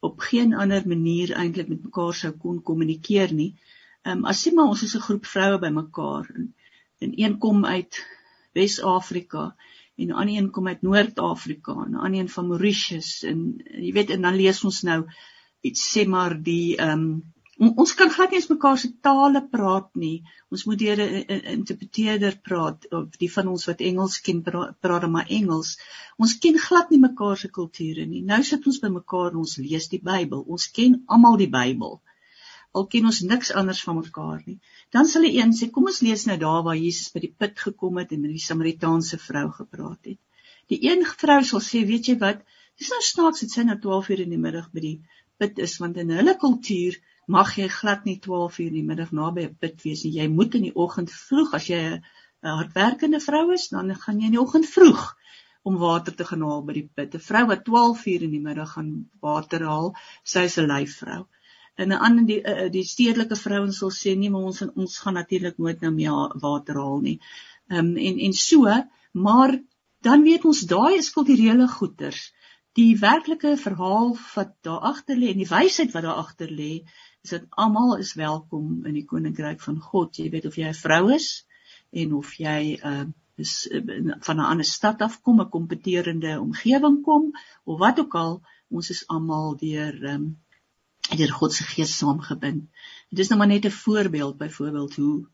op 0.00 0.20
geen 0.30 0.54
ander 0.54 0.86
manier 0.88 1.34
eintlik 1.36 1.68
met 1.68 1.84
mekaar 1.84 2.14
sou 2.14 2.32
kon 2.32 2.62
kommunikeer 2.62 3.34
nie. 3.34 3.52
Uh 3.52 3.71
Ehm 4.02 4.18
um, 4.18 4.24
as 4.30 4.40
sien 4.42 4.54
maar 4.58 4.70
ons 4.70 4.82
is 4.82 4.94
'n 4.98 5.06
groep 5.06 5.26
vroue 5.32 5.58
bymekaar 5.62 6.30
en, 6.36 6.46
en 7.04 7.10
een 7.24 7.34
kom 7.44 7.64
uit 7.64 7.98
Wes-Afrika 8.58 9.44
en 9.96 10.06
'n 10.06 10.18
ander 10.22 10.36
een 10.36 10.50
kom 10.56 10.66
uit 10.68 10.82
Noord-Afrika 10.82 11.72
en 11.84 11.92
'n 11.92 12.02
ander 12.06 12.20
een 12.20 12.32
van 12.36 12.48
Mauritius 12.48 13.10
en 13.22 13.38
jy 13.84 13.92
weet 13.98 14.10
en 14.10 14.26
dan 14.26 14.40
lees 14.40 14.64
ons 14.64 14.82
nou 14.82 14.98
iets 15.60 15.84
sê 15.92 16.06
maar 16.14 16.34
die 16.50 16.76
ehm 16.76 17.04
um, 17.04 17.78
ons 17.84 17.94
kan 17.94 18.10
glad 18.10 18.30
nie 18.30 18.40
eens 18.40 18.50
mekaar 18.50 18.78
se 18.78 18.90
tale 19.06 19.46
praat 19.54 19.90
nie. 19.94 20.24
Ons 20.50 20.64
moet 20.66 20.78
deur 20.78 20.98
'n 20.98 21.42
interpreteerder 21.56 22.38
praat 22.48 22.90
of 22.90 23.16
die 23.22 23.32
van 23.32 23.48
ons 23.54 23.66
wat 23.70 23.80
Engels 23.90 24.20
ken 24.20 24.42
praat 24.42 25.10
maar 25.10 25.28
Engels. 25.28 25.78
Ons 26.18 26.38
ken 26.38 26.58
glad 26.58 26.90
nie 26.90 27.02
mekaar 27.08 27.36
se 27.38 27.48
kulture 27.48 28.06
nie. 28.06 28.22
Nou 28.22 28.42
sit 28.42 28.66
ons 28.66 28.80
bymekaar 28.80 29.30
en 29.30 29.44
ons 29.46 29.56
lees 29.56 29.88
die 29.88 30.02
Bybel. 30.02 30.40
Ons 30.40 30.70
ken 30.70 31.02
almal 31.06 31.36
die 31.36 31.52
Bybel 31.60 32.00
al 32.78 32.86
ken 32.92 33.08
ons 33.08 33.20
niks 33.28 33.50
anders 33.60 33.82
van 33.86 33.98
mekaar 33.98 34.40
nie. 34.46 34.58
Dan 34.96 35.08
sal 35.08 35.26
die 35.26 35.34
een 35.36 35.52
sê, 35.56 35.68
kom 35.72 35.88
ons 35.90 36.00
lees 36.04 36.24
nou 36.28 36.38
daar 36.40 36.62
waar 36.66 36.78
Jesus 36.78 37.12
by 37.14 37.20
die 37.24 37.32
put 37.44 37.58
gekom 37.66 37.98
het 38.00 38.12
en 38.16 38.22
met 38.24 38.32
die 38.32 38.44
Samaritaanse 38.44 39.18
vrou 39.20 39.48
gepraat 39.58 40.12
het. 40.12 40.20
Die 40.72 40.78
een 40.86 41.04
vrou 41.04 41.40
sal 41.48 41.60
sê, 41.64 41.82
weet 41.88 42.08
jy 42.08 42.16
wat, 42.22 42.40
dis 42.80 42.92
nou 42.94 43.00
snaaks 43.04 43.44
dit 43.44 43.52
sy 43.52 43.66
nou 43.68 43.76
12 43.82 44.08
uur 44.14 44.22
in 44.24 44.32
die 44.32 44.40
middag 44.40 44.70
by 44.72 44.84
die 44.84 44.94
put 45.42 45.60
is 45.66 45.74
want 45.82 45.98
in 46.00 46.14
hulle 46.16 46.34
kultuur 46.40 46.96
mag 47.36 47.52
jy 47.58 47.68
glad 47.74 48.06
nie 48.08 48.16
12 48.24 48.58
uur 48.62 48.70
in 48.70 48.78
die 48.78 48.88
middag 48.88 49.12
naby 49.18 49.44
'n 49.48 49.56
put 49.60 49.84
wees 49.84 50.04
nie. 50.04 50.16
Jy 50.16 50.28
moet 50.28 50.56
in 50.58 50.64
die 50.68 50.76
oggend 50.84 51.12
vroeg 51.12 51.54
as 51.58 51.68
jy 51.68 51.82
'n 51.82 52.02
hardwerkende 52.42 53.20
vrou 53.20 53.52
is, 53.52 53.68
dan 53.68 53.94
gaan 53.94 54.20
jy 54.20 54.32
in 54.32 54.38
die 54.38 54.44
oggend 54.44 54.66
vroeg 54.66 55.04
om 55.62 55.76
water 55.78 56.14
te 56.14 56.24
gaan 56.24 56.42
haal 56.42 56.62
by 56.62 56.72
die 56.80 56.88
put. 56.96 57.14
'n 57.14 57.26
Vrou 57.28 57.44
wat 57.52 57.64
12 57.68 58.06
uur 58.06 58.22
in 58.22 58.34
die 58.38 58.44
middag 58.48 58.72
gaan 58.72 59.10
water 59.20 59.68
haal, 59.68 59.94
sy 60.24 60.48
is 60.48 60.58
'n 60.58 60.70
lyfvrou 60.72 61.26
en 61.74 61.88
'n 61.88 62.02
ander 62.06 62.26
die 62.26 62.40
uh, 62.52 62.68
die 62.70 62.84
stedelike 62.84 63.36
vrouens 63.36 63.78
sal 63.78 63.90
sê 63.90 64.16
nee 64.16 64.30
maar 64.30 64.48
ons 64.50 64.62
ons 64.62 64.98
gaan 64.98 65.14
natuurlik 65.14 65.58
nooit 65.58 65.80
nou 65.80 65.92
meer 65.92 66.34
water 66.40 66.80
haal 66.82 67.00
nie. 67.00 67.18
Ehm 67.68 67.86
um, 67.86 67.96
en 67.96 68.18
en 68.18 68.32
so, 68.32 68.74
maar 69.12 69.60
dan 70.00 70.22
weet 70.22 70.44
ons 70.44 70.60
daai 70.74 70.96
is 70.98 71.12
kulturele 71.14 71.68
goeters. 71.68 72.32
Die 72.72 72.98
werklike 72.98 73.56
verhaal 73.56 74.16
wat 74.34 74.52
daar 74.68 74.84
agter 74.92 75.16
lê 75.16 75.32
en 75.32 75.40
die 75.42 75.48
wysheid 75.48 75.92
wat 75.92 76.02
daar 76.02 76.20
agter 76.24 76.50
lê, 76.50 76.84
is 77.22 77.30
dat 77.30 77.48
almal 77.50 77.96
is 77.96 78.14
welkom 78.14 78.84
in 78.86 78.94
die 78.94 79.06
koninkryk 79.06 79.60
van 79.60 79.80
God. 79.80 80.16
Jy 80.16 80.30
weet 80.30 80.46
of 80.46 80.56
jy 80.56 80.68
'n 80.68 80.80
vrou 80.84 81.12
is 81.14 81.46
en 81.90 82.14
of 82.14 82.32
jy 82.38 82.78
uh, 82.84 83.04
is 83.36 83.68
uh, 83.70 83.82
van 84.20 84.36
'n 84.36 84.50
ander 84.52 84.64
stad 84.64 85.02
af 85.02 85.20
kom, 85.22 85.40
'n 85.40 85.48
kompeterende 85.48 86.40
omgewing 86.40 87.02
kom 87.02 87.32
of 87.64 87.78
wat 87.78 88.00
ook 88.00 88.14
al, 88.14 88.42
ons 88.68 88.90
is 88.90 89.06
almal 89.06 89.56
deur 89.56 90.04
um, 90.14 90.41
deur 91.10 91.32
God 91.32 91.52
se 91.52 91.64
gees 91.64 91.96
saamgebind. 91.98 92.68
Dit 93.10 93.18
is 93.18 93.28
nou 93.28 93.38
maar 93.38 93.50
net 93.50 93.64
'n 93.64 93.70
voorbeeld 93.70 94.38
byvoorbeeld 94.38 94.94
hoe 94.94 95.26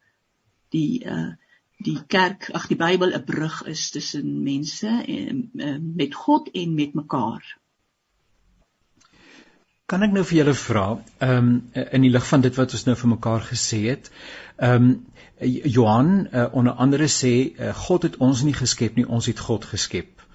die 0.68 1.04
uh 1.04 1.33
die 1.78 1.98
kerk, 2.07 2.50
ag 2.59 2.66
die 2.66 2.76
Bybel 2.76 3.14
'n 3.14 3.24
brug 3.24 3.62
is 3.70 3.90
tussen 3.90 4.42
mense 4.42 4.88
en 5.07 5.50
uh, 5.54 5.76
met 5.81 6.14
God 6.14 6.50
en 6.50 6.74
met 6.74 6.94
mekaar. 6.94 7.59
Kan 9.87 10.02
ek 10.02 10.12
nou 10.12 10.24
vir 10.24 10.38
julle 10.38 10.54
vra, 10.54 10.98
ehm 11.18 11.46
um, 11.46 11.70
in 11.92 12.02
die 12.02 12.11
lig 12.11 12.26
van 12.28 12.40
dit 12.40 12.54
wat 12.54 12.72
ons 12.72 12.85
nou 12.85 12.96
vir 12.96 13.09
mekaar 13.09 13.46
gesê 13.52 13.81
het, 13.88 14.11
ehm 14.57 14.90
um, 14.90 15.07
Johan 15.64 16.28
uh, 16.35 16.48
onder 16.52 16.72
andere 16.72 17.07
sê 17.07 17.54
uh, 17.54 17.74
God 17.74 18.02
het 18.02 18.16
ons 18.16 18.42
nie 18.42 18.54
geskep 18.59 18.96
nie, 18.96 19.07
ons 19.07 19.26
het 19.26 19.38
God 19.38 19.64
geskep. 19.64 20.26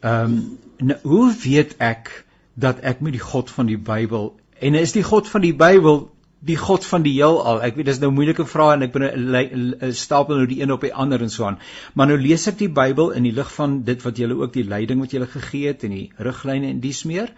Ehm 0.00 0.24
um, 0.24 0.58
nou, 0.78 0.98
hoe 1.02 1.34
weet 1.44 1.76
ek 1.78 2.24
dat 2.54 2.80
ek 2.80 3.00
met 3.00 3.12
die 3.12 3.22
God 3.22 3.50
van 3.50 3.66
die 3.66 3.78
Bybel 3.78 4.34
En 4.62 4.78
is 4.78 4.92
die 4.94 5.02
God 5.02 5.26
van 5.30 5.42
die 5.42 5.54
Bybel 5.58 6.04
die 6.46 6.56
God 6.58 6.84
van 6.86 7.02
die 7.02 7.16
heelal? 7.16 7.60
Ek 7.66 7.74
weet 7.78 7.88
dis 7.90 7.98
nou 8.02 8.12
moeilike 8.14 8.44
vrae 8.46 8.76
en 8.76 8.84
ek 8.86 8.92
ben 8.94 9.92
stapel 9.98 10.38
nou 10.38 10.46
die 10.50 10.60
een 10.62 10.74
op 10.74 10.84
die 10.86 10.92
ander 10.94 11.22
en 11.22 11.32
so 11.34 11.48
aan. 11.48 11.58
Maar 11.98 12.12
nou 12.12 12.18
lees 12.20 12.46
ek 12.50 12.60
die 12.60 12.70
Bybel 12.70 13.10
in 13.18 13.26
die 13.26 13.34
lig 13.34 13.50
van 13.56 13.80
dit 13.88 14.02
wat 14.06 14.20
julle 14.22 14.38
ook 14.38 14.54
die 14.54 14.66
leiding 14.66 15.02
wat 15.02 15.14
julle 15.16 15.26
gegee 15.30 15.72
het 15.72 15.82
en 15.88 15.96
die 15.96 16.08
riglyne 16.28 16.70
en 16.70 16.78
dies 16.84 17.02
meer. 17.10 17.34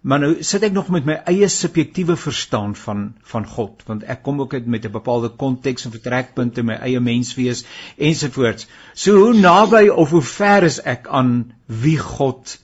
Maar 0.00 0.22
nou 0.22 0.30
sit 0.46 0.62
ek 0.64 0.76
nog 0.76 0.92
met 0.94 1.10
my 1.10 1.18
eie 1.28 1.48
subjektiewe 1.52 2.14
verstaan 2.16 2.78
van 2.84 3.02
van 3.32 3.50
God, 3.56 3.82
want 3.90 4.06
ek 4.14 4.22
kom 4.28 4.38
ook 4.40 4.54
met 4.64 4.86
'n 4.86 4.94
bepaalde 4.94 5.34
konteks 5.42 5.84
en 5.84 5.96
vertrekpunte 5.96 6.62
my 6.62 6.78
eie 6.78 7.00
menswees 7.00 7.64
ensovoorts. 7.98 8.66
So 8.94 9.18
hoe 9.24 9.34
naby 9.34 9.88
of 9.88 10.10
hoe 10.10 10.22
ver 10.22 10.70
is 10.70 10.80
ek 10.80 11.06
aan 11.08 11.52
wie 11.66 11.98
God 11.98 12.58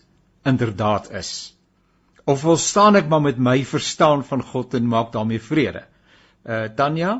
inderdaad 0.45 1.11
is? 1.11 1.56
Of 2.26 2.42
wil 2.42 2.58
staan 2.58 2.98
ek 2.98 3.08
maar 3.10 3.22
met 3.22 3.38
my 3.38 3.60
verstaan 3.64 4.24
van 4.26 4.42
God 4.42 4.74
en 4.74 4.88
maak 4.90 5.12
daarmee 5.14 5.42
vrede? 5.42 5.84
Uh 6.46 6.66
Tanya, 6.78 7.12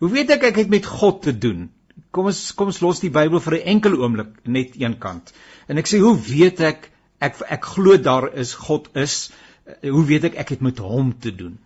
hoe 0.00 0.10
weet 0.12 0.32
ek 0.36 0.48
ek 0.50 0.62
het 0.62 0.72
met 0.72 0.86
God 0.88 1.22
te 1.26 1.34
doen? 1.36 1.68
Kom 2.10 2.30
ons 2.32 2.40
kom 2.56 2.72
ons 2.72 2.80
los 2.80 3.02
die 3.04 3.12
Bybel 3.12 3.42
vir 3.44 3.58
'n 3.58 3.68
enkel 3.74 3.98
oomblik 4.00 4.32
net 4.44 4.78
een 4.80 4.98
kant. 4.98 5.32
En 5.68 5.78
ek 5.78 5.88
sê 5.88 6.00
hoe 6.00 6.16
weet 6.16 6.60
ek 6.60 6.90
ek 7.20 7.42
ek 7.58 7.64
glo 7.74 7.96
daar 7.96 8.32
is 8.32 8.54
God 8.54 8.88
is, 8.96 9.32
uh, 9.66 9.90
hoe 9.90 10.04
weet 10.08 10.24
ek 10.24 10.40
ek 10.40 10.56
het 10.56 10.60
met 10.60 10.78
hom 10.78 11.12
te 11.18 11.34
doen? 11.42 11.58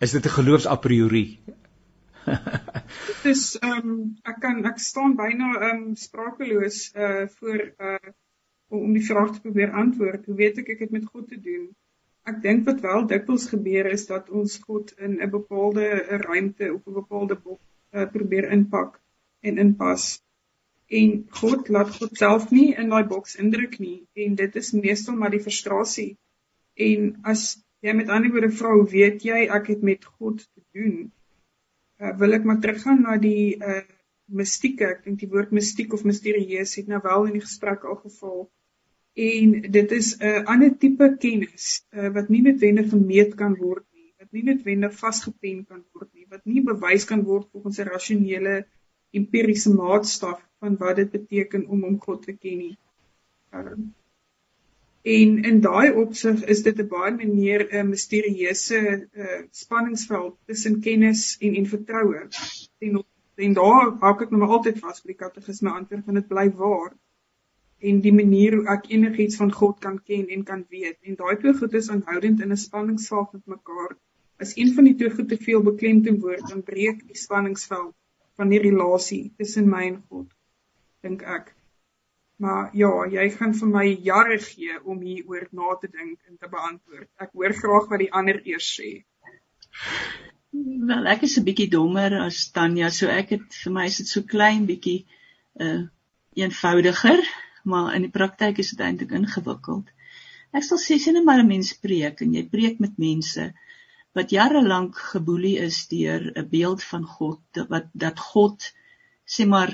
Is 0.00 0.12
dit 0.12 0.26
'n 0.26 0.36
geloofs 0.38 0.66
a 0.66 0.76
priori? 0.76 1.38
dit 3.06 3.24
is 3.30 3.56
ehm 3.62 3.88
um, 3.90 3.98
ek 4.26 4.40
kan 4.42 4.64
ek 4.66 4.78
staan 4.82 5.14
byna 5.16 5.54
ehm 5.54 5.76
um, 5.76 5.96
sprakeloos 5.96 6.90
uh 6.94 7.26
voor 7.38 7.62
uh 7.78 8.12
om 8.68 8.92
die 8.92 9.04
vraag 9.04 9.32
te 9.34 9.40
probeer 9.40 9.70
antwoord. 9.70 10.26
Hoe 10.26 10.34
weet 10.38 10.58
ek 10.62 10.72
ek 10.74 10.86
het 10.86 10.94
met 10.94 11.06
God 11.06 11.28
te 11.28 11.38
doen? 11.40 11.68
Ek 12.26 12.40
dink 12.42 12.64
wat 12.66 12.80
wel 12.82 13.04
dikwels 13.06 13.46
gebeur 13.52 13.86
is 13.92 14.06
dat 14.10 14.30
ons 14.34 14.58
God 14.66 14.92
in 14.98 15.20
'n 15.22 15.30
bepaalde 15.30 15.86
ruimte 16.26 16.72
of 16.74 16.86
'n 16.86 16.96
bepaalde 17.00 17.36
boek 17.36 17.60
uh, 17.92 18.06
probeer 18.10 18.50
inpak 18.50 19.00
en 19.40 19.58
inpas. 19.58 20.22
En 20.90 21.26
God 21.40 21.68
laat 21.68 21.90
God 21.98 22.16
self 22.16 22.50
nie 22.50 22.74
in 22.74 22.90
daai 22.90 23.06
boks 23.06 23.36
indruk 23.36 23.78
nie 23.78 24.06
en 24.14 24.34
dit 24.34 24.56
is 24.56 24.72
meestal 24.72 25.16
maar 25.16 25.30
die 25.30 25.42
frustrasie. 25.42 26.16
En 26.74 27.16
as 27.22 27.62
jy 27.80 27.94
met 27.94 28.08
ander 28.08 28.30
woorde 28.30 28.50
vra, 28.50 28.74
hoe 28.74 28.88
weet 28.90 29.22
jy 29.22 29.46
ek 29.46 29.66
het 29.66 29.82
met 29.82 30.04
God 30.04 30.42
te 30.42 30.62
doen? 30.72 31.12
Uh, 32.00 32.12
wil 32.18 32.32
ek 32.32 32.44
maar 32.44 32.60
teruggaan 32.60 33.02
na 33.02 33.16
die 33.16 33.56
uh 33.56 33.82
mistieke, 34.26 34.86
ek 34.90 35.04
dink 35.04 35.20
die 35.20 35.30
woord 35.30 35.52
mistiek 35.54 35.92
of 35.94 36.02
misterieus 36.02 36.74
het 36.74 36.88
nou 36.90 36.98
wel 37.02 37.28
in 37.28 37.36
die 37.38 37.44
gesprek 37.44 37.84
al 37.86 37.94
geval 38.00 38.48
en 39.24 39.52
dit 39.76 39.92
is 39.96 40.08
'n 40.16 40.24
uh, 40.28 40.44
ander 40.52 40.72
tipe 40.78 41.08
kennis 41.18 41.66
uh, 41.90 42.12
wat 42.16 42.28
nie 42.28 42.42
noodwendig 42.46 42.88
gemeet 42.94 43.34
kan 43.34 43.54
word 43.56 43.84
nie, 43.92 44.12
wat 44.18 44.32
nie 44.32 44.44
noodwendig 44.48 44.96
vasgepen 45.02 45.64
kan 45.66 45.84
word 45.92 46.10
nie, 46.12 46.26
wat 46.28 46.44
nie 46.44 46.62
bewys 46.62 47.04
kan 47.04 47.22
word 47.22 47.46
volgens 47.52 47.78
'n 47.78 47.92
rasionele 47.92 48.56
empiriese 49.10 49.72
maatstaf 49.74 50.40
van 50.60 50.76
wat 50.76 50.96
dit 50.96 51.10
beteken 51.10 51.66
om 51.66 51.84
om 51.84 52.00
God 52.00 52.22
te 52.22 52.32
ken 52.32 52.58
nie. 52.58 52.76
Uh, 53.52 53.78
En 55.06 55.42
in 55.44 55.60
daai 55.62 55.92
opsig 55.94 56.40
is 56.52 56.62
dit 56.66 56.78
'n 56.82 56.88
baie 56.90 57.26
meer 57.26 57.62
'n 57.64 57.76
uh, 57.76 57.82
misterieuse 57.90 58.78
uh, 59.24 59.42
spanningsveld 59.50 60.34
tussen 60.46 60.80
kennis 60.80 61.36
en 61.40 61.54
en 61.54 61.66
vertroue. 61.66 62.22
En 62.78 63.04
en 63.36 63.52
daar 63.52 63.92
hak 64.00 64.22
ek 64.24 64.30
maar 64.30 64.54
altyd 64.56 64.78
vas 64.78 65.02
by 65.02 65.12
die 65.12 65.20
katekisme 65.20 65.70
antwoord 65.70 66.04
van 66.04 66.18
dit 66.18 66.26
bly 66.28 66.46
waar 66.50 66.90
en 67.78 68.00
die 68.00 68.12
manier 68.12 68.56
hoe 68.56 68.68
ek 68.72 68.88
enigiets 68.92 69.36
van 69.40 69.52
God 69.52 69.80
kan 69.80 69.98
ken 70.02 70.28
en 70.32 70.44
kan 70.44 70.64
weet. 70.72 70.96
En 71.02 71.16
daai 71.18 71.36
twee 71.40 71.54
goed 71.54 71.74
is 71.74 71.90
aanhoudend 71.92 72.40
in 72.40 72.52
'n 72.52 72.56
spanningsveld 72.56 73.32
met 73.32 73.46
mekaar. 73.46 73.96
As 74.40 74.56
een 74.56 74.74
van 74.74 74.84
die 74.84 74.94
twee 74.94 75.10
goed 75.10 75.28
te 75.28 75.36
veel 75.36 75.62
beklemtoon 75.62 76.20
word, 76.20 76.48
dan 76.48 76.62
breek 76.62 77.06
die 77.06 77.16
spanningsveld 77.16 77.94
van 78.36 78.48
die 78.48 78.60
relasie 78.60 79.32
tussen 79.36 79.68
my 79.68 79.86
en 79.86 80.02
God, 80.08 80.26
dink 81.02 81.22
ek. 81.22 81.54
Maar 82.36 82.70
ja, 82.76 83.06
jy 83.08 83.30
gaan 83.30 83.54
vir 83.54 83.68
my 83.68 83.86
jare 84.04 84.38
gee 84.38 84.80
om 84.84 85.00
hieroor 85.00 85.48
na 85.52 85.76
te 85.80 85.88
dink 85.88 86.18
en 86.28 86.36
te 86.36 86.48
beantwoord. 86.48 87.08
Ek 87.16 87.32
hoor 87.32 87.52
graag 87.52 87.88
wat 87.88 87.98
die 87.98 88.12
ander 88.12 88.40
eers 88.44 88.68
sê. 88.80 89.04
Wel, 90.90 91.06
ek 91.06 91.22
is 91.22 91.38
'n 91.38 91.44
bietjie 91.44 91.70
dommer 91.70 92.12
as 92.20 92.50
Tanya, 92.52 92.90
so 92.90 93.06
ek 93.06 93.30
het 93.30 93.54
vir 93.64 93.72
my 93.72 93.86
is 93.86 93.96
dit 93.96 94.08
so 94.08 94.22
klein 94.22 94.66
bietjie 94.66 95.06
uh 95.60 95.88
eenvoudiger 96.36 97.24
maar 97.72 97.94
in 97.96 98.06
die 98.06 98.14
praktyk 98.18 98.58
is 98.62 98.72
dit 98.74 98.82
eintlik 98.86 99.12
ingewikkeld. 99.18 99.90
Ek 100.56 100.64
sal 100.64 100.80
sê 100.80 100.98
sien 101.02 101.18
maar 101.24 101.42
'n 101.42 101.52
mens 101.54 101.72
preek 101.86 102.22
en 102.24 102.34
jy 102.34 102.44
preek 102.54 102.78
met 102.84 102.98
mense 102.98 103.46
wat 104.16 104.32
jare 104.32 104.62
lank 104.62 104.96
geboelie 105.12 105.56
is 105.68 105.78
deur 105.92 106.22
'n 106.32 106.48
beeld 106.54 106.82
van 106.92 107.04
God 107.16 107.62
wat 107.72 107.90
dat 107.92 108.22
God 108.30 108.70
sê 109.34 109.46
maar 109.54 109.72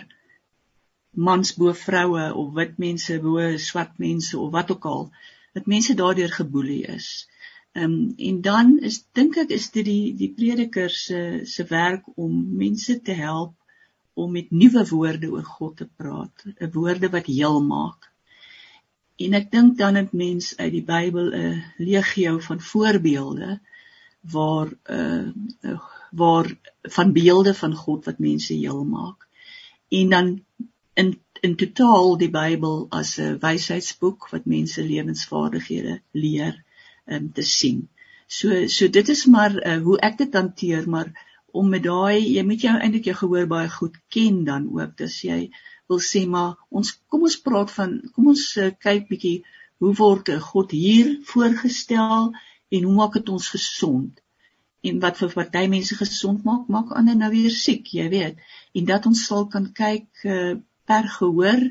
mans 1.29 1.53
bo 1.59 1.73
vroue 1.73 2.25
of 2.41 2.55
wit 2.59 2.79
mense 2.79 3.19
bo 3.27 3.57
swart 3.69 3.99
mense 3.99 4.39
of 4.39 4.51
wat 4.53 4.71
ook 4.75 4.85
al 4.95 5.05
dat 5.55 5.67
mense 5.67 5.95
daardeur 5.95 6.33
geboelie 6.33 6.85
is. 6.97 7.29
Ehm 7.73 7.93
um, 7.93 8.15
en 8.29 8.41
dan 8.41 8.79
is 8.89 9.05
dink 9.13 9.37
ek 9.37 9.51
is 9.59 9.71
dit 9.71 9.85
die 9.85 10.15
die 10.17 10.33
prediker 10.37 10.91
se 10.91 11.21
se 11.45 11.65
werk 11.69 12.05
om 12.17 12.33
mense 12.65 13.01
te 13.01 13.13
help 13.13 13.55
om 14.15 14.33
met 14.33 14.51
nuwe 14.51 14.85
woorde 14.89 15.31
oor 15.31 15.45
God 15.45 15.77
te 15.77 15.89
praat, 15.97 16.45
'n 16.45 16.71
woorde 16.73 17.09
wat 17.09 17.27
heel 17.27 17.63
maak. 17.63 18.11
En 19.17 19.35
ek 19.35 19.51
dink 19.51 19.79
dan 19.79 19.95
het 19.95 20.13
mens 20.13 20.57
uit 20.57 20.73
die 20.73 20.85
Bybel 20.85 21.33
'n 21.33 21.65
legio 21.79 22.39
van 22.39 22.61
voorbeelde 22.61 23.61
waar 24.21 24.69
uh, 24.91 25.79
waar 26.11 26.57
van 26.83 27.13
beelde 27.13 27.55
van 27.55 27.75
God 27.75 28.05
wat 28.05 28.19
mense 28.19 28.55
heel 28.55 28.85
maak. 28.85 29.27
En 29.89 30.09
dan 30.09 30.45
in 30.95 31.21
in 31.41 31.57
totaal 31.57 32.17
die 32.19 32.31
Bybel 32.31 32.87
as 32.91 33.19
'n 33.19 33.39
wysheidsboek 33.41 34.29
wat 34.31 34.45
mense 34.45 34.85
lewensvaardighede 34.85 36.01
leer 36.11 36.65
um, 37.07 37.33
te 37.33 37.43
sien. 37.43 37.89
So 38.27 38.67
so 38.67 38.89
dit 38.89 39.09
is 39.09 39.27
maar 39.27 39.67
uh, 39.67 39.83
hoe 39.83 39.99
ek 39.99 40.19
dit 40.19 40.35
hanteer, 40.35 40.89
maar 40.89 41.13
om 41.53 41.69
met 41.75 41.85
daai 41.85 42.23
jy 42.37 42.45
moet 42.49 42.65
jou 42.67 42.75
eintlik 42.77 43.09
jou 43.11 43.17
gehoor 43.21 43.49
baie 43.51 43.69
goed 43.73 43.99
ken 44.15 44.43
dan 44.49 44.69
ook. 44.73 44.97
Dis 45.01 45.19
jy 45.27 45.41
wil 45.91 46.01
sê 46.07 46.25
maar 46.35 46.57
ons 46.71 46.95
kom 47.13 47.27
ons 47.29 47.39
praat 47.47 47.73
van 47.77 47.99
kom 48.15 48.33
ons 48.35 48.45
uh, 48.57 48.71
kyk 48.87 49.09
bietjie 49.11 49.37
hoe 49.83 49.95
word 49.99 50.31
God 50.49 50.75
hier 50.77 51.15
voorgestel 51.29 52.33
en 52.73 52.89
hoe 52.89 52.97
maak 52.97 53.19
dit 53.19 53.29
ons 53.37 53.49
gesond? 53.55 54.13
En 54.83 54.99
wat 55.03 55.19
vir 55.21 55.35
party 55.35 55.67
mense 55.71 55.97
gesond 55.99 56.45
maak, 56.47 56.67
maak 56.69 56.91
ander 56.99 57.19
nou 57.19 57.31
weer 57.31 57.55
siek, 57.55 57.87
jy 57.95 58.09
weet. 58.11 58.41
En 58.75 58.87
dat 58.89 59.07
ons 59.07 59.27
sal 59.29 59.47
kan 59.53 59.69
kyk 59.77 60.09
uh, 60.27 60.55
per 60.87 61.07
gehoor 61.19 61.63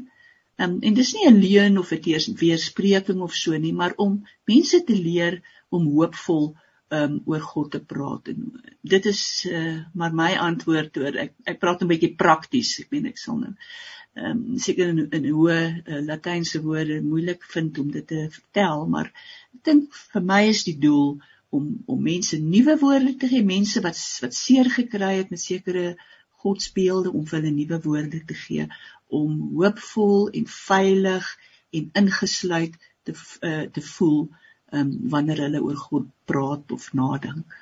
Um, 0.62 0.78
en 0.86 0.94
dis 0.94 1.12
nie 1.18 1.28
'n 1.28 1.40
leuen 1.42 1.78
of 1.82 1.92
'n 1.92 2.36
weerspreking 2.42 3.22
of 3.28 3.34
so 3.34 3.58
nie, 3.58 3.74
maar 3.74 3.94
om 4.06 4.12
mense 4.46 4.84
te 4.84 4.96
leer 5.08 5.42
om 5.70 5.88
hoopvol 5.96 6.46
um 6.92 7.22
oor 7.26 7.44
God 7.54 7.72
te 7.72 7.80
praat 7.94 8.28
en 8.34 8.52
dit 8.94 9.06
is 9.12 9.24
uh 9.52 9.80
maar 9.96 10.14
my 10.22 10.32
antwoord 10.48 10.98
oor 11.00 11.18
ek 11.26 11.34
ek 11.54 11.60
praat 11.64 11.84
'n 11.84 11.92
bietjie 11.92 12.14
prakties 12.24 12.78
ek 12.84 12.92
meen 12.92 13.08
ek 13.12 13.22
sal 13.22 13.39
nou 13.39 13.54
um 14.26 14.60
seker 14.60 14.92
in, 14.92 15.06
in 15.18 15.28
hoe 15.32 15.52
uh, 15.56 16.00
latynse 16.04 16.60
woorde 16.66 17.00
moeilik 17.02 17.44
vind 17.54 17.80
om 17.80 17.92
dit 17.92 18.08
te 18.08 18.26
vertel 18.38 18.88
maar 18.96 19.12
ek 19.56 19.62
dink 19.70 20.02
vir 20.14 20.26
my 20.34 20.42
is 20.50 20.66
die 20.68 20.80
doel 20.88 21.22
om 21.50 21.70
om 21.86 22.04
mense 22.04 22.39
nuwe 22.39 22.76
woorde 22.84 23.16
te 23.22 23.32
gee 23.32 23.44
mense 23.44 23.84
wat 23.88 24.00
wat 24.26 24.36
seer 24.36 24.70
gekry 24.80 25.14
het 25.22 25.32
met 25.32 25.44
sekere 25.44 25.96
godsbeelde 26.44 27.12
om 27.12 27.26
hulle 27.32 27.56
nuwe 27.56 27.80
woorde 27.88 28.20
te 28.28 28.38
gee 28.44 28.68
om 29.22 29.39
hoopvol 29.56 30.30
en 30.42 30.48
veilig 30.58 31.32
en 31.80 31.89
ingesluit 32.04 32.76
te 33.08 33.16
uh, 33.16 33.66
te 33.76 33.84
voel 33.96 34.22
um, 34.72 34.92
wanneer 35.10 35.44
hulle 35.46 35.62
oor 35.64 35.76
God 35.76 36.08
praat 36.26 36.72
of 36.72 36.94
nadink. 36.98 37.60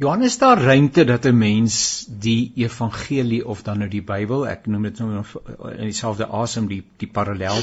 Johannes 0.00 0.38
daar 0.40 0.62
ruimte 0.64 1.04
dat 1.04 1.26
'n 1.28 1.38
mens 1.38 2.06
die 2.08 2.52
evangelie 2.56 3.46
of 3.46 3.62
dan 3.62 3.78
nou 3.78 3.88
die 3.88 4.02
Bybel, 4.02 4.46
ek 4.48 4.66
noem 4.66 4.82
dit 4.82 4.98
nou 4.98 5.24
in 5.76 5.84
dieselfde 5.84 6.26
asem 6.26 6.68
die 6.68 6.82
die 6.96 7.08
parallel, 7.08 7.60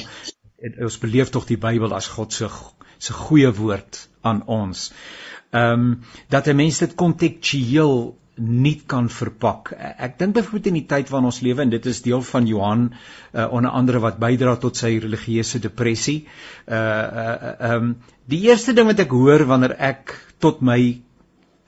ons 0.80 0.98
beleef 0.98 1.30
tog 1.30 1.46
die 1.46 1.58
Bybel 1.58 1.94
as 1.94 2.08
God 2.08 2.34
se 2.34 2.50
se 2.98 3.14
goeie 3.14 3.54
woord 3.54 4.10
aan 4.22 4.44
ons. 4.46 4.92
Ehm 5.50 5.74
um, 5.74 6.00
dat 6.30 6.48
'n 6.48 6.56
mens 6.56 6.78
dit 6.78 6.96
kontekstueel 6.96 8.18
nie 8.38 8.76
kan 8.86 9.10
verpak. 9.10 9.72
Ek 9.78 10.18
dink 10.20 10.36
byvoorbeeld 10.38 10.70
in 10.72 10.80
die 10.80 10.88
tyd 10.90 11.10
waarin 11.10 11.30
ons 11.32 11.42
lewe 11.42 11.64
en 11.64 11.74
dit 11.74 11.86
is 11.90 12.02
deel 12.06 12.22
van 12.22 12.48
Johan 12.48 12.88
uh, 12.92 13.48
onder 13.52 13.72
andere 13.72 14.02
wat 14.04 14.20
bydra 14.22 14.56
tot 14.62 14.78
sy 14.78 14.98
religieuse 15.04 15.60
depressie. 15.64 16.20
Uh 16.68 16.78
uh 16.78 17.54
ehm 17.58 17.90
um, 17.90 17.96
die 18.28 18.42
eerste 18.50 18.74
ding 18.76 18.90
wat 18.90 19.00
ek 19.00 19.14
hoor 19.16 19.46
wanneer 19.48 19.78
ek 19.80 20.14
tot 20.44 20.62
my 20.62 21.00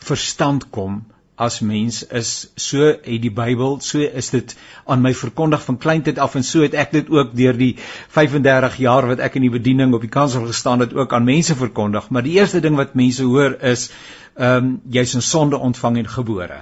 verstand 0.04 0.70
kom 0.76 1.02
as 1.40 1.62
mens 1.64 2.02
is 2.04 2.30
so 2.60 2.84
het 2.92 3.22
die 3.24 3.32
Bybel, 3.32 3.78
so 3.80 4.04
is 4.04 4.30
dit 4.34 4.56
aan 4.92 5.04
my 5.04 5.14
verkondig 5.16 5.62
van 5.64 5.78
kleintyd 5.80 6.18
af 6.20 6.36
en 6.36 6.44
so 6.44 6.66
het 6.66 6.74
ek 6.76 6.92
dit 6.98 7.12
ook 7.16 7.32
deur 7.40 7.56
die 7.56 7.76
35 8.16 8.76
jaar 8.84 9.08
wat 9.08 9.24
ek 9.24 9.38
in 9.40 9.46
die 9.48 9.54
bediening 9.54 9.96
op 9.96 10.04
die 10.04 10.12
kansel 10.12 10.44
gestaan 10.50 10.84
het 10.84 10.96
ook 10.98 11.14
aan 11.16 11.28
mense 11.30 11.56
verkondig. 11.56 12.10
Maar 12.10 12.28
die 12.28 12.36
eerste 12.42 12.60
ding 12.66 12.76
wat 12.80 12.98
mense 13.00 13.24
hoor 13.24 13.56
is 13.72 13.88
ehm 14.36 14.66
um, 14.66 14.74
jy's 14.92 15.16
in 15.16 15.24
sonde 15.24 15.58
ontvang 15.70 16.02
en 16.02 16.12
gebore. 16.12 16.60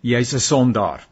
Jy's 0.00 0.32
'n 0.34 0.40
sondaar. 0.40 1.04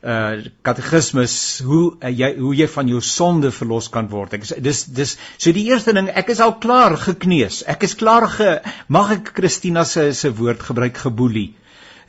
Uh 0.00 0.44
katekismes 0.64 1.60
hoe 1.64 1.96
uh, 2.00 2.12
jy 2.18 2.30
hoe 2.38 2.54
jy 2.56 2.68
van 2.68 2.88
jou 2.88 3.00
sonde 3.00 3.50
verlos 3.52 3.88
kan 3.88 4.08
word. 4.08 4.36
Ek 4.36 4.44
is 4.44 4.52
dis 4.68 4.84
dis 4.84 5.16
so 5.36 5.52
die 5.52 5.64
eerste 5.72 5.92
ding, 5.92 6.08
ek 6.08 6.28
is 6.28 6.40
al 6.40 6.58
klaar 6.58 6.96
gekneus. 6.96 7.62
Ek 7.64 7.88
is 7.88 7.94
klaar 7.94 8.28
ge 8.28 8.60
mag 8.88 9.16
ek 9.16 9.32
Christina 9.36 9.84
se 9.84 10.12
se 10.12 10.32
woord 10.32 10.62
gebruik 10.62 10.96
geboelie. 10.96 11.54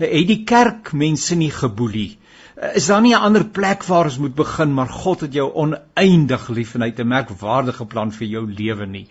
Het 0.01 0.27
die 0.27 0.43
kerk 0.47 0.91
mense 0.93 1.35
nie 1.35 1.51
geboelie? 1.51 2.17
Uh, 2.57 2.75
is 2.75 2.87
daar 2.87 3.01
nie 3.01 3.13
'n 3.13 3.21
ander 3.21 3.45
plek 3.45 3.83
waar 3.83 4.05
ons 4.05 4.17
moet 4.17 4.35
begin 4.35 4.73
maar 4.73 4.89
God 4.89 5.21
het 5.21 5.33
jou 5.33 5.51
oneindig 5.53 6.49
lief 6.49 6.75
en 6.75 6.81
hy 6.81 6.87
het 6.87 6.99
'n 6.99 7.07
merkwaardige 7.07 7.85
plan 7.85 8.11
vir 8.11 8.27
jou 8.27 8.45
lewe 8.51 8.85
nie. 8.85 9.07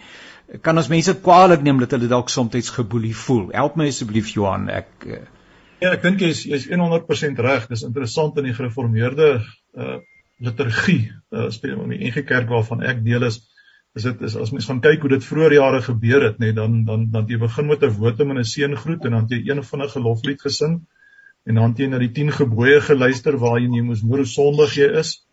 Kan 0.63 0.77
ons 0.77 0.89
mense 0.89 1.15
kwaadlik 1.21 1.63
neem 1.63 1.79
dat 1.79 1.91
hulle 1.91 2.09
dalk 2.09 2.29
soms 2.29 2.71
geboelie 2.71 3.17
voel. 3.17 3.49
Help 3.53 3.77
my 3.77 3.87
asseblief 3.89 4.29
Johan, 4.35 4.69
ek 4.69 5.07
uh... 5.07 5.21
Ja, 5.81 5.93
ek 5.93 6.03
dink 6.03 6.21
jy 6.21 6.29
is 6.29 6.45
jy's 6.45 6.67
100% 6.69 7.39
reg. 7.39 7.69
Dis 7.69 7.83
interessant 7.83 8.37
in 8.39 8.45
die 8.45 8.55
gereformeerde 8.55 9.45
uh 9.75 9.99
liturgie, 10.41 11.13
uh 11.37 11.51
spesiaal 11.51 11.83
in 11.85 11.91
die 11.91 12.09
NG 12.09 12.25
Kerk 12.25 12.49
waarvan 12.49 12.83
ek 12.83 13.05
deel 13.05 13.23
is, 13.23 13.50
is 13.99 14.07
dit 14.07 14.21
is 14.23 14.37
as 14.37 14.53
mens 14.55 14.67
gaan 14.71 14.81
kyk 14.85 15.03
hoe 15.03 15.11
dit 15.11 15.25
vroeër 15.25 15.57
jare 15.57 15.81
gebeur 15.83 16.23
het, 16.29 16.39
nê, 16.39 16.51
nee, 16.51 16.57
dan 16.59 16.85
dan 16.85 17.09
dan 17.11 17.27
jy 17.29 17.39
begin 17.43 17.67
met 17.67 17.83
'n 17.83 17.97
wotum 17.99 18.31
en 18.31 18.39
'n 18.39 18.51
seëngroet 18.53 19.05
en 19.05 19.17
dan 19.19 19.27
jy 19.29 19.41
een 19.49 19.63
van 19.71 19.83
'n 19.83 19.95
geloflied 19.95 20.41
gesing 20.41 20.81
en 21.47 21.55
dan 21.55 21.75
jy 21.77 21.89
na 21.89 21.99
die 21.99 22.13
10 22.13 22.31
gebooie 22.39 22.81
geluister 22.81 23.37
waarin 23.37 23.75
jy 23.75 23.83
moes 23.83 24.03
hoor 24.03 24.23
hoe 24.23 24.27
sondig 24.27 24.77
jy 24.77 24.89
is 25.03 25.27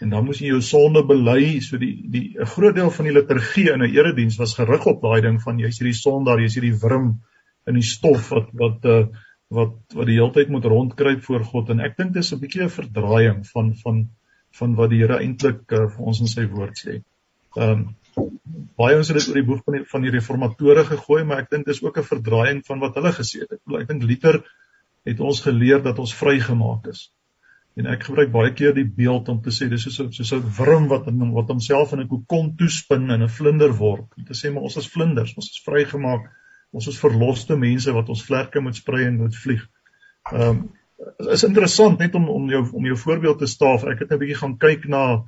en 0.00 0.10
dan 0.10 0.24
moes 0.24 0.40
jy 0.40 0.52
jou 0.52 0.60
sonde 0.60 1.02
bely 1.06 1.60
so 1.60 1.78
die 1.78 1.94
die 2.16 2.36
'n 2.38 2.46
groot 2.54 2.74
deel 2.74 2.90
van 2.90 3.04
die 3.04 3.14
liturgie 3.14 3.68
in 3.72 3.82
'n 3.82 3.94
erediens 3.96 4.38
was 4.38 4.54
gerig 4.54 4.86
op 4.86 5.02
daai 5.02 5.20
ding 5.20 5.40
van 5.42 5.58
jy's 5.58 5.78
hierdie 5.78 6.00
sondaar 6.00 6.40
jy's 6.40 6.54
hierdie 6.54 6.78
wurm 6.82 7.20
in 7.66 7.74
die 7.74 7.88
stof 7.90 8.30
wat 8.30 8.48
wat 8.52 8.84
uh, 8.84 9.06
wat 9.50 9.74
wat 9.94 10.06
die 10.06 10.18
hele 10.18 10.32
tyd 10.32 10.48
moet 10.48 10.64
rondkruip 10.64 11.22
voor 11.22 11.44
God 11.44 11.70
en 11.70 11.80
ek 11.80 11.96
dink 11.96 12.12
dis 12.12 12.32
'n 12.32 12.40
bietjie 12.40 12.62
'n 12.62 12.76
verdraaiing 12.78 13.46
van 13.46 13.74
van 13.82 14.08
van 14.58 14.74
wat 14.74 14.90
die 14.90 15.00
Here 15.02 15.18
eintlik 15.18 15.72
uh, 15.72 15.88
vir 15.90 16.06
ons 16.06 16.20
in 16.20 16.30
sy 16.30 16.46
woord 16.46 16.78
sê. 16.78 17.02
Ehm 17.56 17.70
um, 17.70 17.94
baie 18.78 18.96
ons 18.98 19.08
het 19.10 19.18
dit 19.18 19.28
oor 19.28 19.40
die 19.40 19.46
boek 19.48 19.64
van 19.64 19.78
die 19.78 19.84
van 19.90 20.04
die 20.06 20.12
reformatore 20.14 20.84
gegooi 20.88 21.24
maar 21.24 21.44
ek 21.44 21.50
dink 21.50 21.66
dis 21.66 21.82
ook 21.82 21.98
'n 21.98 22.10
verdraaiing 22.10 22.62
van 22.66 22.80
wat 22.80 22.94
hulle 23.00 23.12
gesê 23.12 23.42
het. 23.42 23.52
Ek, 23.52 23.60
ek 23.80 23.88
dink 23.88 24.02
Luther 24.02 24.42
het 25.04 25.20
ons 25.20 25.40
geleer 25.40 25.82
dat 25.82 25.98
ons 25.98 26.14
vrygemaak 26.14 26.88
is. 26.92 27.10
En 27.76 27.86
ek 27.90 28.06
gebruik 28.06 28.30
baie 28.32 28.52
keer 28.54 28.74
die 28.74 28.86
beeld 28.86 29.28
om 29.28 29.40
te 29.42 29.50
sê 29.50 29.68
dis 29.68 29.82
soos 29.82 30.16
soos 30.16 30.32
'n 30.32 30.52
wurm 30.58 30.86
wat 30.88 31.08
in 31.10 31.32
wat 31.32 31.50
homself 31.50 31.92
in 31.92 32.00
'n 32.00 32.08
kokon 32.08 32.54
toespin 32.56 33.10
en 33.10 33.22
'n 33.22 33.28
vlinder 33.28 33.72
word. 33.72 34.06
Om 34.16 34.24
te 34.24 34.34
sê 34.34 34.52
maar 34.52 34.62
ons 34.62 34.76
is 34.76 34.88
vlinders, 34.88 35.34
ons 35.36 35.50
is 35.50 35.62
vrygemaak. 35.66 36.30
Ons 36.72 36.86
is 36.88 36.98
verloste 36.98 37.56
mense 37.56 37.92
wat 37.92 38.08
ons 38.08 38.24
vlerke 38.24 38.60
moet 38.60 38.76
sprei 38.76 39.04
en 39.06 39.16
moet 39.16 39.36
vlieg. 39.36 39.68
Ehm 40.32 40.48
um, 40.48 40.70
is 41.34 41.44
interessant 41.44 41.98
net 41.98 42.14
om 42.14 42.28
om 42.28 42.48
jou 42.50 42.62
om 42.72 42.84
jou 42.86 42.96
voorbeeld 42.96 43.38
te 43.38 43.46
staaf. 43.46 43.84
Ek 43.84 43.98
het 43.98 44.12
'n 44.12 44.18
bietjie 44.18 44.38
gaan 44.38 44.58
kyk 44.58 44.88
na 44.88 45.24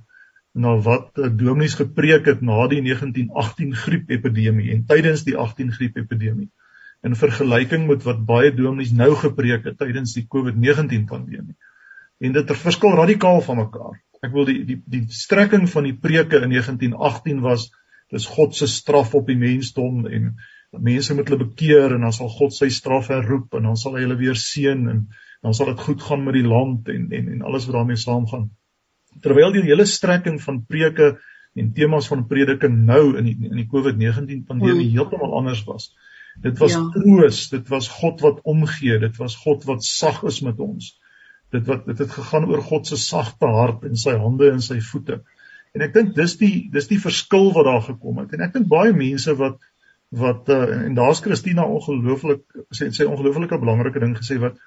na 0.56 0.72
wat 0.80 1.18
dominees 1.36 1.76
gepreek 1.76 2.28
het 2.30 2.40
na 2.40 2.62
die 2.72 2.80
1918 2.84 3.74
griepepidemie 3.76 4.70
en 4.72 4.86
tydens 4.88 5.26
die 5.26 5.36
18 5.36 5.74
griepepidemie 5.76 6.48
in 7.04 7.16
vergelyking 7.18 7.86
met 7.90 8.04
wat 8.08 8.22
baie 8.26 8.52
dominees 8.54 8.94
nou 8.96 9.12
gepreek 9.20 9.66
het 9.68 9.78
tydens 9.78 10.14
die 10.16 10.24
COVID-19 10.32 11.04
pandemie. 11.10 11.56
En 12.24 12.32
dit 12.32 12.52
verskil 12.62 12.96
radikaal 12.96 13.42
van 13.44 13.60
mekaar. 13.60 13.98
Ek 14.24 14.32
wil 14.32 14.48
die 14.48 14.62
die 14.64 14.78
die 14.96 15.04
strekking 15.12 15.68
van 15.70 15.86
die 15.86 15.96
preke 16.06 16.40
in 16.40 16.54
1918 16.56 17.42
was 17.44 17.68
dis 18.14 18.26
God 18.32 18.56
se 18.56 18.68
straf 18.70 19.14
op 19.18 19.28
die 19.28 19.38
mensdom 19.38 20.06
en 20.06 20.36
mense 20.72 21.14
moet 21.14 21.28
hulle 21.28 21.44
bekeer 21.44 21.94
en 21.94 22.06
dan 22.06 22.14
sal 22.16 22.30
God 22.32 22.54
sy 22.54 22.68
straf 22.72 23.10
herroep 23.12 23.54
en 23.58 23.68
dan 23.68 23.78
sal 23.80 23.96
hy 23.96 24.06
hulle 24.06 24.18
weer 24.20 24.38
seën 24.40 24.88
en 24.88 25.06
dan 25.42 25.54
sal 25.54 25.70
dit 25.72 25.84
goed 25.88 26.02
gaan 26.02 26.24
met 26.24 26.38
die 26.38 26.46
land 26.46 26.88
en 26.92 27.10
en 27.12 27.28
en 27.34 27.42
alles 27.42 27.68
wat 27.68 27.78
daarmee 27.78 28.00
saamgaan. 28.00 28.48
Terwyl 29.22 29.54
die 29.54 29.64
hele 29.66 29.86
strekking 29.88 30.40
van 30.42 30.64
preke 30.68 31.14
en 31.56 31.72
temas 31.72 32.08
van 32.10 32.26
prediking 32.28 32.82
nou 32.88 33.16
in 33.16 33.30
die 33.30 33.36
in 33.48 33.56
die 33.56 33.68
COVID-19 33.70 34.44
pandemie 34.48 34.88
hmm. 34.88 34.96
heeltemal 34.98 35.38
anders 35.38 35.62
was. 35.68 35.90
Dit 36.44 36.58
was 36.60 36.74
ja. 36.76 36.82
troos, 36.92 37.46
dit 37.48 37.68
was 37.72 37.88
God 37.88 38.20
wat 38.20 38.42
omgee, 38.44 38.98
dit 39.00 39.16
was 39.16 39.38
God 39.40 39.64
wat 39.64 39.84
sag 39.84 40.20
is 40.28 40.42
met 40.44 40.60
ons. 40.60 40.92
Dit 41.54 41.64
wat 41.70 41.86
dit 41.88 42.02
het 42.02 42.12
gegaan 42.12 42.48
oor 42.50 42.60
God 42.62 42.90
se 42.90 42.98
sagte 43.00 43.48
hart 43.48 43.86
en 43.88 43.96
sy 43.96 44.18
hande 44.20 44.50
en 44.52 44.60
sy 44.64 44.82
voete. 44.84 45.22
En 45.76 45.84
ek 45.86 45.94
dink 45.94 46.12
dis 46.16 46.36
die 46.40 46.54
dis 46.72 46.90
die 46.92 47.00
verskil 47.00 47.52
wat 47.56 47.68
daar 47.68 47.84
gekom 47.88 48.20
het. 48.20 48.36
En 48.36 48.44
ek 48.48 48.54
dink 48.58 48.68
baie 48.68 48.92
mense 48.96 49.32
wat 49.40 49.58
wat 50.16 50.48
uh, 50.54 50.62
en 50.86 50.94
daar's 50.94 51.20
Christina 51.24 51.64
ongelooflik 51.66 52.44
sê 52.74 52.92
sy 52.94 53.08
ongelooflike 53.08 53.58
belangrike 53.58 54.00
ding 54.02 54.14
gesê 54.18 54.36
wat 54.42 54.60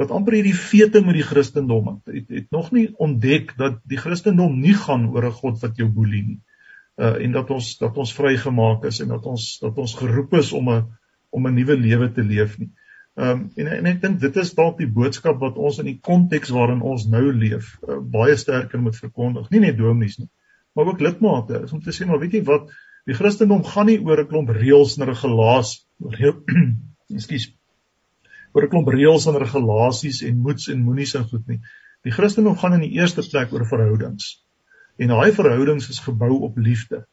wat 0.00 0.12
amper 0.16 0.38
hierdie 0.38 0.56
fete 0.56 1.02
met 1.04 1.18
die 1.18 1.26
Christendom 1.26 1.88
het, 1.90 2.14
het 2.14 2.28
het 2.38 2.50
nog 2.54 2.70
nie 2.72 2.86
ontdek 2.96 3.52
dat 3.58 3.80
die 3.88 3.98
Christendom 4.00 4.60
nie 4.60 4.74
gaan 4.74 5.08
oor 5.10 5.26
'n 5.28 5.38
God 5.40 5.60
wat 5.62 5.76
jou 5.76 5.88
boelie 5.88 6.22
nie. 6.26 6.40
Uh 6.96 7.16
en 7.24 7.32
dat 7.32 7.50
ons 7.50 7.78
dat 7.78 7.96
ons 7.96 8.14
vrygemaak 8.14 8.84
is 8.84 9.00
en 9.00 9.08
dat 9.08 9.26
ons 9.26 9.58
dat 9.60 9.78
ons 9.78 9.94
geroep 9.94 10.34
is 10.34 10.52
om 10.52 10.70
'n 10.70 10.86
om 11.30 11.46
'n 11.46 11.54
nuwe 11.54 11.76
lewe 11.76 12.12
te 12.12 12.22
leef 12.22 12.58
nie. 12.58 12.70
Um 13.14 13.50
en 13.56 13.66
en 13.66 13.86
ek 13.86 14.00
dink 14.00 14.20
dit 14.20 14.36
is 14.36 14.54
dalk 14.54 14.78
die 14.78 14.88
boodskap 14.88 15.40
wat 15.40 15.56
ons 15.56 15.78
in 15.78 15.86
die 15.86 16.00
konteks 16.00 16.50
waarin 16.50 16.80
ons 16.80 17.06
nou 17.06 17.32
leef 17.32 17.78
uh, 17.88 17.98
baie 18.00 18.36
sterker 18.36 18.80
moet 18.80 18.96
verkondig. 18.96 19.50
Nie 19.50 19.60
net 19.60 19.76
dominees 19.76 20.18
nie, 20.18 20.28
maar 20.72 20.86
ook 20.86 21.00
lidmate 21.00 21.62
is 21.64 21.72
om 21.72 21.82
te 21.82 21.92
sê 21.92 22.06
maar 22.06 22.18
weet 22.18 22.32
jy 22.32 22.44
wat 22.44 22.70
die 23.06 23.14
Christendom 23.14 23.64
gaan 23.64 23.86
nie 23.86 24.00
oor 24.00 24.20
'n 24.20 24.28
klomp 24.28 24.48
reëls 24.48 24.98
en 24.98 25.06
regulaas 25.06 25.86
ekskuus 27.16 27.59
oor 28.52 28.64
'n 28.66 28.72
klomp 28.72 28.88
reëls 28.88 29.26
en 29.30 29.38
regulasies 29.38 30.22
en 30.26 30.38
moets 30.46 30.68
en 30.68 30.82
moenies 30.82 31.14
en 31.14 31.26
goed 31.28 31.46
nie. 31.48 31.60
Die 32.04 32.12
Christendom 32.12 32.56
gaan 32.56 32.74
in 32.78 32.86
die 32.86 32.96
eerste 32.98 33.22
plek 33.22 33.52
oor 33.52 33.66
verhoudings. 33.66 34.40
En 34.98 35.08
daai 35.08 35.32
verhoudings 35.32 35.88
is 35.88 36.00
gebou 36.04 36.32
op 36.48 36.56
liefde. 36.56 37.04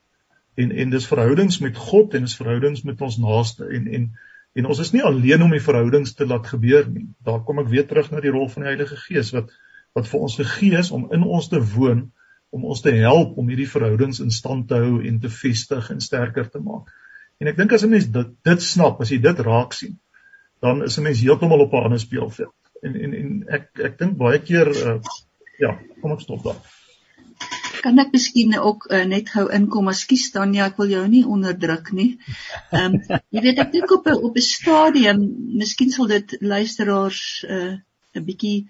En 0.55 0.71
en 0.71 0.89
dis 0.89 1.07
verhoudings 1.07 1.59
met 1.59 1.77
God 1.77 2.13
en 2.13 2.25
dis 2.25 2.35
verhoudings 2.35 2.83
met 2.83 3.01
ons 3.01 3.17
naaste. 3.17 3.67
En 3.67 3.87
en 3.87 4.11
en 4.57 4.65
ons 4.65 4.79
is 4.79 4.91
nie 4.91 5.03
alleen 5.05 5.43
om 5.45 5.51
die 5.53 5.61
verhoudings 5.61 6.13
te 6.13 6.25
laat 6.25 6.47
gebeur 6.47 6.87
nie. 6.89 7.07
Daar 7.23 7.43
kom 7.43 7.59
ek 7.59 7.69
weer 7.69 7.85
terug 7.87 8.11
na 8.11 8.21
die 8.23 8.33
rol 8.33 8.47
van 8.49 8.63
die 8.63 8.71
Heilige 8.73 8.97
Gees 9.07 9.33
wat 9.35 9.51
wat 9.97 10.07
vir 10.07 10.19
ons 10.19 10.35
gegee 10.37 10.77
is 10.77 10.91
om 10.91 11.07
in 11.13 11.23
ons 11.23 11.47
te 11.49 11.61
woon 11.73 12.11
om 12.49 12.65
ons 12.65 12.81
te 12.81 12.93
help 12.95 13.37
om 13.37 13.47
hierdie 13.49 13.69
verhoudings 13.69 14.21
in 14.23 14.31
stand 14.31 14.67
te 14.69 14.79
hou 14.79 15.01
en 15.03 15.19
te 15.19 15.29
vestig 15.29 15.89
en 15.91 16.01
sterker 16.01 16.49
te 16.49 16.61
maak. 16.63 16.91
En 17.41 17.49
ek 17.51 17.57
dink 17.57 17.73
as 17.73 17.83
'n 17.83 17.89
mens 17.89 18.07
dit 18.07 18.29
dit 18.49 18.61
snap, 18.61 19.01
as 19.01 19.11
jy 19.11 19.17
dit 19.21 19.39
raak 19.39 19.73
sien, 19.73 19.99
dan 20.59 20.83
is 20.83 20.97
'n 20.97 21.01
mens 21.01 21.21
heeltemal 21.21 21.59
op 21.59 21.73
'n 21.73 21.83
ander 21.83 21.99
speelveld. 21.99 22.53
En 22.81 22.95
en 22.95 23.13
en 23.13 23.43
ek 23.47 23.69
ek 23.89 23.97
dink 23.97 24.17
baie 24.17 24.39
keer 24.41 24.67
uh, 24.67 24.99
ja, 25.57 25.79
kom 26.01 26.11
ek 26.11 26.21
stop 26.21 26.43
daar. 26.43 26.61
Kan 27.81 27.99
ek 27.99 28.11
miskien 28.11 28.57
ook 28.59 28.87
uh, 28.91 29.03
net 29.05 29.29
gou 29.29 29.45
inkom? 29.53 29.89
Ekskuus 29.89 30.31
Tanya, 30.31 30.65
ek 30.65 30.77
wil 30.81 30.89
jou 30.89 31.03
nie 31.07 31.25
onderdruk 31.25 31.91
nie. 31.91 32.17
Ehm 32.71 32.97
um, 32.97 33.01
jy 33.35 33.41
weet 33.41 33.59
ek 33.59 33.71
dink 33.71 33.91
op 33.91 34.07
'n 34.07 34.23
op 34.29 34.35
'n 34.35 34.41
stadium, 34.41 35.21
miskien 35.61 35.91
sal 35.91 36.07
dit 36.07 36.37
luisteraars 36.39 37.45
'n 37.47 37.53
uh, 37.53 37.77
'n 38.15 38.25
bietjie 38.25 38.67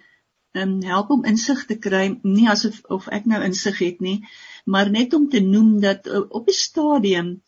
um, 0.51 0.81
help 0.83 1.09
om 1.09 1.25
insig 1.25 1.65
te 1.65 1.77
kry, 1.77 2.19
nie 2.23 2.47
asof 2.49 2.81
of 2.89 3.07
ek 3.13 3.25
nou 3.25 3.41
insig 3.43 3.79
het 3.79 3.99
nie, 3.99 4.19
maar 4.65 4.91
net 4.91 5.13
om 5.13 5.29
te 5.29 5.39
noem 5.39 5.79
dat 5.83 6.07
uh, 6.07 6.23
op 6.29 6.47
'n 6.47 6.59
stadium 6.59 7.41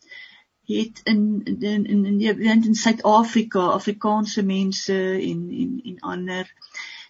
het 0.70 1.00
in 1.04 1.42
in 1.44 1.84
in 1.84 2.04
in 2.06 2.20
in, 2.20 2.64
in 2.64 2.74
Suid-Afrika 2.74 3.60
Afrikaanse 3.76 4.42
mense 4.42 4.98
en 5.30 5.40
en 5.62 5.80
en 5.84 5.98
ander 6.14 6.52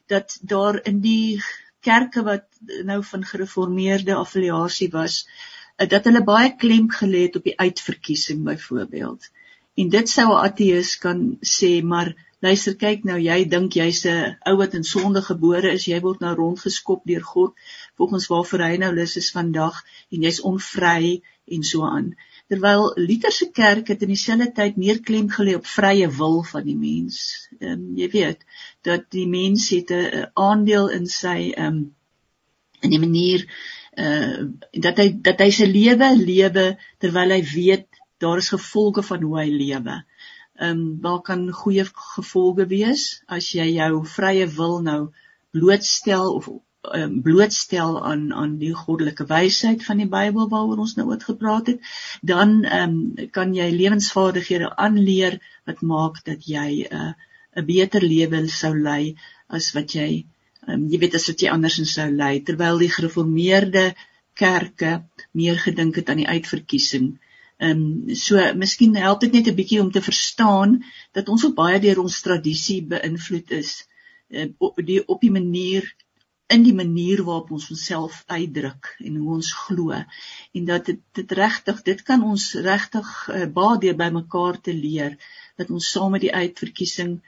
dat 0.06 0.38
daar 0.42 0.80
in 0.82 1.00
die 1.00 1.42
kerke 1.80 2.22
wat 2.22 2.46
nou 2.84 3.04
van 3.04 3.24
gereformeerde 3.24 4.14
affiliasie 4.14 4.90
was 4.90 5.28
uh, 5.76 5.88
dat 5.88 6.04
hulle 6.04 6.24
baie 6.24 6.56
klem 6.56 6.90
gelê 6.92 7.26
het 7.28 7.36
op 7.36 7.44
die 7.44 7.58
uitverkiesing 7.58 8.42
byvoorbeeld. 8.44 9.30
En 9.74 9.88
dit 9.88 10.08
sou 10.08 10.28
'n 10.32 10.42
ateïs 10.48 10.98
kan 10.98 11.38
sê, 11.56 11.82
maar 11.82 12.14
luister 12.40 12.76
kyk 12.76 13.04
nou 13.04 13.18
jy 13.20 13.44
dink 13.48 13.76
jy's 13.76 14.04
'n 14.06 14.36
ou 14.48 14.56
wat 14.56 14.74
in 14.74 14.84
sonde 14.84 15.22
gebore 15.22 15.72
is 15.78 15.86
jy 15.86 16.00
word 16.00 16.20
nou 16.20 16.34
rondgeskop 16.34 17.02
deur 17.04 17.24
God 17.32 17.52
volgens 18.00 18.26
waarvoor 18.32 18.64
hy 18.66 18.76
nou 18.76 18.92
lus 18.94 19.16
is 19.16 19.30
vandag 19.30 19.82
en 20.10 20.22
jy's 20.22 20.40
onvry 20.40 21.22
en 21.56 21.62
so 21.62 21.84
aan 21.84 22.14
terwyl 22.50 22.90
Luther 22.98 23.32
se 23.32 23.46
kerk 23.54 23.92
het 23.92 24.02
in 24.02 24.10
dieselfde 24.10 24.50
tyd 24.54 24.78
meer 24.80 24.98
klem 25.06 25.28
gelê 25.30 25.54
op 25.58 25.68
vrye 25.70 26.08
wil 26.18 26.40
van 26.48 26.64
die 26.66 26.76
mens. 26.76 27.20
Um, 27.60 27.92
jy 27.98 28.08
weet 28.10 28.42
dat 28.86 29.06
die 29.14 29.26
mens 29.30 29.68
het 29.70 29.92
'n 29.94 30.26
aandeel 30.34 30.90
in 30.96 31.06
sy 31.06 31.52
um, 31.56 31.78
in 32.82 32.90
die 32.90 33.02
manier 33.02 33.46
uh, 33.94 34.48
dat 34.72 34.98
hy 34.98 35.08
dat 35.28 35.40
hy 35.40 35.50
sy 35.54 35.68
lewe 35.70 36.10
lewe 36.16 36.66
terwyl 36.98 37.36
hy 37.36 37.42
weet 37.54 37.86
daar 38.20 38.42
is 38.42 38.52
gevolge 38.52 39.02
van 39.02 39.22
hoe 39.22 39.38
hy 39.40 39.48
lewe. 39.50 40.00
Ehm 40.60 40.80
um, 40.80 40.98
daar 41.00 41.22
kan 41.24 41.46
goeie 41.52 41.84
gevolge 42.16 42.66
wees 42.68 43.22
as 43.26 43.52
jy 43.54 43.68
jou 43.78 44.02
vrye 44.16 44.46
wil 44.58 44.80
nou 44.82 45.00
blootstel 45.54 46.34
of 46.34 46.50
ehm 46.50 46.60
um, 46.82 47.22
blootstel 47.22 47.98
aan 48.04 48.32
aan 48.32 48.58
die 48.58 48.74
goddelike 48.74 49.26
wysheid 49.30 49.84
van 49.84 50.00
die 50.02 50.08
Bybel 50.08 50.48
waaroor 50.52 50.84
ons 50.86 50.96
nou 50.96 51.06
oor 51.10 51.20
gepraat 51.24 51.72
het, 51.72 51.80
dan 52.22 52.60
um, 52.64 52.94
kan 53.36 53.54
jy 53.54 53.70
lewensvaardighede 53.74 54.72
aanleer 54.76 55.40
wat 55.68 55.82
maak 55.82 56.22
dat 56.24 56.46
jy 56.48 56.86
'n 56.88 56.94
uh, 57.02 57.12
'n 57.56 57.66
beter 57.66 58.02
lewe 58.02 58.46
sou 58.48 58.74
lei 58.74 59.16
as 59.48 59.72
wat 59.74 59.94
jy 59.94 60.24
um, 60.68 60.86
jy 60.88 60.98
weet 61.02 61.16
as 61.18 61.26
wat 61.30 61.42
jy 61.42 61.50
anders 61.50 61.80
sou 61.92 62.08
lei 62.10 62.40
terwyl 62.40 62.78
die 62.78 62.92
gereformeerde 62.96 63.94
kerke 64.34 64.92
meer 65.32 65.58
gedink 65.58 65.96
het 65.96 66.08
aan 66.08 66.22
die 66.22 66.30
uitverkiesing. 66.36 67.18
Ehm 67.60 67.80
um, 67.80 68.14
so 68.16 68.40
miskien 68.56 68.94
help 68.96 69.20
dit 69.20 69.32
net 69.32 69.48
'n 69.48 69.56
bietjie 69.56 69.80
om 69.80 69.90
te 69.92 70.00
verstaan 70.00 70.78
dat 71.12 71.28
ons 71.28 71.44
ook 71.44 71.54
baie 71.54 71.80
deur 71.80 72.00
ons 72.00 72.22
tradisie 72.22 72.80
beïnvloed 72.82 73.50
is 73.50 73.72
uh, 74.30 74.48
op 74.58 74.80
die 74.90 75.02
op 75.06 75.20
die 75.20 75.34
manier 75.34 75.84
in 76.50 76.64
die 76.66 76.74
manier 76.74 77.22
waarop 77.26 77.50
ons 77.56 77.68
onsself 77.74 78.22
uitdruk 78.26 78.94
en 78.98 79.16
hoe 79.20 79.34
ons 79.36 79.50
glo 79.64 79.92
en 79.94 80.64
dat 80.70 80.88
dit 80.90 81.02
dit 81.18 81.36
regtig 81.38 81.82
dit 81.86 82.02
kan 82.08 82.24
ons 82.32 82.46
regtig 82.66 83.12
uh, 83.28 83.46
baie 83.60 83.78
deur 83.84 83.98
bymekaar 84.00 84.58
te 84.68 84.74
leer 84.74 85.14
dat 85.60 85.70
ons 85.70 85.92
saam 85.94 86.16
met 86.16 86.26
die 86.26 86.34
uitverkiesing 86.34 87.20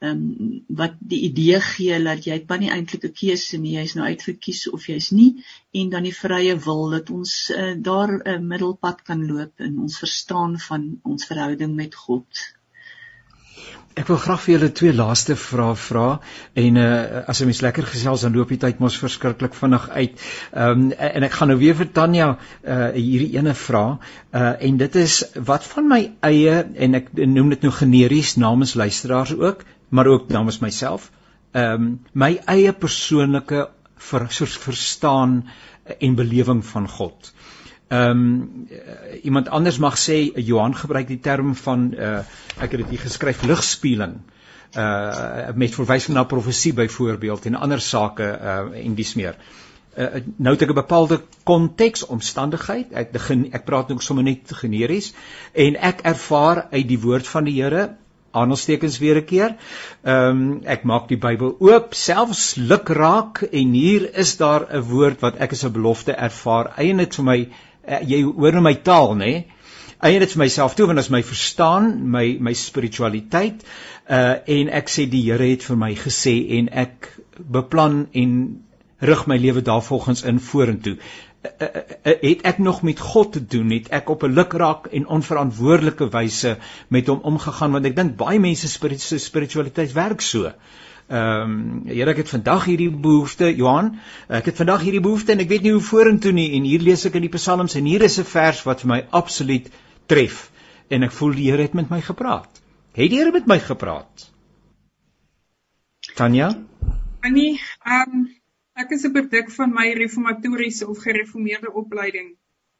ehm 0.00 0.20
um, 0.20 0.60
wat 0.80 0.94
die 1.12 1.18
idee 1.26 1.58
gee 1.60 1.96
dat 2.04 2.24
jy 2.24 2.38
het 2.38 2.52
nie 2.62 2.70
eintlik 2.72 3.02
'n 3.08 3.16
keuse 3.22 3.58
nie, 3.60 3.74
jy's 3.76 3.94
nou 3.96 4.06
uitverkies 4.06 4.62
of 4.76 4.86
jy's 4.88 5.10
nie 5.12 5.44
en 5.80 5.90
dan 5.94 6.08
die 6.08 6.14
vrye 6.20 6.54
wil 6.66 6.88
dat 6.96 7.10
ons 7.16 7.34
uh, 7.56 7.74
daar 7.88 8.12
'n 8.14 8.22
uh, 8.32 8.38
middelpad 8.52 9.02
kan 9.10 9.26
loop 9.32 9.60
in 9.68 9.76
ons 9.78 9.98
verstaan 10.04 10.56
van 10.68 10.88
ons 11.04 11.26
verhouding 11.32 11.74
met 11.82 11.94
God. 11.94 12.46
Ek 13.98 14.06
wil 14.06 14.20
graag 14.22 14.42
vir 14.44 14.52
julle 14.54 14.68
twee 14.78 14.92
laaste 14.94 15.34
vrae 15.34 15.74
vra 15.74 16.04
en 16.62 16.76
uh, 16.78 17.22
as 17.26 17.40
'n 17.40 17.48
mens 17.48 17.62
lekker 17.64 17.86
gesels 17.90 18.22
dan 18.22 18.36
loop 18.38 18.52
die 18.54 18.60
tyd 18.62 18.78
mos 18.78 18.98
verskriklik 19.02 19.56
vinnig 19.58 19.88
uit. 19.90 20.20
Ehm 20.54 20.84
um, 20.84 20.92
en 20.92 21.26
ek 21.26 21.34
gaan 21.38 21.50
nou 21.50 21.58
weer 21.58 21.74
vir 21.74 21.90
Tanya 21.96 22.28
uh, 22.30 22.92
hierdie 22.94 23.34
ene 23.38 23.54
vra 23.54 23.82
uh, 23.98 24.52
en 24.68 24.76
dit 24.76 25.00
is 25.02 25.16
wat 25.50 25.66
van 25.72 25.88
my 25.90 26.00
eie 26.28 26.54
en 26.86 26.94
ek 27.00 27.10
noem 27.18 27.50
dit 27.56 27.66
nou 27.66 27.72
generies 27.80 28.36
namens 28.36 28.76
luisteraars 28.78 29.34
ook 29.34 29.66
maar 29.90 30.06
ook 30.06 30.28
namens 30.28 30.60
myself. 30.62 31.10
Ehm 31.52 31.82
um, 31.82 32.00
my 32.12 32.38
eie 32.46 32.72
persoonlike 32.72 33.68
ver, 33.96 34.26
soos 34.30 34.54
verstaan 34.58 35.42
en 35.98 36.14
belewing 36.14 36.62
van 36.64 36.88
God. 36.88 37.32
Ehm 37.90 38.10
um, 38.10 38.68
iemand 39.22 39.48
anders 39.48 39.78
mag 39.82 39.96
sê 39.98 40.18
Johan 40.34 40.76
gebruik 40.78 41.08
die 41.08 41.20
term 41.20 41.54
van 41.58 41.88
uh 41.98 42.18
ek 42.62 42.70
het 42.70 42.82
dit 42.82 42.92
hier 42.94 43.00
geskryf 43.02 43.42
ligspieeling 43.42 44.12
uh 44.78 45.48
met 45.58 45.74
verwysing 45.74 46.14
na 46.14 46.22
profesie 46.22 46.72
byvoorbeeld 46.72 47.48
en 47.50 47.58
ander 47.58 47.80
sake 47.80 48.22
uh 48.22 48.84
en 48.84 48.94
dis 48.94 49.14
meer. 49.18 49.34
Uh, 49.98 50.22
nou 50.36 50.54
het 50.54 50.62
ek 50.62 50.70
'n 50.70 50.78
bepaalde 50.78 51.18
konteks 51.42 52.06
omstandigheid 52.06 52.92
ek 52.92 53.10
ek 53.58 53.64
praat 53.64 53.88
nou 53.88 53.98
sommer 53.98 54.24
net 54.24 54.52
generies 54.60 55.12
en 55.52 55.76
ek 55.76 56.06
ervaar 56.06 56.68
uit 56.70 56.88
die 56.88 57.00
woord 57.00 57.26
van 57.26 57.44
die 57.44 57.58
Here 57.58 57.88
aanstekens 58.30 58.98
weer 58.98 59.16
'n 59.16 59.24
keer. 59.24 59.56
Ehm 60.02 60.28
um, 60.28 60.60
ek 60.64 60.84
maak 60.84 61.08
die 61.08 61.18
Bybel 61.18 61.56
oop, 61.58 61.94
selfs 61.94 62.54
luk 62.54 62.88
raak 62.88 63.42
en 63.42 63.72
hier 63.72 64.14
is 64.14 64.36
daar 64.36 64.66
'n 64.70 64.82
woord 64.82 65.20
wat 65.20 65.36
ek 65.36 65.52
as 65.52 65.64
'n 65.64 65.72
belofte 65.72 66.12
ervaar. 66.12 66.72
Eien 66.76 66.96
dit 66.96 67.14
vir 67.14 67.24
my 67.24 67.48
uh, 67.88 68.02
jy 68.02 68.22
hoor 68.22 68.60
in 68.60 68.66
my 68.66 68.74
taal, 68.74 69.14
nê? 69.16 69.32
Nee? 69.32 69.46
Eien 70.00 70.22
dit 70.22 70.32
vir 70.32 70.40
myself 70.40 70.74
toe 70.76 70.86
want 70.88 71.00
as 71.00 71.10
my 71.12 71.20
verstaan, 71.20 71.90
my 72.08 72.24
my 72.40 72.54
spiritualiteit 72.56 73.66
uh 74.08 74.38
en 74.58 74.70
ek 74.78 74.88
sê 74.88 75.04
die 75.12 75.20
Here 75.26 75.50
het 75.50 75.66
vir 75.66 75.76
my 75.76 75.90
gesê 75.94 76.32
en 76.58 76.70
ek 76.72 77.10
beplan 77.56 78.06
en 78.22 78.32
rig 79.10 79.26
my 79.28 79.36
lewe 79.36 79.62
daarvolgens 79.66 80.24
in 80.30 80.40
vorentoe. 80.40 80.96
Uh, 80.96 81.50
uh, 81.66 81.68
uh, 82.04 82.14
het 82.22 82.42
ek 82.48 82.58
nog 82.64 82.80
met 82.82 83.00
God 83.00 83.32
te 83.36 83.44
doen 83.44 83.70
het 83.76 83.92
ek 83.96 84.08
op 84.12 84.24
'n 84.24 84.34
lukraak 84.40 84.88
en 84.92 85.06
onverantwoordelike 85.06 86.08
wyse 86.16 86.56
met 86.88 87.06
hom 87.06 87.20
omgegaan 87.20 87.72
want 87.72 87.86
ek 87.86 87.96
dink 87.96 88.16
baie 88.16 88.40
mense 88.40 88.68
se 88.68 89.18
spiritualiteit 89.18 89.92
werk 89.92 90.20
so. 90.20 90.52
Ehm 91.10 91.52
um, 91.52 91.86
Here 91.90 92.10
ek 92.12 92.20
het 92.22 92.28
vandag 92.30 92.64
hierdie 92.70 92.90
behoefte 92.90 93.48
Johan 93.58 93.88
ek 94.28 94.52
het 94.52 94.58
vandag 94.60 94.84
hierdie 94.86 95.02
behoefte 95.02 95.32
en 95.34 95.40
ek 95.42 95.48
weet 95.50 95.64
nie 95.66 95.72
hoe 95.74 95.82
vorentoe 95.82 96.30
nie 96.36 96.52
en 96.54 96.68
hier 96.68 96.84
lees 96.86 97.02
ek 97.08 97.16
in 97.18 97.24
die 97.26 97.32
psalms 97.34 97.74
en 97.80 97.88
hier 97.90 98.04
is 98.06 98.18
'n 98.22 98.28
vers 98.32 98.60
wat 98.68 98.84
vir 98.84 98.90
my 98.92 98.98
absoluut 99.20 99.66
tref 100.06 100.36
en 100.88 101.02
ek 101.02 101.16
voel 101.16 101.34
die 101.34 101.48
Here 101.50 101.62
het 101.66 101.74
met 101.74 101.90
my 101.90 102.00
gepraat. 102.00 102.60
Het 102.94 103.10
die 103.10 103.18
Here 103.18 103.32
met 103.32 103.46
my 103.50 103.58
gepraat? 103.58 104.30
Tanya? 106.14 106.52
Annie, 107.26 107.58
ehm 107.84 108.14
um, 108.14 108.28
ek 108.78 108.94
is 108.94 109.04
'n 109.04 109.12
produk 109.12 109.50
van 109.50 109.74
my 109.74 109.88
reformatoriese 109.98 110.88
of 110.88 111.02
gereformeerde 111.02 111.72
opleiding. 111.72 112.36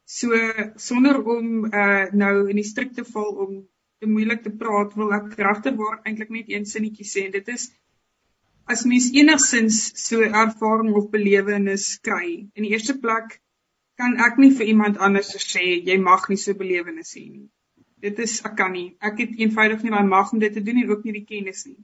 So 0.06 0.38
sonder 0.76 1.22
om 1.22 1.66
uh 1.66 2.06
nou 2.12 2.48
in 2.48 2.56
die 2.62 2.68
strikte 2.70 3.04
val 3.04 3.34
om 3.46 3.66
te 3.98 4.06
moeilik 4.06 4.42
te 4.42 4.50
praat, 4.50 4.94
wil 4.94 5.12
ek 5.18 5.34
regtig 5.34 5.74
waar 5.76 6.00
eintlik 6.04 6.30
net 6.30 6.48
een 6.48 6.66
sinnetjie 6.66 7.06
sê 7.06 7.26
en 7.26 7.32
dit 7.32 7.48
is 7.48 7.70
as 8.70 8.84
mens 8.86 9.10
enigsins 9.20 9.78
so 9.98 10.22
ervaring 10.22 10.94
of 10.94 11.10
belewenis 11.10 11.86
kry. 12.06 12.26
In 12.54 12.66
die 12.66 12.72
eerste 12.74 12.94
plek 13.04 13.40
kan 14.00 14.14
ek 14.26 14.38
nie 14.42 14.52
vir 14.58 14.70
iemand 14.72 15.00
anders 15.06 15.32
sê 15.44 15.64
jy 15.88 15.96
mag 16.02 16.28
nie 16.30 16.38
so 16.42 16.54
belewenis 16.60 17.10
hê 17.18 17.24
nie. 17.26 17.48
Dit 18.00 18.20
is 18.24 18.38
ek 18.46 18.54
kan 18.60 18.72
nie. 18.76 18.94
Ek 19.10 19.18
het 19.20 19.34
eenvoudig 19.42 19.82
nie 19.84 19.94
daai 19.94 20.06
mag 20.12 20.30
om 20.32 20.42
dit 20.44 20.54
te 20.56 20.62
doen 20.68 20.84
en 20.84 20.94
ook 20.94 21.02
nie 21.04 21.16
die 21.18 21.26
kennis 21.32 21.66
nie. 21.68 21.80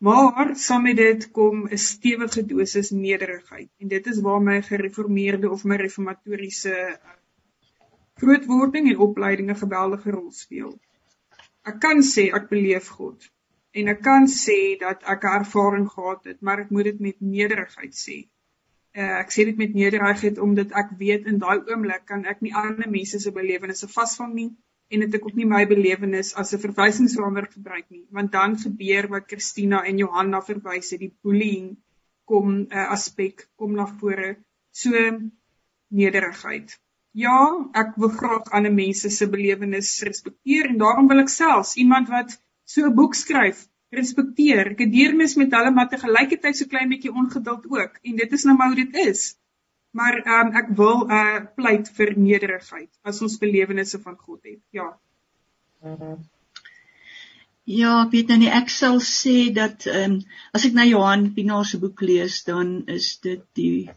Maar 0.00 0.54
saam 0.56 0.86
met 0.88 0.96
dit 0.96 1.26
kom 1.36 1.66
'n 1.68 1.78
stewige 1.78 2.42
dosis 2.52 2.90
nederigheid 2.90 3.70
en 3.78 3.88
dit 3.88 4.06
is 4.12 4.20
waar 4.26 4.42
my 4.42 4.60
gereformeerde 4.62 5.50
of 5.50 5.64
my 5.64 5.76
reformatoriese 5.76 6.76
uh, 6.76 7.16
grootwording 8.20 8.88
en 8.90 9.04
opleiding 9.08 9.50
'n 9.50 9.62
geweldige 9.64 10.10
rol 10.10 10.32
speel. 10.32 10.72
Ek 11.62 11.80
kan 11.80 12.02
sê 12.02 12.32
ek 12.32 12.48
beleef 12.48 12.88
God 12.88 13.30
en 13.72 13.88
ek 13.92 14.00
kan 14.02 14.26
sê 14.26 14.76
dat 14.80 15.04
ek 15.14 15.24
'n 15.24 15.36
ervaring 15.40 15.88
gehad 15.90 16.24
het, 16.24 16.38
maar 16.42 16.60
ek 16.60 16.70
moet 16.70 16.84
dit 16.84 17.00
met 17.00 17.16
nederigheid 17.20 17.94
sê. 17.94 18.18
Uh, 18.96 19.18
ek 19.22 19.30
sê 19.30 19.44
dit 19.46 19.56
met 19.56 19.74
nederigheid 19.74 20.38
omdat 20.38 20.72
ek 20.74 20.96
weet 20.98 21.26
in 21.30 21.38
daai 21.38 21.62
oomblik 21.70 22.06
kan 22.06 22.24
ek 22.24 22.40
nie 22.42 22.54
ander 22.54 22.90
mense 22.90 23.20
se 23.22 23.30
belewennisse 23.30 23.88
vasvang 23.88 24.32
nie 24.34 24.50
en 24.90 25.04
dit 25.04 25.14
ek 25.14 25.26
ook 25.28 25.36
nie 25.38 25.46
my 25.52 25.60
belewenis 25.70 26.34
as 26.42 26.52
'n 26.54 26.62
verwysingsraamwerk 26.64 27.52
gebruik 27.52 27.86
nie. 27.90 28.06
Want 28.10 28.32
dan 28.32 28.58
gebeur 28.58 29.08
wat 29.14 29.28
Christina 29.30 29.84
en 29.84 30.02
Johanna 30.02 30.40
verwys 30.42 30.90
het 30.90 31.00
die 31.00 31.14
bullying 31.22 31.76
kom 32.24 32.50
'n 32.50 32.66
uh, 32.72 32.90
aspek 32.96 33.46
kom 33.56 33.78
na 33.78 33.86
vore. 33.86 34.36
So 34.72 34.90
nederigheid. 35.90 36.78
Ja 37.12 37.38
ek 37.74 37.94
wil 37.96 38.08
graag 38.08 38.50
ander 38.50 38.72
mense 38.72 39.10
se 39.10 39.30
belewenis 39.30 40.02
respekteer 40.02 40.66
en 40.66 40.78
daarom 40.78 41.08
wil 41.08 41.22
ek 41.22 41.28
selfs 41.28 41.76
iemand 41.76 42.08
wat 42.08 42.40
so 42.72 42.86
'n 42.86 42.96
boek 43.00 43.18
skryf 43.22 43.66
respekteer 44.00 44.72
ek 44.74 44.86
het 44.86 44.92
deernis 44.96 45.36
met 45.42 45.58
hulle 45.58 45.74
maar 45.76 45.90
te 45.92 46.02
gelykertyd 46.06 46.56
so 46.56 46.72
klein 46.74 46.92
bietjie 46.94 47.16
ongeduld 47.22 47.70
ook 47.80 48.00
en 48.02 48.24
dit 48.24 48.38
is 48.38 48.44
nou 48.48 48.56
maar 48.56 48.74
hoe 48.74 48.82
dit 48.84 49.00
is 49.08 49.28
Maar 49.90 50.18
ehm 50.18 50.46
um, 50.46 50.52
ek 50.54 50.68
wil 50.78 50.98
'n 51.06 51.10
uh, 51.10 51.38
pleit 51.54 51.88
vir 51.98 52.10
nederigheid 52.16 52.90
as 53.02 53.22
ons 53.26 53.38
belewennisse 53.38 53.98
van 54.02 54.16
God 54.16 54.42
het. 54.42 54.60
Ja. 54.70 54.88
Ja, 57.64 57.94
weet 58.12 58.28
nou 58.28 58.38
nie 58.38 58.52
ek 58.60 58.70
sal 58.70 59.00
sê 59.08 59.36
dat 59.54 59.86
ehm 59.86 60.12
um, 60.12 60.20
as 60.54 60.66
ek 60.68 60.76
na 60.78 60.86
Johan 60.86 61.32
Pinaar 61.34 61.66
se 61.66 61.82
boek 61.82 62.00
lees, 62.00 62.42
dan 62.44 62.86
is 62.86 63.18
dit 63.26 63.42
die 63.58 63.90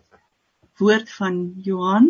woord 0.81 1.13
van 1.19 1.37
Johan 1.69 2.09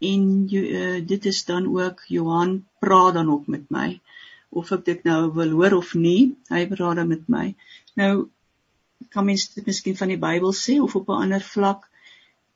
en 0.00 0.24
uh, 0.48 1.00
dit 1.12 1.24
is 1.32 1.44
dan 1.44 1.68
ook 1.76 2.04
Johan 2.08 2.64
praat 2.80 3.14
dan 3.14 3.30
ook 3.30 3.46
met 3.46 3.68
my 3.70 4.00
of 4.50 4.72
ek 4.72 4.84
dit 4.84 5.04
nou 5.04 5.32
wil 5.34 5.50
hoor 5.58 5.78
of 5.78 5.94
nie, 5.94 6.34
hy 6.50 6.66
praat 6.66 6.96
dan 6.96 7.08
met 7.08 7.28
my. 7.28 7.54
Nou 7.96 8.28
kan 9.08 9.24
mens 9.24 9.48
dit 9.54 9.66
miskien 9.66 9.96
van 9.96 10.10
die 10.12 10.20
Bybel 10.20 10.52
sê 10.52 10.80
of 10.82 10.96
op 10.96 11.08
'n 11.08 11.22
ander 11.26 11.40
vlak 11.40 11.90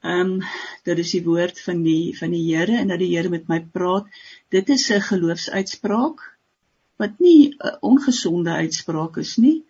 Ehm 0.05 0.31
um, 0.31 0.41
dit 0.85 0.99
is 1.01 1.11
die 1.15 1.23
woord 1.25 1.61
van 1.65 1.79
die 1.85 2.13
van 2.19 2.33
die 2.37 2.43
Here 2.45 2.75
en 2.77 2.91
dat 2.93 3.01
die 3.01 3.09
Here 3.15 3.31
met 3.33 3.47
my 3.49 3.61
praat. 3.77 4.09
Dit 4.53 4.69
is 4.75 4.91
'n 4.93 5.01
geloofsuitspraak 5.01 6.21
wat 7.01 7.15
nie 7.27 7.57
'n 7.57 7.79
ongesonde 7.91 8.53
uitspraak 8.65 9.17
is 9.23 9.37
nie. 9.45 9.65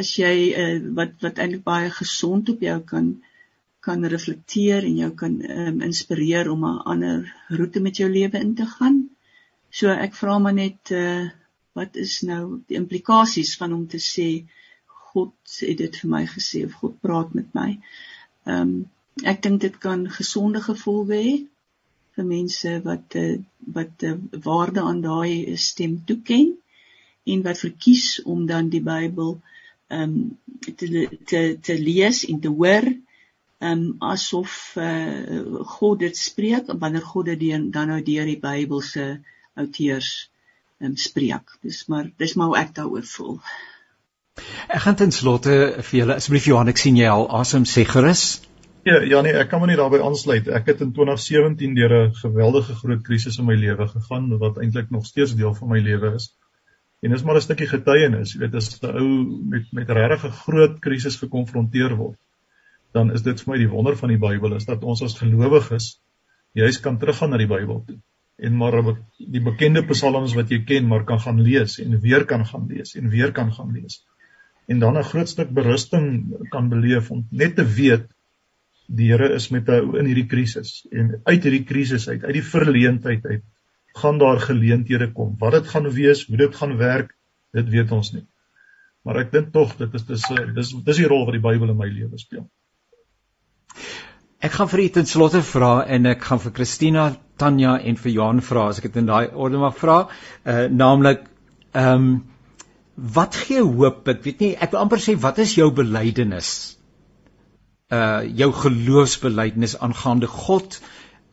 As 0.00 0.14
jy 0.16 0.32
uh, 0.62 0.78
wat 1.00 1.12
wat 1.26 1.38
eintlik 1.38 1.64
baie 1.68 1.90
gesond 1.90 2.48
op 2.48 2.64
jou 2.68 2.78
kan 2.92 3.10
kan 3.80 4.04
reflekteer 4.14 4.82
en 4.84 4.96
jou 4.96 5.10
kan 5.10 5.34
um, 5.44 5.82
inspireer 5.90 6.50
om 6.50 6.64
'n 6.64 6.80
ander 6.94 7.34
roete 7.48 7.80
met 7.80 7.96
jou 7.96 8.08
lewe 8.10 8.40
in 8.40 8.54
te 8.54 8.66
gaan. 8.66 9.10
So 9.70 9.92
ek 9.92 10.14
vra 10.14 10.38
maar 10.38 10.56
net 10.56 10.90
uh, 10.90 11.28
wat 11.76 11.96
is 12.00 12.20
nou 12.24 12.42
die 12.68 12.78
implikasies 12.80 13.56
van 13.60 13.74
om 13.76 13.86
te 13.92 14.00
sê 14.02 14.28
God 15.16 15.58
het 15.62 15.78
dit 15.80 15.98
vir 16.02 16.10
my 16.12 16.22
gesê 16.28 16.64
of 16.66 16.76
God 16.80 17.00
praat 17.04 17.34
met 17.38 17.52
my. 17.56 17.70
Ehm 18.48 18.62
um, 18.62 18.76
ek 19.24 19.38
dink 19.44 19.62
dit 19.62 19.76
kan 19.80 20.02
gesonde 20.12 20.60
gevolge 20.60 21.16
hê 21.16 21.36
vir 22.16 22.26
mense 22.28 22.72
wat 22.84 23.16
uh, 23.20 23.38
wat 23.76 24.04
uh, 24.04 24.16
waarde 24.44 24.82
aan 24.84 25.00
daai 25.04 25.56
stem 25.56 25.94
toeken 26.10 26.50
en 27.32 27.44
wat 27.46 27.62
verkies 27.64 28.06
om 28.34 28.44
dan 28.50 28.68
die 28.74 28.84
Bybel 28.84 29.38
ehm 29.88 30.02
um, 30.02 30.38
te 30.76 31.08
te 31.32 31.42
te 31.68 31.78
lees 31.80 32.24
en 32.28 32.40
te 32.44 32.52
hoor 32.60 32.86
ehm 32.92 33.72
um, 33.72 33.84
asof 34.12 34.76
uh, 34.76 35.64
God 35.76 36.04
dit 36.04 36.16
spreek 36.16 36.72
wanneer 36.84 37.08
God 37.12 37.32
dit 37.32 37.72
dan 37.72 37.92
nou 37.92 38.00
deur 38.12 38.28
die 38.28 38.40
Bybel 38.40 38.84
se 38.92 39.06
outeurs 39.54 40.14
um, 40.80 40.96
spreek. 40.96 41.56
Dis 41.62 41.86
maar 41.86 42.10
dis 42.16 42.34
maar 42.34 42.52
hoe 42.52 42.58
ek 42.60 42.74
daaroor 42.76 43.06
voel. 43.08 43.38
Ek 44.68 44.82
gaan 44.84 44.98
ten 45.00 45.14
slotte 45.14 45.54
vir 45.80 45.98
julle 46.00 46.16
asseblief 46.20 46.48
Johan 46.50 46.72
ek 46.72 46.80
sien 46.80 46.98
jy 46.98 47.08
al 47.08 47.28
asem 47.40 47.64
sê 47.68 47.86
gerus. 47.88 48.24
Ja, 48.86 49.00
ja 49.02 49.22
nee, 49.24 49.34
ek 49.34 49.48
kan 49.50 49.62
maar 49.62 49.70
nie 49.70 49.78
daarbey 49.78 50.02
aansluit. 50.04 50.48
Ek 50.58 50.68
het 50.70 50.82
in 50.84 50.92
2017 50.94 51.74
deur 51.78 51.94
'n 52.00 52.14
geweldige 52.20 52.76
groot 52.82 53.02
krisis 53.06 53.38
in 53.38 53.48
my 53.48 53.56
lewe 53.58 53.88
gegaan 53.88 54.28
wat 54.38 54.60
eintlik 54.62 54.90
nog 54.90 55.06
steeds 55.06 55.34
deel 55.34 55.54
van 55.54 55.68
my 55.68 55.80
lewe 55.80 56.14
is. 56.14 56.28
En 57.02 57.10
dis 57.10 57.22
maar 57.22 57.36
'n 57.36 57.46
stukkie 57.46 57.66
getuienis, 57.66 58.34
jy 58.34 58.40
weet, 58.40 58.54
as 58.54 58.78
'n 58.82 58.96
ou 59.00 59.08
met 59.54 59.72
met 59.72 59.90
regtig 59.90 60.24
'n 60.24 60.38
groot 60.44 60.78
krisis 60.80 61.16
gekonfronteer 61.16 61.96
word, 61.96 62.18
dan 62.92 63.12
is 63.12 63.22
dit 63.22 63.40
vir 63.40 63.52
my 63.52 63.58
die 63.58 63.68
wonder 63.68 63.96
van 63.96 64.08
die 64.08 64.18
Bybel 64.18 64.54
is 64.54 64.64
dat 64.64 64.84
ons 64.84 65.02
as 65.02 65.18
gelowiges 65.18 66.00
juis 66.52 66.80
kan 66.80 66.98
teruggaan 66.98 67.30
na 67.30 67.36
die 67.36 67.52
Bybel 67.52 67.82
toe 67.86 67.98
en 68.36 68.56
maar 68.56 68.76
die 69.16 69.40
bekende 69.40 69.82
psalms 69.88 70.34
wat 70.36 70.50
jy 70.52 70.62
ken 70.68 70.88
maar 70.88 71.06
kan 71.08 71.20
gaan 71.20 71.40
lees 71.42 71.78
en 71.80 71.96
weer 72.00 72.26
kan 72.28 72.44
gaan 72.46 72.66
lees 72.68 72.94
en 72.96 73.08
weer 73.08 73.32
kan 73.32 73.52
gaan 73.52 73.72
lees. 73.72 74.02
En 74.68 74.78
dan 74.78 74.98
'n 74.98 75.08
groot 75.12 75.28
stuk 75.28 75.50
berusting 75.50 76.36
kan 76.50 76.68
beleef 76.68 77.10
om 77.10 77.26
net 77.30 77.56
te 77.56 77.64
weet 77.64 78.06
die 78.86 79.10
Here 79.10 79.34
is 79.34 79.48
met 79.50 79.66
jou 79.66 79.98
in 79.98 80.06
hierdie 80.06 80.26
krisis 80.30 80.86
en 80.92 81.20
uit 81.24 81.42
hierdie 81.42 81.64
krisis 81.64 82.08
uit, 82.08 82.24
uit 82.24 82.34
die 82.38 82.42
verleentheid 82.42 83.24
uit, 83.26 83.42
gaan 83.96 84.18
daar 84.18 84.40
geleenthede 84.40 85.12
kom. 85.12 85.34
Wat 85.38 85.52
dit 85.52 85.68
gaan 85.72 85.88
wees, 85.90 86.26
hoe 86.26 86.36
dit 86.36 86.54
gaan 86.54 86.76
werk, 86.76 87.14
dit 87.52 87.68
weet 87.68 87.92
ons 87.92 88.12
nie. 88.12 88.26
Maar 89.02 89.22
ek 89.24 89.32
dink 89.32 89.52
tog 89.54 89.76
dit 89.78 89.94
is 89.94 90.06
dis 90.06 90.28
dis 90.54 90.72
dis 90.84 91.00
die 91.00 91.08
rol 91.08 91.24
wat 91.26 91.36
die 91.38 91.42
Bybel 91.42 91.70
in 91.72 91.78
my 91.78 91.88
lewe 91.88 92.18
speel. 92.18 92.46
Ek 94.44 94.52
gaan 94.52 94.68
vir 94.68 94.84
u 94.84 94.88
ten 94.88 95.06
slotte 95.06 95.42
vra 95.42 95.84
en 95.88 96.06
ek 96.06 96.24
gaan 96.28 96.40
vir 96.42 96.52
Christina, 96.52 97.16
Tanya 97.36 97.76
en 97.80 97.96
vir 97.96 98.12
Johan 98.12 98.40
vra 98.40 98.68
as 98.70 98.78
ek 98.80 98.88
dit 98.88 99.02
in 99.02 99.08
daai 99.10 99.32
orde 99.32 99.60
mag 99.60 99.76
vra, 99.76 99.98
uh 100.44 100.64
naamlik 100.68 101.26
ehm 101.72 101.92
um, 101.92 102.08
wat 102.96 103.36
gee 103.36 103.60
hoop? 103.60 104.08
Ek 104.08 104.22
weet 104.24 104.40
nie, 104.40 104.54
ek 104.56 104.72
wil 104.72 104.80
amper 104.86 105.00
sê 105.04 105.16
wat 105.20 105.38
is 105.38 105.52
jou 105.56 105.68
belydenis? 105.70 106.76
uh 107.90 108.22
jou 108.38 108.52
geloofsbelijdenis 108.52 109.76
aangaande 109.78 110.26
God 110.26 110.80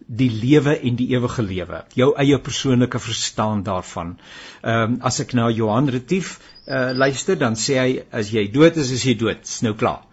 die 0.06 0.30
lewe 0.30 0.76
en 0.76 0.98
die 1.00 1.08
ewige 1.16 1.42
lewe 1.42 1.80
jou 1.98 2.12
eie 2.20 2.38
persoonlike 2.38 3.00
verstaan 3.00 3.64
daarvan. 3.64 4.18
Ehm 4.62 4.94
um, 4.94 4.98
as 5.02 5.20
ek 5.20 5.34
na 5.34 5.50
Johan 5.50 5.90
Retief 5.90 6.40
uh 6.68 6.92
luister 6.94 7.36
dan 7.36 7.56
sê 7.56 7.80
hy 7.80 8.04
as 8.12 8.30
jy 8.30 8.52
dood 8.52 8.78
is 8.78 8.92
is 8.92 9.06
jy 9.06 9.16
dood, 9.18 9.42
is 9.42 9.62
nou 9.66 9.74
klaar. 9.74 10.04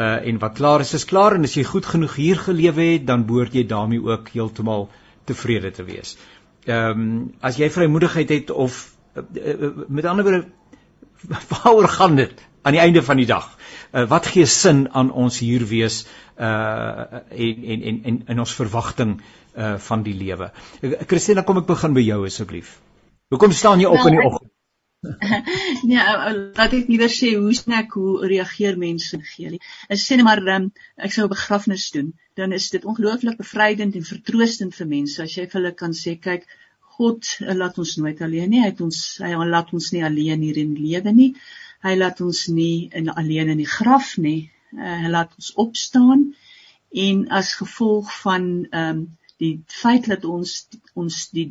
Uh 0.00 0.28
en 0.30 0.38
wat 0.40 0.56
klaar 0.56 0.80
is 0.80 0.94
is 0.96 1.04
klaar 1.04 1.34
en 1.36 1.44
as 1.44 1.54
jy 1.58 1.64
goed 1.68 1.86
genoeg 1.86 2.14
hier 2.16 2.38
gelewe 2.40 2.84
het 2.92 3.06
dan 3.06 3.26
behoort 3.28 3.56
jy 3.56 3.66
daarmee 3.68 4.00
ook 4.00 4.30
heeltemal 4.32 4.88
tevrede 5.28 5.70
te 5.76 5.84
wees. 5.84 6.16
Ehm 6.64 7.00
um, 7.00 7.34
as 7.40 7.58
jy 7.60 7.68
vrymoedigheid 7.70 8.30
het 8.32 8.50
of 8.50 8.78
uh, 9.16 9.22
uh, 9.52 9.70
met 9.88 10.04
ander 10.04 10.24
woorde 10.24 10.46
waaroor 11.52 11.88
gaan 11.88 12.16
dit 12.16 12.46
aan 12.62 12.76
die 12.76 12.80
einde 12.80 13.02
van 13.02 13.16
die 13.16 13.26
dag? 13.26 13.48
Uh, 13.92 14.06
wat 14.08 14.26
gee 14.26 14.46
sin 14.46 14.86
aan 14.92 15.12
ons 15.12 15.38
hier 15.38 15.66
wees 15.66 16.06
uh 16.38 17.20
en 17.28 17.64
en 17.74 17.82
en 17.82 18.02
en 18.04 18.22
in 18.26 18.40
ons 18.40 18.54
verwagting 18.54 19.18
uh 19.56 19.74
van 19.88 20.02
die 20.02 20.14
lewe. 20.14 20.52
Christina, 21.06 21.42
kom 21.42 21.60
ek 21.60 21.66
begin 21.66 21.92
by 21.92 22.06
jou 22.06 22.24
asseblief. 22.26 22.78
Hoekom 23.28 23.52
staan 23.52 23.80
jy 23.80 23.90
op 23.90 24.06
in 24.06 24.16
die 24.16 24.24
oggend? 24.24 24.48
nee, 25.88 26.00
laat 26.56 26.74
ek 26.76 26.88
liewer 26.92 27.12
sê 27.12 27.30
hoe 27.36 27.52
snaak 27.56 27.94
hoe 27.96 28.26
reageer 28.32 28.76
mense 28.80 29.16
gee. 29.32 29.60
As 29.88 30.02
sê 30.04 30.18
net 30.18 30.26
maar 30.28 30.42
um, 30.56 30.66
ek 31.06 31.14
sou 31.14 31.24
'n 31.24 31.32
begrafnis 31.32 31.86
doen, 31.94 32.10
dan 32.36 32.52
is 32.52 32.68
dit 32.74 32.84
ongelooflik 32.84 33.38
bevrydend 33.40 33.96
en 33.96 34.10
vertroostend 34.10 34.76
vir 34.76 34.90
mense 34.90 35.22
as 35.24 35.36
jy 35.36 35.46
vir 35.46 35.58
hulle 35.60 35.72
kan 35.82 35.96
sê 36.02 36.16
kyk 36.28 36.44
God 37.00 37.24
laat 37.60 37.78
ons 37.80 37.96
nooit 37.96 38.20
alleen 38.20 38.50
nie. 38.52 38.60
Hy 38.60 38.72
het 38.72 38.82
ons 38.84 38.98
hy 39.24 39.32
laat 39.54 39.72
ons 39.76 39.86
nie 39.94 40.04
alleen 40.04 40.44
hier 40.44 40.58
in 40.60 40.74
lewe 40.76 41.12
nie. 41.16 41.30
Hy 41.86 41.94
laat 41.96 42.20
ons 42.20 42.42
nie 42.52 42.90
in 42.92 43.08
alleen 43.08 43.54
in 43.54 43.62
die 43.62 43.72
graf 43.78 44.18
nie. 44.18 44.50
Uh, 44.76 44.98
hy 45.04 45.14
laat 45.16 45.32
ons 45.38 45.54
opstaan 45.64 46.28
en 47.06 47.24
as 47.40 47.56
gevolg 47.62 48.12
van 48.20 48.52
ehm 48.68 49.00
um, 49.00 49.00
die 49.40 49.54
feit 49.72 50.04
dat 50.12 50.26
ons 50.28 50.50
ons 50.94 51.28
die 51.34 51.46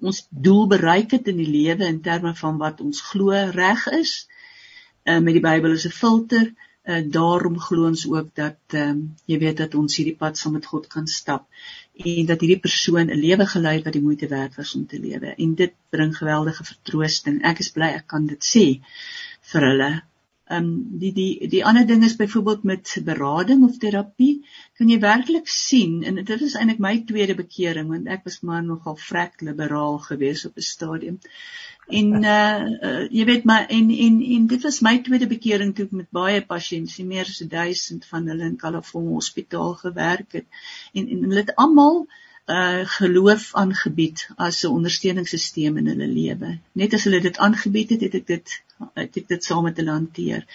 ons 0.00 0.24
doel 0.30 0.66
bereik 0.70 1.14
het 1.16 1.28
in 1.28 1.38
die 1.40 1.50
lewe 1.50 1.86
in 1.86 2.00
terme 2.00 2.34
van 2.34 2.58
wat 2.58 2.80
ons 2.80 3.00
glo 3.10 3.36
reg 3.54 3.86
is. 3.96 4.26
Uh, 5.04 5.18
met 5.18 5.34
die 5.36 5.44
Bybel 5.44 5.76
as 5.76 5.86
'n 5.86 5.96
filter. 5.96 6.52
Uh, 6.90 7.02
daarom 7.04 7.58
glo 7.60 7.86
ons 7.86 8.06
ook 8.08 8.34
dat 8.34 8.58
um, 8.74 9.14
jy 9.28 9.38
weet 9.38 9.56
dat 9.56 9.74
ons 9.74 9.96
hierdie 9.96 10.16
pad 10.16 10.38
saam 10.38 10.52
met 10.56 10.66
God 10.66 10.86
kan 10.88 11.06
stap 11.06 11.46
en 11.92 12.26
dat 12.26 12.40
hierdie 12.40 12.60
persoon 12.60 13.10
'n 13.10 13.20
lewe 13.20 13.46
gelei 13.46 13.74
het 13.76 13.84
wat 13.84 13.92
die 13.92 14.02
moeite 14.02 14.28
werd 14.28 14.56
was 14.56 14.74
om 14.74 14.86
te 14.86 14.98
lewe. 14.98 15.34
En 15.36 15.54
dit 15.54 15.72
bring 15.90 16.16
geweldige 16.16 16.64
vertroosting. 16.64 17.42
Ek 17.44 17.58
is 17.58 17.70
bly 17.70 17.92
ek 18.00 18.06
kan 18.06 18.26
dit 18.26 18.42
sê 18.44 18.80
vir 19.52 19.66
hulle 19.68 20.02
Ehm 20.50 20.64
um, 20.64 20.98
die 20.98 21.12
die 21.14 21.48
die 21.48 21.64
ander 21.64 21.86
ding 21.86 22.04
is 22.04 22.16
byvoorbeeld 22.18 22.62
met 22.62 22.92
berading 23.04 23.64
of 23.64 23.76
terapie 23.82 24.46
kan 24.78 24.88
jy 24.90 24.96
werklik 25.04 25.50
sien 25.56 26.00
en 26.02 26.16
dit 26.30 26.40
is 26.46 26.56
eintlik 26.58 26.80
my 26.86 26.94
tweede 27.10 27.36
bekering 27.38 27.92
want 27.92 28.08
ek 28.16 28.24
was 28.26 28.40
maar 28.48 28.64
nogal 28.66 28.96
vrek 28.98 29.44
liberaal 29.48 29.98
geweest 30.06 30.48
op 30.48 30.56
'n 30.58 30.66
stadium. 30.68 31.20
En 32.00 32.08
uh, 32.24 32.64
uh 32.88 33.04
jy 33.18 33.24
weet 33.30 33.46
maar 33.50 33.68
en 33.78 33.92
en 34.06 34.16
en 34.38 34.48
dit 34.54 34.66
was 34.68 34.80
my 34.88 34.96
tweede 35.10 35.30
bekering 35.34 35.74
toe 35.74 35.86
ek 35.86 35.94
met 36.00 36.10
baie 36.20 36.40
pasiënte, 36.54 37.06
meer 37.12 37.30
as 37.34 37.44
1000 37.54 38.10
van 38.14 38.26
hulle 38.32 38.50
in 38.50 38.58
California 38.64 39.20
Hospitaal 39.20 39.74
gewerk 39.84 40.32
het. 40.40 40.46
En 40.92 41.08
en 41.08 41.22
hulle 41.28 41.44
het 41.44 41.54
almal 41.54 42.02
uh 42.02 42.28
geloof 42.96 43.54
aangebied 43.54 44.28
as 44.36 44.62
'n 44.64 44.74
ondersteuningssisteem 44.78 45.76
in 45.76 45.86
hulle 45.92 46.06
lewe. 46.06 46.58
Net 46.72 46.94
as 46.94 47.04
hulle 47.04 47.20
dit 47.20 47.38
aangebied 47.38 47.90
het, 47.90 48.00
het 48.00 48.14
ek 48.14 48.26
dit 48.26 48.56
het 48.94 49.16
ek 49.18 49.28
dit 49.28 49.44
saam 49.44 49.64
met 49.68 49.76
hulle 49.76 49.90
hanteer. 49.90 50.46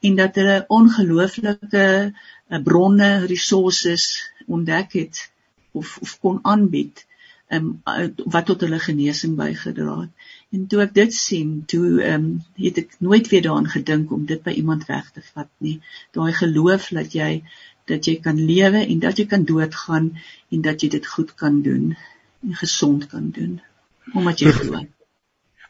En 0.00 0.16
dat 0.16 0.34
hulle 0.34 0.64
ongelooflike 0.68 1.86
uh, 2.12 2.62
bronne, 2.62 3.26
resources 3.26 4.32
ontdek 4.46 4.92
het 4.92 5.30
of 5.72 5.98
of 6.00 6.18
kon 6.20 6.38
aanbied 6.42 7.06
um, 7.52 7.82
wat 8.34 8.46
tot 8.46 8.60
hulle 8.64 8.78
genesing 8.78 9.36
bygedra 9.36 9.96
het. 10.00 10.30
En 10.52 10.66
toe 10.68 10.82
ek 10.84 10.94
dit 10.96 11.14
sien, 11.16 11.52
toe 11.66 12.00
ehm 12.02 12.14
um, 12.14 12.30
het 12.60 12.78
ek 12.82 12.96
nooit 13.00 13.28
weer 13.32 13.44
daaraan 13.46 13.70
gedink 13.72 14.12
om 14.12 14.26
dit 14.28 14.42
by 14.44 14.52
iemand 14.60 14.84
weg 14.88 15.10
te 15.12 15.22
vat 15.32 15.48
nie. 15.64 15.78
Daai 16.16 16.32
geloof 16.36 16.90
dat 16.96 17.16
jy 17.16 17.30
dat 17.92 18.08
jy 18.08 18.16
kan 18.24 18.40
lewe 18.52 18.82
en 18.86 19.04
dat 19.04 19.20
jy 19.20 19.26
kan 19.34 19.44
doodgaan 19.48 20.10
en 20.50 20.64
dat 20.64 20.82
jy 20.82 20.88
dit 20.96 21.06
goed 21.14 21.34
kan 21.44 21.60
doen 21.66 21.92
en 22.42 22.58
gesond 22.64 23.06
kan 23.12 23.30
doen 23.36 23.60
omdat 24.12 24.42
jy 24.42 24.50
glo. 24.52 24.82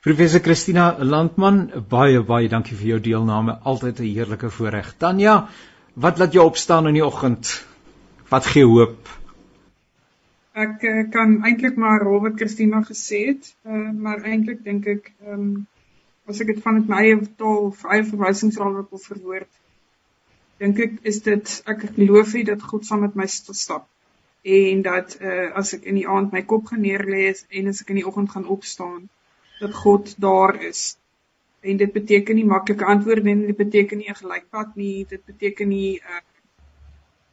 Professor 0.03 0.41
Christina 0.43 0.97
Landman, 0.99 1.59
baie 1.89 2.23
baie 2.27 2.49
dankie 2.51 2.75
vir 2.75 2.89
jou 2.95 3.01
deelname. 3.01 3.59
Altyd 3.63 4.01
'n 4.01 4.09
heerlike 4.15 4.51
voorreg. 4.51 4.95
Tanya, 4.99 5.49
wat 5.95 6.19
laat 6.19 6.33
jou 6.33 6.45
opstaan 6.45 6.89
in 6.91 6.95
die 6.99 7.05
oggend? 7.07 7.53
Wat 8.29 8.47
gee 8.47 8.65
hoop? 8.65 9.09
Ek 10.53 10.83
uh, 10.83 11.05
kan 11.11 11.39
eintlik 11.45 11.77
maar 11.77 12.03
hoor 12.05 12.21
wat 12.21 12.37
Christina 12.37 12.83
gesê 12.83 13.21
het, 13.29 13.55
uh, 13.65 13.93
maar 13.93 14.25
eintlik 14.25 14.65
dink 14.65 14.87
ek 14.87 15.13
ehm 15.23 15.39
um, 15.39 15.67
as 16.27 16.41
ek 16.41 16.47
dit 16.47 16.63
van 16.63 16.83
my 16.89 16.99
eie 17.03 17.21
taal 17.39 17.71
of 17.71 17.85
eie 17.85 18.05
verwysingsraal 18.05 18.75
wil 18.75 19.05
verwoord, 19.07 19.51
dink 20.63 20.79
ek 20.79 20.99
is 21.11 21.19
dit 21.27 21.53
ek 21.73 21.81
geloof 21.97 22.37
nie 22.39 22.45
dat 22.47 22.63
God 22.71 22.87
saam 22.87 23.03
met 23.03 23.17
my 23.19 23.27
stap 23.31 23.89
en 24.43 24.83
dat 24.87 25.17
uh, 25.19 25.49
as 25.59 25.73
ek 25.77 25.87
in 25.91 25.99
die 25.99 26.09
aand 26.17 26.35
my 26.35 26.43
kop 26.53 26.71
geneer 26.71 27.03
lê 27.15 27.25
en 27.31 27.71
as 27.71 27.83
ek 27.83 27.91
in 27.95 27.99
die 27.99 28.07
oggend 28.11 28.31
gaan 28.35 28.47
opstaan 28.57 29.09
dat 29.61 29.75
God 29.79 30.11
daar 30.19 30.57
is. 30.71 30.97
En 31.63 31.79
dit 31.79 31.93
beteken 31.95 32.39
nie 32.39 32.47
maklike 32.47 32.87
antwoorde 32.95 33.27
nie 33.27 33.51
dit 33.51 33.59
beteken 33.59 34.03
nie 34.03 34.11
'n 34.11 34.19
gelykpad 34.19 34.77
nie 34.83 35.07
dit 35.15 35.25
beteken 35.33 35.69
nie 35.69 35.99
uh, 35.99 36.23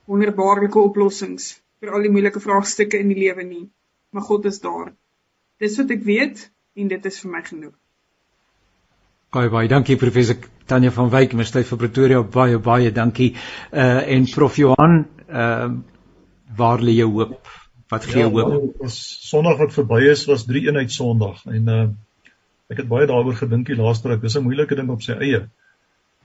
wonderbaarlike 0.09 0.79
oplossings 0.79 1.51
vir 1.81 1.93
al 1.93 2.05
die 2.05 2.13
moeilike 2.13 2.41
vraagstukke 2.41 2.97
in 2.97 3.13
die 3.13 3.21
lewe 3.25 3.43
nie. 3.43 3.65
Maar 4.09 4.25
God 4.29 4.45
is 4.45 4.59
daar. 4.59 4.93
Dis 5.61 5.77
wat 5.77 5.93
ek 5.97 6.05
weet 6.05 6.49
en 6.75 6.87
dit 6.87 7.05
is 7.05 7.21
vir 7.21 7.31
my 7.37 7.43
genoeg 7.45 7.77
Baie 9.29 9.49
baie 9.53 9.67
dankie 9.69 9.93
professor 10.01 10.37
Tanya 10.65 10.89
van 10.93 11.09
Wyk 11.13 11.35
Universiteit 11.35 11.67
van 11.69 11.77
Pretoria 11.77 12.21
baie 12.35 12.57
baie 12.65 12.89
dankie. 12.91 13.35
Uh 13.69 13.99
en 14.15 14.23
prof 14.31 14.55
Johan, 14.57 15.03
uh 15.29 15.67
waar 16.57 16.81
lê 16.81 16.95
jou 16.97 17.11
hoop? 17.19 17.51
Wat 17.93 18.07
gee 18.09 18.23
ja, 18.23 18.31
hoop? 18.33 18.81
Ons 18.81 18.97
Sondag 19.29 19.59
wat 19.61 19.75
verby 19.75 19.99
is 20.09 20.25
was 20.25 20.47
drie 20.49 20.63
eenheid 20.65 20.89
Sondag 20.95 21.45
en 21.45 21.69
uh 21.75 21.85
ek 22.73 22.81
het 22.81 22.89
baie 22.89 23.05
daaroor 23.09 23.37
gedink 23.37 23.69
die 23.69 23.77
laaste 23.77 24.09
ruk. 24.09 24.25
Dis 24.25 24.39
'n 24.39 24.47
moeilike 24.47 24.79
ding 24.81 24.89
op 24.89 25.05
sy 25.05 25.19
eie. 25.21 25.43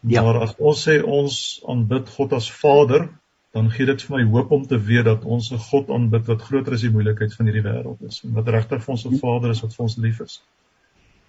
Ja. 0.00 0.24
Maar 0.24 0.40
as 0.48 0.56
ons 0.56 0.88
sê 0.88 0.96
ons 1.04 1.36
aanbid 1.68 2.08
God 2.16 2.32
as 2.40 2.50
Vader, 2.62 3.08
dan 3.52 3.70
gee 3.70 3.86
dit 3.86 4.02
vir 4.02 4.16
my 4.16 4.24
hoop 4.32 4.50
om 4.52 4.66
te 4.66 4.80
weet 4.80 5.04
dat 5.04 5.24
ons 5.24 5.52
'n 5.52 5.60
God 5.68 5.90
aanbid 5.90 6.24
wat 6.32 6.48
groter 6.48 6.72
is 6.72 6.88
die 6.88 6.94
moeilikheid 6.96 7.36
van 7.36 7.52
hierdie 7.52 7.68
wêreld 7.68 8.00
is 8.08 8.24
en 8.24 8.32
wat 8.32 8.48
regtig 8.48 8.84
vir 8.84 8.92
ons 8.96 9.06
'n 9.06 9.18
Vader 9.18 9.50
is 9.50 9.60
wat 9.60 9.76
vir 9.76 9.90
ons 9.92 9.96
lief 10.08 10.20
is 10.20 10.40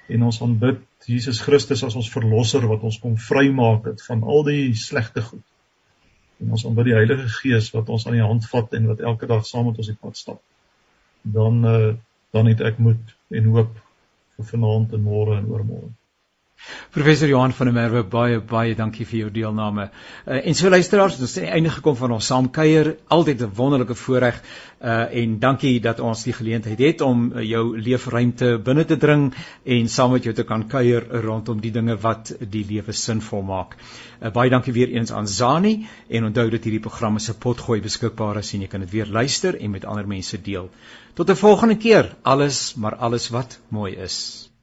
en 0.08 0.24
ons 0.28 0.42
aanbid 0.42 0.82
Jesus 1.10 1.42
Christus 1.42 1.84
as 1.86 1.96
ons 1.98 2.10
verlosser 2.14 2.66
wat 2.70 2.84
ons 2.86 2.98
kom 3.02 3.16
vrymaak 3.18 3.90
het 3.90 4.04
van 4.06 4.24
al 4.24 4.46
die 4.48 4.74
slegte 4.78 5.24
goed. 5.26 5.44
En 6.42 6.52
ons 6.58 6.66
aanbid 6.68 6.92
die 6.92 6.98
Heilige 6.98 7.30
Gees 7.40 7.72
wat 7.74 7.90
ons 7.90 8.06
aan 8.08 8.18
die 8.18 8.26
hand 8.26 8.46
vat 8.52 8.74
en 8.78 8.90
wat 8.92 9.04
elke 9.12 9.30
dag 9.30 9.46
saam 9.48 9.70
met 9.70 9.80
ons 9.82 9.90
die 9.92 9.98
pad 10.02 10.18
stap. 10.20 10.42
Dan 11.24 11.64
uh, 11.66 11.94
dan 12.36 12.50
het 12.52 12.62
ek 12.68 12.82
moed 12.84 13.14
en 13.32 13.46
hoop 13.56 13.78
vir 14.36 14.48
vanaand 14.50 14.98
en 14.98 15.06
môre 15.06 15.38
en 15.40 15.46
oormôre. 15.48 15.94
Professor 16.96 17.28
Johan 17.28 17.52
van 17.52 17.68
der 17.68 17.74
Merwe 17.76 18.02
baie 18.08 18.38
baie 18.40 18.76
dankie 18.80 19.04
vir 19.04 19.18
jou 19.18 19.30
deelname. 19.38 19.90
Uh, 20.24 20.38
en 20.48 20.56
so 20.56 20.70
luisteraars, 20.72 21.18
ons 21.20 21.34
het 21.34 21.42
aan 21.42 21.50
die 21.50 21.56
einde 21.58 21.74
gekom 21.76 21.98
van 22.00 22.14
ons 22.16 22.30
saamkuier. 22.32 22.90
Altyd 23.12 23.42
'n 23.44 23.52
wonderlike 23.58 23.98
voorreg 24.00 24.38
uh 24.80 24.94
en 25.22 25.34
dankie 25.40 25.82
dat 25.82 26.00
ons 26.00 26.24
die 26.24 26.34
geleentheid 26.38 26.80
het 26.80 27.02
om 27.02 27.26
uh, 27.34 27.44
jou 27.44 27.66
leefruimte 27.88 28.54
binne 28.64 28.86
te 28.86 28.98
dring 28.98 29.28
en 29.64 29.90
saam 29.90 30.12
met 30.16 30.24
jou 30.24 30.34
te 30.34 30.48
kan 30.48 30.68
kuier 30.68 31.04
rondom 31.28 31.60
die 31.60 31.72
dinge 31.72 31.98
wat 32.08 32.32
die 32.40 32.64
lewe 32.72 32.94
sinvol 32.94 33.44
maak. 33.44 33.76
Uh, 34.22 34.32
baie 34.32 34.50
dankie 34.50 34.74
weer 34.74 34.96
eens 34.96 35.12
aan 35.12 35.28
Zani 35.28 35.88
en 36.08 36.32
onthou 36.32 36.50
dat 36.50 36.64
hierdie 36.64 36.86
programme 36.88 37.20
se 37.20 37.34
potgooi 37.34 37.82
beskikbaar 37.82 38.38
is 38.38 38.54
en 38.54 38.62
jy 38.62 38.68
kan 38.68 38.80
dit 38.80 38.92
weer 38.92 39.06
luister 39.06 39.60
en 39.60 39.72
met 39.72 39.86
ander 39.86 40.08
mense 40.08 40.42
deel. 40.42 40.72
Tot 41.14 41.30
'n 41.30 41.36
volgende 41.36 41.76
keer. 41.76 42.16
Alles 42.24 42.76
maar 42.76 42.96
alles 42.96 43.30
wat 43.30 43.60
mooi 43.68 43.96
is. 43.96 44.55